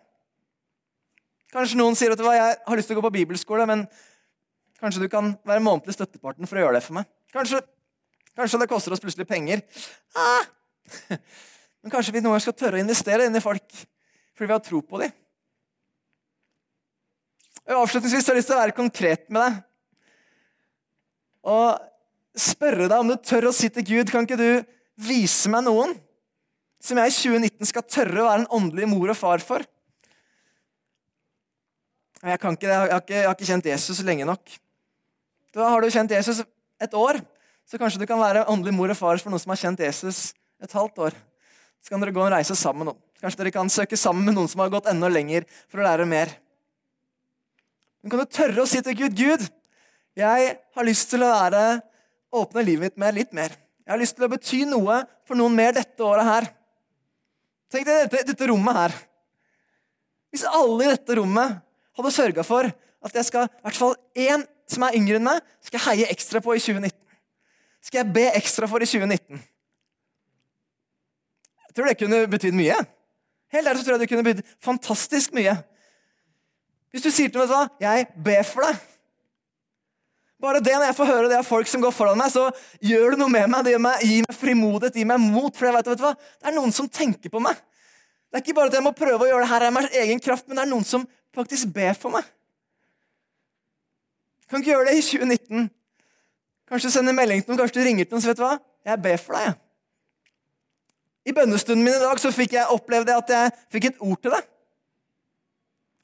Kanskje 1.52 1.80
noen 1.80 1.98
sier 2.00 2.14
at 2.14 2.22
jeg 2.24 2.58
har 2.68 2.80
lyst 2.80 2.88
til 2.88 2.96
å 2.96 3.02
gå 3.02 3.08
på 3.10 3.16
bibelskole, 3.18 3.66
men 3.68 3.84
kanskje 4.80 5.04
du 5.04 5.10
kan 5.12 5.34
være 5.48 5.64
månedlig 5.64 5.98
støttepartner 5.98 6.48
for 6.50 6.60
å 6.60 6.66
gjøre 6.66 6.78
det 6.78 6.86
for 6.86 6.98
meg. 6.98 7.10
Kanskje, 7.36 7.60
kanskje 8.40 8.62
det 8.62 8.70
koster 8.72 8.96
oss 8.96 9.04
plutselig 9.04 9.28
penger. 9.30 9.64
Ah! 10.16 10.48
Men 11.82 11.90
kanskje 11.90 12.14
vi 12.14 12.22
noen 12.22 12.36
gang 12.36 12.44
skal 12.44 12.54
tørre 12.54 12.78
å 12.78 12.84
investere 12.84 13.26
inn 13.26 13.38
i 13.38 13.42
folk 13.42 13.66
fordi 13.72 14.48
vi 14.48 14.54
har 14.54 14.62
tro 14.62 14.80
på 14.86 15.00
dem. 15.02 15.14
Avslutningsvis 17.72 18.28
har 18.28 18.36
jeg 18.36 18.42
lyst 18.42 18.50
til 18.52 18.58
å 18.58 18.62
være 18.62 18.76
konkret 18.78 19.28
med 19.30 19.42
deg. 19.42 19.58
Og 21.52 22.38
spørre 22.38 22.88
deg 22.90 22.98
om 23.02 23.10
du 23.10 23.16
tør 23.18 23.50
å 23.50 23.54
si 23.56 23.70
til 23.74 23.86
Gud 23.86 24.12
Kan 24.14 24.28
ikke 24.28 24.38
du 24.38 24.62
vise 25.02 25.50
meg 25.50 25.66
noen 25.66 25.96
som 26.82 27.00
jeg 27.02 27.10
i 27.10 27.16
2019 27.18 27.70
skal 27.70 27.86
tørre 27.86 28.22
å 28.22 28.28
være 28.28 28.44
en 28.44 28.52
åndelig 28.58 28.90
mor 28.90 29.14
og 29.14 29.18
far 29.18 29.42
for? 29.46 29.66
Jeg, 32.22 32.38
ikke, 32.38 32.68
jeg, 32.68 32.78
har 32.78 32.92
ikke, 33.00 33.16
jeg, 33.16 33.26
har 33.26 33.34
ikke, 33.34 33.48
kjent 33.50 33.68
Jesus 33.72 34.02
lenge 34.06 34.28
nok. 34.30 34.52
Da 35.56 35.70
har 35.74 35.82
du 35.82 35.90
kjent 35.90 36.12
Jesus 36.14 36.44
et 36.82 36.94
år, 36.94 37.18
så 37.66 37.80
kanskje 37.82 38.04
du 38.04 38.06
kan 38.10 38.22
være 38.22 38.46
åndelig 38.52 38.76
mor 38.78 38.94
og 38.94 38.98
far 39.00 39.18
for 39.22 39.34
noen 39.34 39.42
som 39.42 39.54
har 39.54 39.62
kjent 39.64 39.82
Jesus 39.82 40.20
et 40.62 40.76
halvt 40.78 41.02
år. 41.08 41.18
Så 41.82 41.90
kan 41.90 42.04
dere 42.04 42.14
gå 42.14 42.22
og 42.22 42.30
reise 42.30 42.54
sammen. 42.58 42.92
Kanskje 43.22 43.42
dere 43.42 43.54
kan 43.56 43.72
søke 43.74 43.98
sammen 43.98 44.28
med 44.28 44.38
noen 44.38 44.50
som 44.52 44.62
har 44.62 44.70
gått 44.74 44.90
enda 44.92 45.10
lenger 45.10 45.48
for 45.66 45.82
å 45.82 45.88
lære 45.88 46.06
mer. 46.10 46.36
Men 48.02 48.14
kan 48.14 48.22
du 48.22 48.30
tørre 48.30 48.62
å 48.62 48.70
si 48.70 48.84
til 48.86 48.98
Gud 49.02 49.18
Gud, 49.18 49.48
jeg 50.18 50.54
har 50.76 50.86
lyst 50.86 51.10
til 51.10 51.26
å 51.26 51.32
være, 51.32 51.80
åpne 52.38 52.66
livet 52.68 52.92
mitt 52.92 53.02
med 53.02 53.18
litt 53.18 53.34
mer. 53.34 53.54
Jeg 53.82 53.94
har 53.96 54.02
lyst 54.02 54.18
til 54.18 54.28
å 54.28 54.32
bety 54.32 54.62
noe 54.70 55.02
for 55.26 55.40
noen 55.40 55.58
mer 55.58 55.74
dette 55.74 56.06
året 56.06 56.28
her. 56.28 56.48
Tenk 57.72 57.88
deg 57.88 58.06
dette, 58.06 58.24
dette 58.30 58.50
rommet 58.52 58.78
her. 58.78 58.96
Hvis 60.32 60.46
alle 60.48 60.86
i 60.86 60.92
dette 60.94 61.18
rommet 61.18 61.58
hadde 62.02 62.16
sørga 62.16 62.46
for 62.46 62.68
at 63.02 63.16
jeg 63.18 63.28
skal, 63.28 63.48
i 63.48 63.66
hvert 63.66 63.80
fall 63.80 63.96
én 64.18 64.44
som 64.72 64.86
er 64.86 64.98
yngre 64.98 65.20
enn 65.20 65.28
meg, 65.28 65.42
skal 65.64 65.80
jeg 65.80 65.88
heie 65.88 66.12
ekstra 66.14 66.42
på 66.44 66.56
i 66.56 66.62
2019. 66.62 66.98
Skal 67.82 68.04
jeg 68.04 68.14
be 68.14 68.28
ekstra 68.38 68.70
for 68.70 68.84
i 68.84 68.88
2019. 68.88 69.42
Jeg 71.66 71.76
tror 71.78 71.88
det 71.88 71.98
kunne 71.98 72.22
betydd 72.30 72.56
mye. 72.56 72.78
Helt 73.52 73.68
ærlig 73.68 73.82
så 73.82 73.88
tror 73.88 73.98
jeg 73.98 74.04
det 74.04 74.12
kunne 74.12 74.26
betydd 74.28 74.56
fantastisk 74.64 75.34
mye. 75.36 75.56
Hvis 76.92 77.06
du 77.06 77.12
sier 77.12 77.32
til 77.32 77.42
meg 77.42 77.52
sånn 77.52 77.70
jeg 77.80 78.08
ber 78.20 78.42
for 78.48 78.68
deg 78.68 78.88
Bare 80.42 80.60
det 80.64 80.74
når 80.74 80.88
jeg 80.90 80.98
får 80.98 81.06
høre 81.08 81.28
det 81.30 81.38
av 81.38 81.46
folk 81.46 81.70
som 81.70 81.84
går 81.84 81.92
foran 81.94 82.18
meg, 82.18 82.32
så 82.34 82.48
gjør 82.82 83.14
det 83.14 83.20
noe 83.22 83.30
med 83.30 83.46
meg. 83.46 83.62
Det 83.62 83.76
gir 83.76 83.82
meg, 83.84 84.00
gir 84.02 84.24
meg 84.26 84.38
frimodighet, 84.40 84.96
gir 84.98 85.06
meg 85.12 85.22
mot. 85.22 85.54
For 85.54 85.68
jeg 85.68 85.76
vet, 85.76 85.90
vet 85.92 86.00
du 86.00 86.06
hva? 86.08 86.16
det 86.18 86.50
er 86.50 86.56
noen 86.56 86.74
som 86.74 86.88
tenker 86.90 87.30
på 87.30 87.42
meg. 87.46 87.60
Det 88.32 88.40
er 88.40 88.44
ikke 88.48 88.56
bare 88.58 88.72
at 88.72 88.78
jeg 88.80 88.86
må 88.88 88.94
prøve 88.98 89.28
å 89.28 89.30
gjøre 89.30 89.44
det 89.46 89.52
her 89.52 89.66
av 89.68 89.76
min 89.76 90.00
egen 90.02 90.24
kraft, 90.24 90.48
men 90.48 90.58
det 90.58 90.64
er 90.64 90.72
noen 90.72 90.88
som 90.88 91.06
faktisk 91.36 91.74
be 91.74 91.90
for 91.98 92.14
meg. 92.14 92.28
Kan 94.50 94.62
ikke 94.62 94.74
gjøre 94.74 94.90
det 94.90 94.98
i 95.00 95.04
2019. 95.06 95.70
Kanskje 96.72 96.92
sende 96.92 97.14
melding 97.16 97.44
til 97.44 97.54
noen, 97.54 97.62
kanskje 97.64 97.80
du 97.80 97.86
ringer 97.88 98.08
til 98.08 98.16
noen. 98.16 98.24
så 98.24 98.32
vet 98.32 98.40
du 98.40 98.46
hva? 98.46 98.56
Jeg 98.88 99.02
ber 99.04 99.20
for 99.22 99.38
deg. 99.38 99.60
I 101.28 101.36
bønnestunden 101.38 101.86
min 101.86 101.94
i 101.94 102.02
dag 102.02 102.20
så 102.20 102.32
fikk 102.34 102.56
jeg 102.58 102.74
opplevd 102.74 103.12
at 103.14 103.36
jeg 103.36 103.52
fikk 103.76 103.92
et 103.92 104.02
ord 104.02 104.20
til 104.24 104.34
deg. 104.34 104.48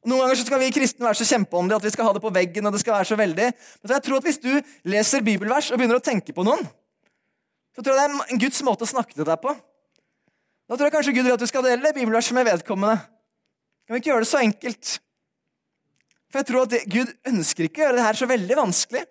Noen 0.08 0.24
ganger 0.24 0.40
så 0.40 0.46
skal 0.48 0.62
vi 0.62 0.72
kristne 0.72 1.08
være 1.08 1.20
så 1.20 1.28
kjempeåndelige 1.28 1.82
at 1.82 1.88
vi 1.88 1.94
skal 1.96 2.08
ha 2.08 2.12
det 2.16 2.24
på 2.24 2.32
veggen. 2.32 2.66
og 2.66 2.76
det 2.76 2.80
skal 2.84 2.94
være 3.00 3.10
så 3.10 3.18
veldig. 3.20 3.48
Men 3.82 3.94
jeg 3.96 4.04
tror 4.04 4.18
at 4.18 4.24
Hvis 4.24 4.38
du 4.38 4.52
leser 4.84 5.26
bibelvers 5.26 5.72
og 5.72 5.80
begynner 5.80 6.00
å 6.00 6.04
tenke 6.04 6.34
på 6.34 6.46
noen, 6.48 6.64
så 7.76 7.82
tror 7.82 7.94
jeg 7.94 8.00
det 8.00 8.06
er 8.06 8.32
en 8.34 8.40
Guds 8.40 8.64
måte 8.64 8.86
å 8.86 8.94
snakke 8.94 9.14
til 9.14 9.28
deg 9.28 9.42
på. 9.42 9.52
Da 10.68 10.76
tror 10.76 10.88
jeg 10.88 10.96
kanskje 10.96 11.16
Gud 11.16 11.24
vil 11.24 11.36
at 11.36 11.44
du 11.44 11.48
skal 11.48 11.66
dele 11.66 11.94
bibelvers 11.96 12.32
med 12.32 12.48
vedkommende. 12.48 13.02
Kan 13.88 13.96
vi 13.96 14.00
ikke 14.02 14.14
gjøre 14.14 14.24
det 14.24 14.32
så 14.32 14.40
enkelt? 14.44 14.98
For 16.28 16.42
jeg 16.42 16.50
tror 16.50 16.66
at 16.68 16.90
Gud 16.92 17.14
ønsker 17.30 17.68
ikke 17.68 17.82
å 17.82 17.86
gjøre 17.86 18.00
det 18.00 18.08
her 18.08 18.20
så 18.20 18.28
veldig 18.30 18.58
vanskelig. 18.60 19.04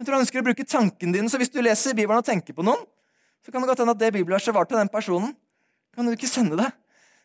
Jeg 0.00 0.06
tror 0.06 0.16
han 0.16 0.24
ønsker 0.24 0.40
å 0.40 0.46
bruke 0.46 0.64
tanken 0.64 1.12
din, 1.12 1.28
så 1.28 1.36
Hvis 1.36 1.52
du 1.52 1.60
leser 1.60 1.96
Bibelen 1.96 2.22
og 2.22 2.24
tenker 2.24 2.56
på 2.56 2.64
noen, 2.64 2.80
så 3.44 3.52
kan 3.52 3.60
det 3.60 3.68
godt 3.68 3.82
hende 3.82 3.92
at 3.92 4.00
det 4.00 4.12
bibelverset 4.14 4.54
var 4.54 4.64
til 4.68 4.78
den 4.80 4.88
personen. 4.88 5.34
Kan 5.94 6.06
du 6.06 6.12
ikke 6.12 6.28
sende 6.28 6.56
det? 6.56 6.70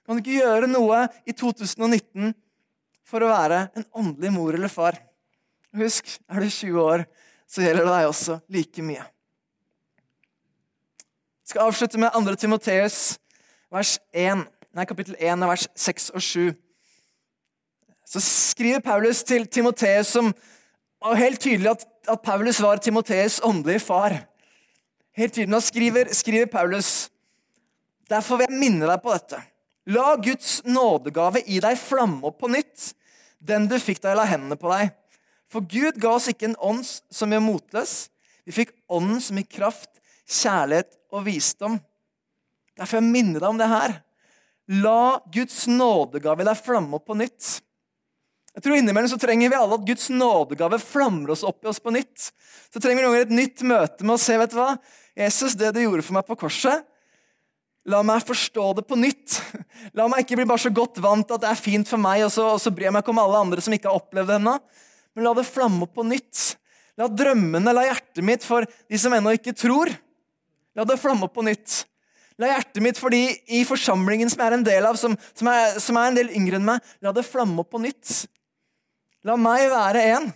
Kan 0.05 0.17
du 0.17 0.23
ikke 0.23 0.41
gjøre 0.41 0.67
noe 0.67 1.05
i 1.25 1.33
2019 1.33 2.33
for 3.05 3.23
å 3.23 3.31
være 3.31 3.67
en 3.77 3.85
åndelig 3.95 4.31
mor 4.33 4.55
eller 4.57 4.71
far. 4.71 4.97
Husk, 5.75 6.07
er 6.29 6.43
du 6.43 6.49
20 6.49 6.81
år, 6.81 7.05
så 7.47 7.63
gjelder 7.63 7.85
det 7.85 7.93
deg 7.93 8.09
også 8.09 8.39
like 8.51 8.85
mye. 8.85 9.03
Jeg 11.45 11.53
skal 11.53 11.67
avslutte 11.69 11.99
med 12.01 12.15
2. 12.15 12.35
Timoteus, 12.41 12.99
kapittel 14.89 15.15
1, 15.19 15.45
vers 15.45 15.67
6 15.77 16.09
og 16.15 16.23
7. 16.25 16.64
Så 18.05 18.21
skriver 18.21 18.83
Paulus 18.85 19.23
til 19.23 19.47
Timoteus, 19.47 20.13
som 20.13 20.33
og 21.05 21.17
helt 21.19 21.41
tydelig 21.41 21.69
at, 21.69 21.83
at 22.09 22.21
Paulus 22.25 22.61
var 22.61 22.79
Timoteus' 22.81 23.41
åndelige 23.43 23.79
far. 23.83 24.15
Helt 25.15 25.33
tydelig, 25.33 25.51
Nå 25.51 25.59
skriver, 25.59 26.13
skriver 26.13 26.45
Paulus 26.45 27.11
Derfor 28.09 28.37
vil 28.37 28.49
jeg 28.49 28.59
minne 28.59 28.85
deg 28.85 29.01
på 29.01 29.13
dette. 29.13 29.39
La 29.89 30.15
Guds 30.21 30.59
nådegave 30.65 31.41
i 31.49 31.57
deg 31.61 31.77
flamme 31.77 32.21
opp 32.29 32.37
på 32.41 32.49
nytt, 32.53 32.91
den 33.41 33.65
du 33.69 33.79
fikk 33.81 34.01
da 34.03 34.11
jeg 34.11 34.19
la 34.19 34.27
hendene 34.29 34.57
på 34.61 34.69
deg. 34.69 34.91
For 35.49 35.65
Gud 35.65 35.97
ga 36.01 36.11
oss 36.17 36.29
ikke 36.29 36.51
en 36.51 36.59
ånd 36.61 36.83
som 36.85 37.33
gjør 37.33 37.41
motløs. 37.45 37.95
Vi 38.45 38.53
fikk 38.53 38.75
ånden 38.93 39.21
som 39.21 39.39
gir 39.41 39.49
kraft, 39.49 39.89
kjærlighet 40.29 40.93
og 41.13 41.25
visdom. 41.25 41.79
Derfor 42.77 42.99
vil 42.99 43.07
jeg 43.07 43.13
minne 43.15 43.41
deg 43.41 43.49
om 43.49 43.61
det 43.61 43.71
her. 43.73 43.97
La 44.85 45.17
Guds 45.33 45.63
nådegave 45.69 46.45
i 46.45 46.49
deg 46.49 46.61
flamme 46.61 46.97
opp 46.99 47.07
på 47.09 47.17
nytt. 47.17 47.55
Jeg 48.55 48.63
tror 48.63 48.77
Innimellom 48.79 49.11
så 49.11 49.19
trenger 49.19 49.51
vi 49.51 49.59
alle 49.59 49.75
at 49.75 49.87
Guds 49.87 50.07
nådegave 50.13 50.79
flammer 50.79 51.33
oss 51.35 51.43
opp 51.43 51.65
i 51.65 51.69
oss 51.71 51.81
på 51.83 51.91
nytt. 51.91 52.29
Så 52.71 52.79
trenger 52.79 53.03
vi 53.03 53.07
noen 53.09 53.25
et 53.25 53.33
nytt 53.35 53.63
møte 53.67 54.07
med 54.07 54.15
å 54.15 54.21
se 54.21 54.37
vet 54.39 54.53
du 54.53 54.59
hva? 54.59 54.75
Jesus, 55.15 55.57
det 55.59 55.73
du 55.75 55.81
gjorde 55.83 56.05
for 56.07 56.15
meg 56.15 56.27
på 56.27 56.37
korset, 56.39 56.85
La 57.85 57.99
meg 58.01 58.23
forstå 58.25 58.63
det 58.79 58.83
på 58.89 58.97
nytt. 58.97 59.37
La 59.97 60.07
meg 60.09 60.23
ikke 60.23 60.39
bli 60.39 60.47
bare 60.49 60.63
så 60.63 60.71
godt 60.73 60.97
vant 61.03 61.29
at 61.35 61.43
det 61.43 61.51
er 61.51 61.59
fint 61.59 61.89
for 61.89 62.01
meg, 62.01 62.23
og 62.25 62.31
så, 62.33 62.47
og 62.55 62.61
så 62.61 62.71
bryr 62.73 62.87
jeg 62.87 62.95
meg 62.95 63.03
ikke 63.03 63.13
om 63.13 63.21
alle 63.21 63.41
andre 63.45 63.61
som 63.61 63.75
ikke 63.75 63.91
har 63.91 63.99
opplevd 63.99 64.31
det 64.31 64.37
ennå. 64.39 64.55
Men 65.15 65.27
la 65.27 65.33
det 65.37 65.45
flamme 65.47 65.85
opp 65.85 65.93
på 65.93 66.05
nytt. 66.07 66.55
La 66.97 67.05
drømmene, 67.11 67.75
la 67.75 67.83
hjertet 67.85 68.25
mitt 68.25 68.47
for 68.47 68.65
de 68.65 68.99
som 68.99 69.13
ennå 69.13 69.35
ikke 69.37 69.53
tror, 69.57 69.91
la 70.75 70.85
det 70.87 70.97
flamme 70.97 71.27
opp 71.27 71.35
på 71.37 71.45
nytt. 71.45 71.83
La 72.41 72.49
hjertet 72.55 72.81
mitt 72.83 72.97
for 72.99 73.13
de 73.13 73.21
i 73.53 73.61
forsamlingen 73.67 74.33
som 74.33 74.41
jeg 74.41 74.49
er 74.49 74.57
en 74.57 74.65
del 74.65 74.89
av, 74.89 74.97
som, 74.99 75.13
som, 75.37 75.51
er, 75.51 75.77
som 75.83 75.99
er 76.01 76.09
en 76.09 76.17
del 76.17 76.33
yngre 76.35 76.57
enn 76.57 76.65
meg, 76.65 76.95
la 77.05 77.13
det 77.15 77.27
flamme 77.27 77.61
opp 77.61 77.69
på 77.75 77.83
nytt. 77.85 78.25
La 79.25 79.37
meg 79.41 79.67
være 79.73 80.01
en 80.13 80.29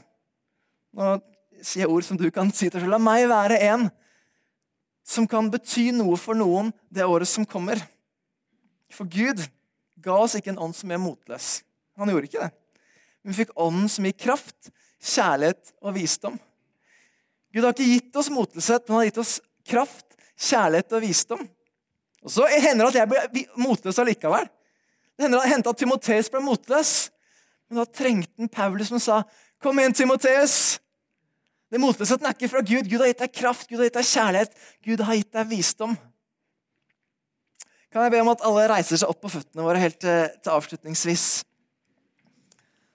Nå 0.98 1.10
sier 1.62 1.84
jeg 1.84 1.92
ord 1.92 2.06
som 2.08 2.18
du 2.18 2.26
kan 2.34 2.50
si 2.56 2.70
til 2.70 2.82
selv. 2.82 2.96
La 2.96 3.02
meg 3.02 3.28
være 3.30 3.60
en 3.68 3.90
som 5.06 5.28
kan 5.30 5.50
bety 5.52 5.90
noe 5.94 6.18
for 6.18 6.38
noen 6.38 6.72
det 6.90 7.06
året 7.06 7.30
som 7.30 7.46
kommer. 7.46 7.82
For 8.94 9.06
Gud 9.10 9.44
ga 10.02 10.16
oss 10.18 10.38
ikke 10.40 10.54
en 10.54 10.62
ånd 10.66 10.74
som 10.78 10.90
er 10.90 11.02
motløs. 11.02 11.60
Han 12.00 12.10
gjorde 12.10 12.30
ikke 12.30 12.46
det. 12.46 12.50
Men 13.22 13.34
vi 13.34 13.42
fikk 13.42 13.54
ånden 13.60 13.90
som 13.92 14.08
gir 14.08 14.16
kraft, 14.18 14.72
kjærlighet 15.04 15.74
og 15.84 15.94
visdom. 15.98 16.40
Gud 17.54 17.66
har 17.66 17.76
ikke 17.76 17.92
gitt 17.92 18.20
oss 18.22 18.32
motløshet, 18.34 18.86
men 18.88 18.96
han 18.96 19.02
har 19.04 19.10
gitt 19.10 19.22
oss 19.22 19.36
kraft, 19.70 20.18
kjærlighet 20.40 20.96
og 20.96 21.04
visdom. 21.04 21.46
Og 22.24 22.34
Så 22.34 22.48
hender 22.50 22.90
det 22.90 23.04
at 23.04 23.14
jeg 23.14 23.32
blir 23.34 23.62
motløs 23.62 24.00
allikevel. 24.02 24.50
Det 25.20 25.28
hender 25.28 25.74
at 25.74 25.78
Timoteus 25.78 26.30
ble 26.32 26.42
motløs. 26.44 27.10
Men 27.70 27.82
da 27.82 27.86
trengte 27.86 28.34
han 28.38 28.50
Paulus 28.50 28.90
som 28.90 29.00
sa, 29.00 29.24
'Kom 29.62 29.80
igjen, 29.80 29.94
Timoteus. 29.94 30.80
Det 31.70 31.80
motløsheten 31.80 32.26
er 32.26 32.34
ikke 32.34 32.50
fra 32.50 32.62
Gud. 32.66 32.90
Gud 32.90 33.00
har 33.00 33.08
gitt 33.12 33.20
deg 33.20 33.34
kraft, 33.34 33.68
Gud 33.70 33.78
har 33.78 33.86
gitt 33.86 34.00
deg 34.00 34.06
kjærlighet, 34.06 34.56
Gud 34.86 35.04
har 35.06 35.16
gitt 35.16 35.34
deg 35.34 35.50
visdom. 35.50 35.98
Kan 37.92 38.06
jeg 38.06 38.12
be 38.12 38.22
om 38.22 38.30
at 38.30 38.42
alle 38.46 38.68
reiser 38.70 38.98
seg 38.98 39.10
opp 39.10 39.22
på 39.22 39.30
føttene 39.30 39.66
våre 39.66 39.82
helt 39.82 40.00
til, 40.02 40.30
til 40.44 40.52
avslutningsvis? 40.54 41.44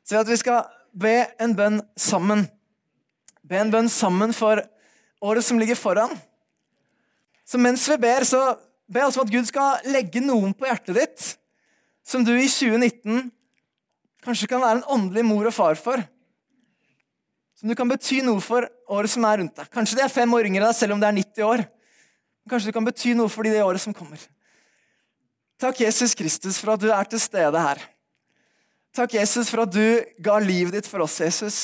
Så 0.05 0.19
at 0.19 0.29
vi 0.29 0.37
skal 0.37 0.67
be 0.95 1.27
en 1.41 1.55
bønn 1.57 1.81
sammen. 1.97 2.49
Be 3.47 3.59
en 3.59 3.71
bønn 3.71 3.89
sammen 3.89 4.33
for 4.33 4.63
året 5.25 5.45
som 5.45 5.59
ligger 5.59 5.79
foran. 5.79 6.15
Så 7.47 7.59
mens 7.59 7.87
vi 7.91 7.97
ber, 8.01 8.25
så 8.25 8.57
be 8.91 9.03
altså 9.05 9.21
om 9.21 9.27
at 9.27 9.33
Gud 9.33 9.49
skal 9.49 9.87
legge 9.93 10.23
noen 10.25 10.55
på 10.55 10.69
hjertet 10.69 10.99
ditt 10.99 11.27
som 12.05 12.25
du 12.25 12.35
i 12.37 12.49
2019 12.49 13.31
kanskje 14.25 14.49
kan 14.51 14.63
være 14.63 14.81
en 14.81 14.91
åndelig 14.97 15.25
mor 15.29 15.49
og 15.51 15.55
far 15.55 15.79
for 15.81 16.03
som 17.65 17.71
du 17.71 17.77
kan 17.79 17.89
bety 17.89 18.19
noe 18.21 18.43
for 18.45 18.67
året 18.93 19.09
som 19.09 19.25
er 19.25 19.39
rundt 19.41 19.55
deg. 19.57 19.69
Kanskje 19.73 19.97
de 19.97 20.03
er 20.05 20.13
fem 20.13 20.33
år 20.37 20.49
yngre 20.51 20.67
deg, 20.67 20.77
selv 20.77 20.97
om 20.97 21.01
det 21.01 21.09
er 21.09 21.17
90 21.17 21.47
år. 21.47 21.63
Kanskje 22.51 22.69
du 22.69 22.77
kan 22.77 22.85
bety 22.85 23.15
noe 23.17 23.31
for 23.33 23.47
de 23.47 23.55
det 23.55 23.63
året 23.65 23.81
som 23.81 23.95
kommer. 23.97 24.21
Takk, 25.63 25.81
Jesus 25.87 26.13
Kristus, 26.19 26.59
for 26.61 26.75
at 26.75 26.83
du 26.83 26.91
er 26.93 27.09
til 27.09 27.23
stede 27.23 27.63
her. 27.63 27.81
Takk, 28.95 29.15
Jesus, 29.17 29.49
for 29.49 29.65
at 29.65 29.73
du 29.73 30.03
ga 30.23 30.37
livet 30.43 30.77
ditt 30.77 30.91
for 30.91 31.07
oss, 31.07 31.17
Jesus. 31.23 31.61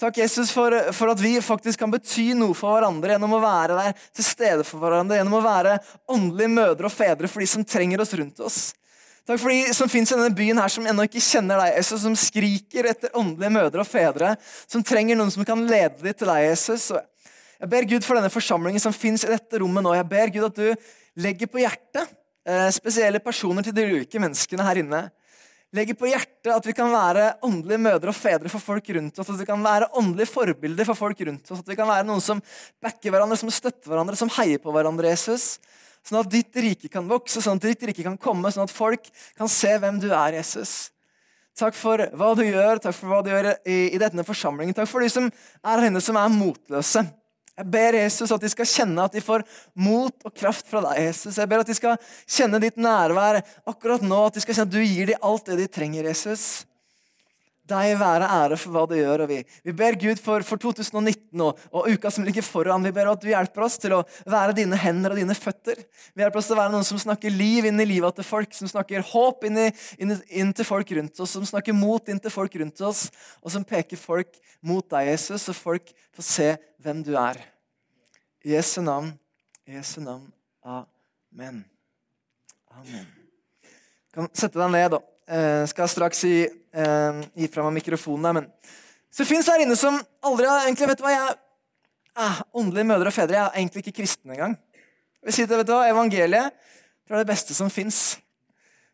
Takk, 0.00 0.18
Jesus, 0.24 0.50
for, 0.52 0.74
for, 0.92 1.12
at 1.12 1.20
vi 1.22 1.36
faktisk 1.44 1.80
kan 1.80 1.92
bety 1.92 2.32
noe 2.36 2.56
for 2.56 2.74
hverandre 2.74 3.14
gjennom 3.14 3.36
å 3.38 3.44
være 3.44 3.78
der 3.78 3.94
til 4.16 4.26
stede 4.26 4.66
for 4.66 4.82
hverandre, 4.82 5.20
gjennom 5.20 5.38
å 5.38 5.44
være 5.44 5.78
åndelige 6.12 6.52
mødre 6.52 6.90
og 6.90 6.92
fedre 6.92 7.30
for 7.30 7.44
de 7.44 7.48
som 7.48 7.64
trenger 7.64 8.02
oss 8.02 8.12
rundt 8.18 8.42
oss. 8.44 8.58
Takk 9.26 9.40
for 9.42 9.50
de 9.50 9.74
som 9.74 9.90
fins 9.90 10.12
i 10.12 10.14
denne 10.14 10.34
byen 10.38 10.58
her 10.62 10.70
som 10.70 10.84
ennå 10.86 11.08
ikke 11.08 11.22
kjenner 11.24 11.58
deg, 11.58 11.72
Jesus, 11.80 12.04
som 12.04 12.14
skriker 12.14 12.86
etter 12.92 13.16
åndelige 13.18 13.50
mødre 13.56 13.82
og 13.82 13.88
fedre, 13.90 14.36
som 14.70 14.84
trenger 14.86 15.18
noen 15.18 15.32
som 15.34 15.42
kan 15.46 15.64
lede 15.66 15.98
dem 15.98 16.14
til 16.14 16.30
deg, 16.30 16.44
Jesus. 16.44 16.92
Jeg 17.56 17.72
ber 17.72 17.88
Gud 17.90 18.06
for 18.06 18.14
denne 18.14 18.30
forsamlingen 18.30 18.82
som 18.82 18.94
fins 18.94 19.24
i 19.26 19.32
dette 19.32 19.58
rommet 19.58 19.82
nå. 19.82 19.96
Jeg 19.98 20.06
ber 20.12 20.30
Gud 20.30 20.46
at 20.46 20.60
du 20.60 20.92
legger 21.26 21.50
på 21.50 21.58
hjertet 21.58 22.04
eh, 22.46 22.68
spesielle 22.76 23.18
personer 23.24 23.66
til 23.66 23.74
de 23.74 23.88
ulike 23.90 24.20
menneskene 24.22 24.66
her 24.66 24.82
inne. 24.84 25.02
Legger 25.74 25.98
på 25.98 26.06
hjertet 26.06 26.52
at 26.54 26.68
vi 26.68 26.74
kan 26.76 26.92
være 26.92 27.32
åndelige 27.44 27.82
mødre 27.82 28.12
og 28.12 28.16
fedre 28.16 28.52
for 28.52 28.62
folk 28.62 28.92
rundt 28.94 29.18
oss. 29.18 29.32
At 29.32 29.40
vi 29.40 29.48
kan 29.48 29.64
være 29.64 29.90
åndelige 29.98 30.30
forbilder 30.30 30.86
for 30.86 31.02
folk 31.02 31.24
rundt 31.26 31.50
oss. 31.50 31.64
At 31.64 31.72
vi 31.72 31.78
kan 31.78 31.90
være 31.90 32.06
noen 32.06 32.22
som 32.22 32.38
backer 32.78 33.10
hverandre, 33.10 33.40
som 33.40 33.50
støtter 33.50 33.90
hverandre, 33.90 34.14
som 34.20 34.30
heier 34.38 34.62
på 34.62 34.70
hverandre. 34.70 35.10
Jesus. 35.10 35.56
Sånn 36.06 36.20
at 36.20 36.30
ditt 36.30 36.54
rike 36.62 36.90
kan 36.92 37.08
vokse, 37.10 37.42
sånn 37.42 37.58
at 37.58 37.66
ditt 37.66 37.82
rike 37.90 38.04
kan 38.06 38.18
komme, 38.20 38.52
sånn 38.54 38.68
at 38.68 38.74
folk 38.74 39.08
kan 39.38 39.50
se 39.50 39.72
hvem 39.82 39.98
du 40.02 40.06
er, 40.12 40.38
Jesus. 40.38 40.92
Takk 41.56 41.74
for 41.74 42.02
hva 42.14 42.34
du 42.36 42.44
gjør, 42.44 42.78
takk 42.84 42.94
for 42.94 43.10
hva 43.10 43.22
du 43.24 43.30
gjør 43.32 43.48
i, 43.64 43.78
i 43.96 43.98
denne 43.98 44.22
forsamlingen. 44.26 44.76
Takk 44.76 44.90
for 44.90 45.02
de 45.02 45.08
som 45.10 45.26
er 45.26 45.86
henne 45.86 46.02
som 46.04 46.18
er 46.20 46.30
motløse. 46.30 47.02
Jeg 47.56 47.70
ber 47.72 47.96
Jesus 47.96 48.32
at 48.34 48.42
de 48.44 48.50
skal 48.52 48.68
kjenne 48.68 49.06
at 49.08 49.14
de 49.16 49.22
får 49.24 49.42
mot 49.80 50.26
og 50.28 50.34
kraft 50.36 50.68
fra 50.68 50.82
deg. 50.90 51.06
Jesus. 51.08 51.38
Jeg 51.40 51.48
ber 51.48 51.64
at 51.64 51.70
de 51.70 51.76
skal 51.78 51.96
kjenne 52.28 52.60
ditt 52.60 52.76
nærvær 52.76 53.40
akkurat 53.64 54.04
nå, 54.04 54.18
at 54.28 54.36
de 54.36 54.44
skal 54.44 54.58
kjenne 54.58 54.68
at 54.68 54.76
du 54.76 54.84
gir 54.84 55.08
dem 55.10 55.24
alt 55.24 55.48
det 55.48 55.56
de 55.62 55.68
trenger. 55.78 56.10
Jesus. 56.12 56.66
Deg 57.66 57.96
være 57.98 58.28
ære 58.30 58.58
for 58.60 58.74
hva 58.74 58.84
du 58.88 58.94
gjør. 58.96 59.24
og 59.24 59.30
Vi, 59.30 59.38
vi 59.66 59.74
ber 59.76 59.98
Gud 59.98 60.20
for, 60.22 60.44
for 60.46 60.60
2019 60.62 61.42
og, 61.42 61.58
og, 61.72 61.88
uka 61.90 62.10
som 62.12 62.26
ligger 62.26 62.44
foran. 62.46 62.84
Vi 62.86 62.92
ber 62.94 63.10
at 63.10 63.22
du 63.22 63.28
hjelper 63.30 63.66
oss 63.66 63.78
til 63.82 63.96
å 63.96 64.02
være 64.28 64.56
dine 64.60 64.78
hender 64.80 65.14
og 65.14 65.20
dine 65.20 65.36
føtter. 65.36 65.82
Vi 66.14 66.24
hjelper 66.24 66.40
oss 66.40 66.50
til 66.50 66.56
å 66.56 66.60
være 66.60 66.74
noen 66.76 66.86
som 66.86 67.00
snakker 67.02 67.34
liv 67.34 67.68
inn 67.70 67.82
i 67.82 67.88
livet 67.88 68.18
til 68.18 68.28
folk, 68.28 68.54
som 68.56 68.70
snakker 68.70 69.04
håp 69.10 69.46
inn, 69.48 69.58
i, 69.66 69.68
inn, 69.98 70.14
inn, 70.30 70.54
til 70.56 70.68
folk 70.68 70.92
rundt 70.98 71.22
oss, 71.22 71.34
som 71.34 71.46
snakker 71.48 71.76
mot 71.76 72.12
inn 72.12 72.22
til 72.22 72.34
folk 72.34 72.54
rundt 72.62 72.84
oss, 72.86 73.06
og 73.42 73.52
som 73.54 73.66
peker 73.66 74.00
folk 74.00 74.38
mot 74.66 74.86
deg, 74.94 75.10
Jesus, 75.12 75.46
så 75.46 75.56
folk 75.56 75.90
får 76.16 76.28
se 76.30 76.48
hvem 76.82 77.02
du 77.06 77.14
er. 77.18 77.40
I 78.46 78.54
Jesu 78.54 78.78
navn, 78.84 79.10
i 79.66 79.74
Jesu 79.74 79.98
navn. 80.04 80.28
Amen. 80.66 81.64
Amen. 82.76 83.12
Du 84.12 84.20
kan 84.20 84.32
sette 84.36 84.58
deg 84.58 84.72
ned, 84.72 84.94
da. 84.94 85.02
Jeg 85.26 85.70
skal 85.72 85.88
straks 85.90 86.20
gi, 86.22 86.44
eh, 86.46 87.22
gi 87.34 87.48
fra 87.50 87.64
meg 87.66 87.80
mikrofonen. 87.80 88.34
Men 88.34 88.46
så 89.10 89.24
fins 89.26 89.48
her 89.50 89.64
inne 89.64 89.74
som 89.78 89.96
aldri 90.22 90.46
har 90.46 90.66
egentlig 90.66 90.90
vet 90.92 91.00
du 91.00 91.06
hva, 91.06 91.14
jeg, 91.14 91.38
ah, 92.14 92.42
Åndelige 92.54 92.86
mødre 92.86 93.10
og 93.10 93.16
fedre 93.16 93.34
jeg 93.34 93.44
er 93.44 93.58
egentlig 93.58 93.82
ikke 93.82 93.98
kristen 94.02 94.30
engang. 94.30 94.54
Jeg 94.54 95.26
vil 95.26 95.34
si 95.34 95.46
det, 95.46 95.58
vet 95.58 95.66
du 95.66 95.74
hva, 95.74 95.88
Evangeliet 95.90 96.52
er 97.10 97.18
det 97.18 97.28
beste 97.28 97.54
som 97.54 97.70
fins. 97.72 98.18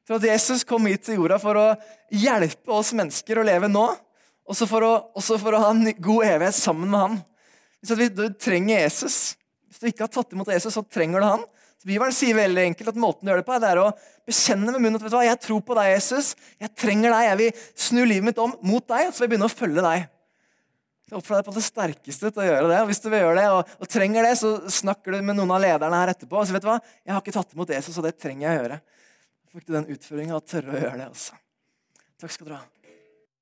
For 0.06 0.16
at 0.16 0.26
Jesus 0.26 0.64
kom 0.66 0.88
hit 0.90 1.04
til 1.06 1.20
jorda 1.20 1.38
for 1.42 1.58
å 1.58 1.66
hjelpe 2.10 2.72
oss 2.74 2.94
mennesker 2.96 3.38
å 3.38 3.46
leve 3.46 3.68
nå, 3.70 3.84
også 4.48 4.66
for 4.70 4.86
å, 4.86 4.92
også 5.18 5.38
for 5.38 5.54
å 5.54 5.62
ha 5.62 5.70
en 5.70 5.84
god 6.02 6.26
evighet 6.26 6.58
sammen 6.58 6.90
med 6.90 7.02
han. 7.02 7.20
Hvis 7.82 8.14
du 8.14 8.24
trenger 8.40 8.82
Jesus, 8.82 9.36
hvis 9.68 9.82
du 9.82 9.88
ikke 9.90 10.06
har 10.06 10.12
tatt 10.12 10.34
imot 10.34 10.50
Jesus, 10.50 10.74
så 10.74 10.82
trenger 10.86 11.22
du 11.22 11.28
han. 11.28 11.44
Bibelen 11.86 12.14
sier 12.14 12.36
veldig 12.38 12.64
enkelt 12.70 12.92
at 12.92 12.98
måten 13.00 13.26
du 13.26 13.32
gjør 13.32 13.42
det 13.42 13.46
på, 13.48 13.58
er 13.58 13.80
å 13.82 13.90
bekjenne 14.28 14.70
med 14.70 14.78
munnen 14.78 14.98
at 15.00 15.04
vet 15.04 15.12
du 15.12 15.16
hva, 15.18 15.26
jeg 15.26 15.40
tror 15.42 15.62
på 15.66 15.76
deg, 15.78 15.92
Jesus. 15.96 16.32
Jeg 16.62 16.72
trenger 16.78 17.14
deg. 17.14 17.28
Jeg 17.28 17.38
vil 17.40 17.62
snu 17.88 18.02
livet 18.04 18.26
mitt 18.28 18.42
om 18.42 18.54
mot 18.62 18.84
deg, 18.86 19.08
og 19.08 19.14
så 19.14 19.22
vil 19.22 19.26
jeg 19.26 19.32
begynne 19.34 19.48
å 19.50 19.54
følge 19.54 19.86
deg. 19.86 20.04
Jeg 21.12 21.18
oppfordrer 21.18 21.42
deg 21.42 21.48
på 21.50 21.56
det 21.58 21.64
sterkeste 21.66 22.30
til 22.30 22.40
å 22.44 22.46
gjøre 22.46 22.68
det. 22.70 22.78
og 22.80 22.92
Hvis 22.92 23.02
du 23.04 23.08
vil 23.10 23.20
gjøre 23.20 23.36
det, 23.40 23.48
og, 23.52 23.72
og, 23.82 23.88
trenger 23.92 24.28
det, 24.28 24.36
så 24.40 24.52
snakker 24.80 25.12
du 25.12 25.26
med 25.26 25.36
noen 25.36 25.52
av 25.52 25.60
lederne 25.64 25.98
her 26.00 26.12
etterpå. 26.14 26.38
og 26.40 26.48
så 26.48 26.56
vet 26.56 26.64
du 26.64 26.70
hva, 26.70 26.78
Jeg 27.02 27.12
har 27.12 27.20
ikke 27.20 27.34
tatt 27.36 27.56
imot 27.56 27.74
Jesus, 27.76 27.98
og 27.98 28.06
det 28.06 28.14
trenger 28.16 28.46
jeg 28.46 28.52
å 28.52 28.62
gjøre. 28.62 28.78
Fikk 29.52 29.66
du 29.66 29.74
den 29.76 29.90
utføringa 29.92 30.38
og 30.38 30.46
tørre 30.48 30.72
å 30.72 30.80
gjøre 30.80 31.00
det 31.02 31.10
også. 31.10 31.36
Takk 32.22 32.32
skal 32.32 32.48
du 32.48 32.54
ha. 32.56 32.62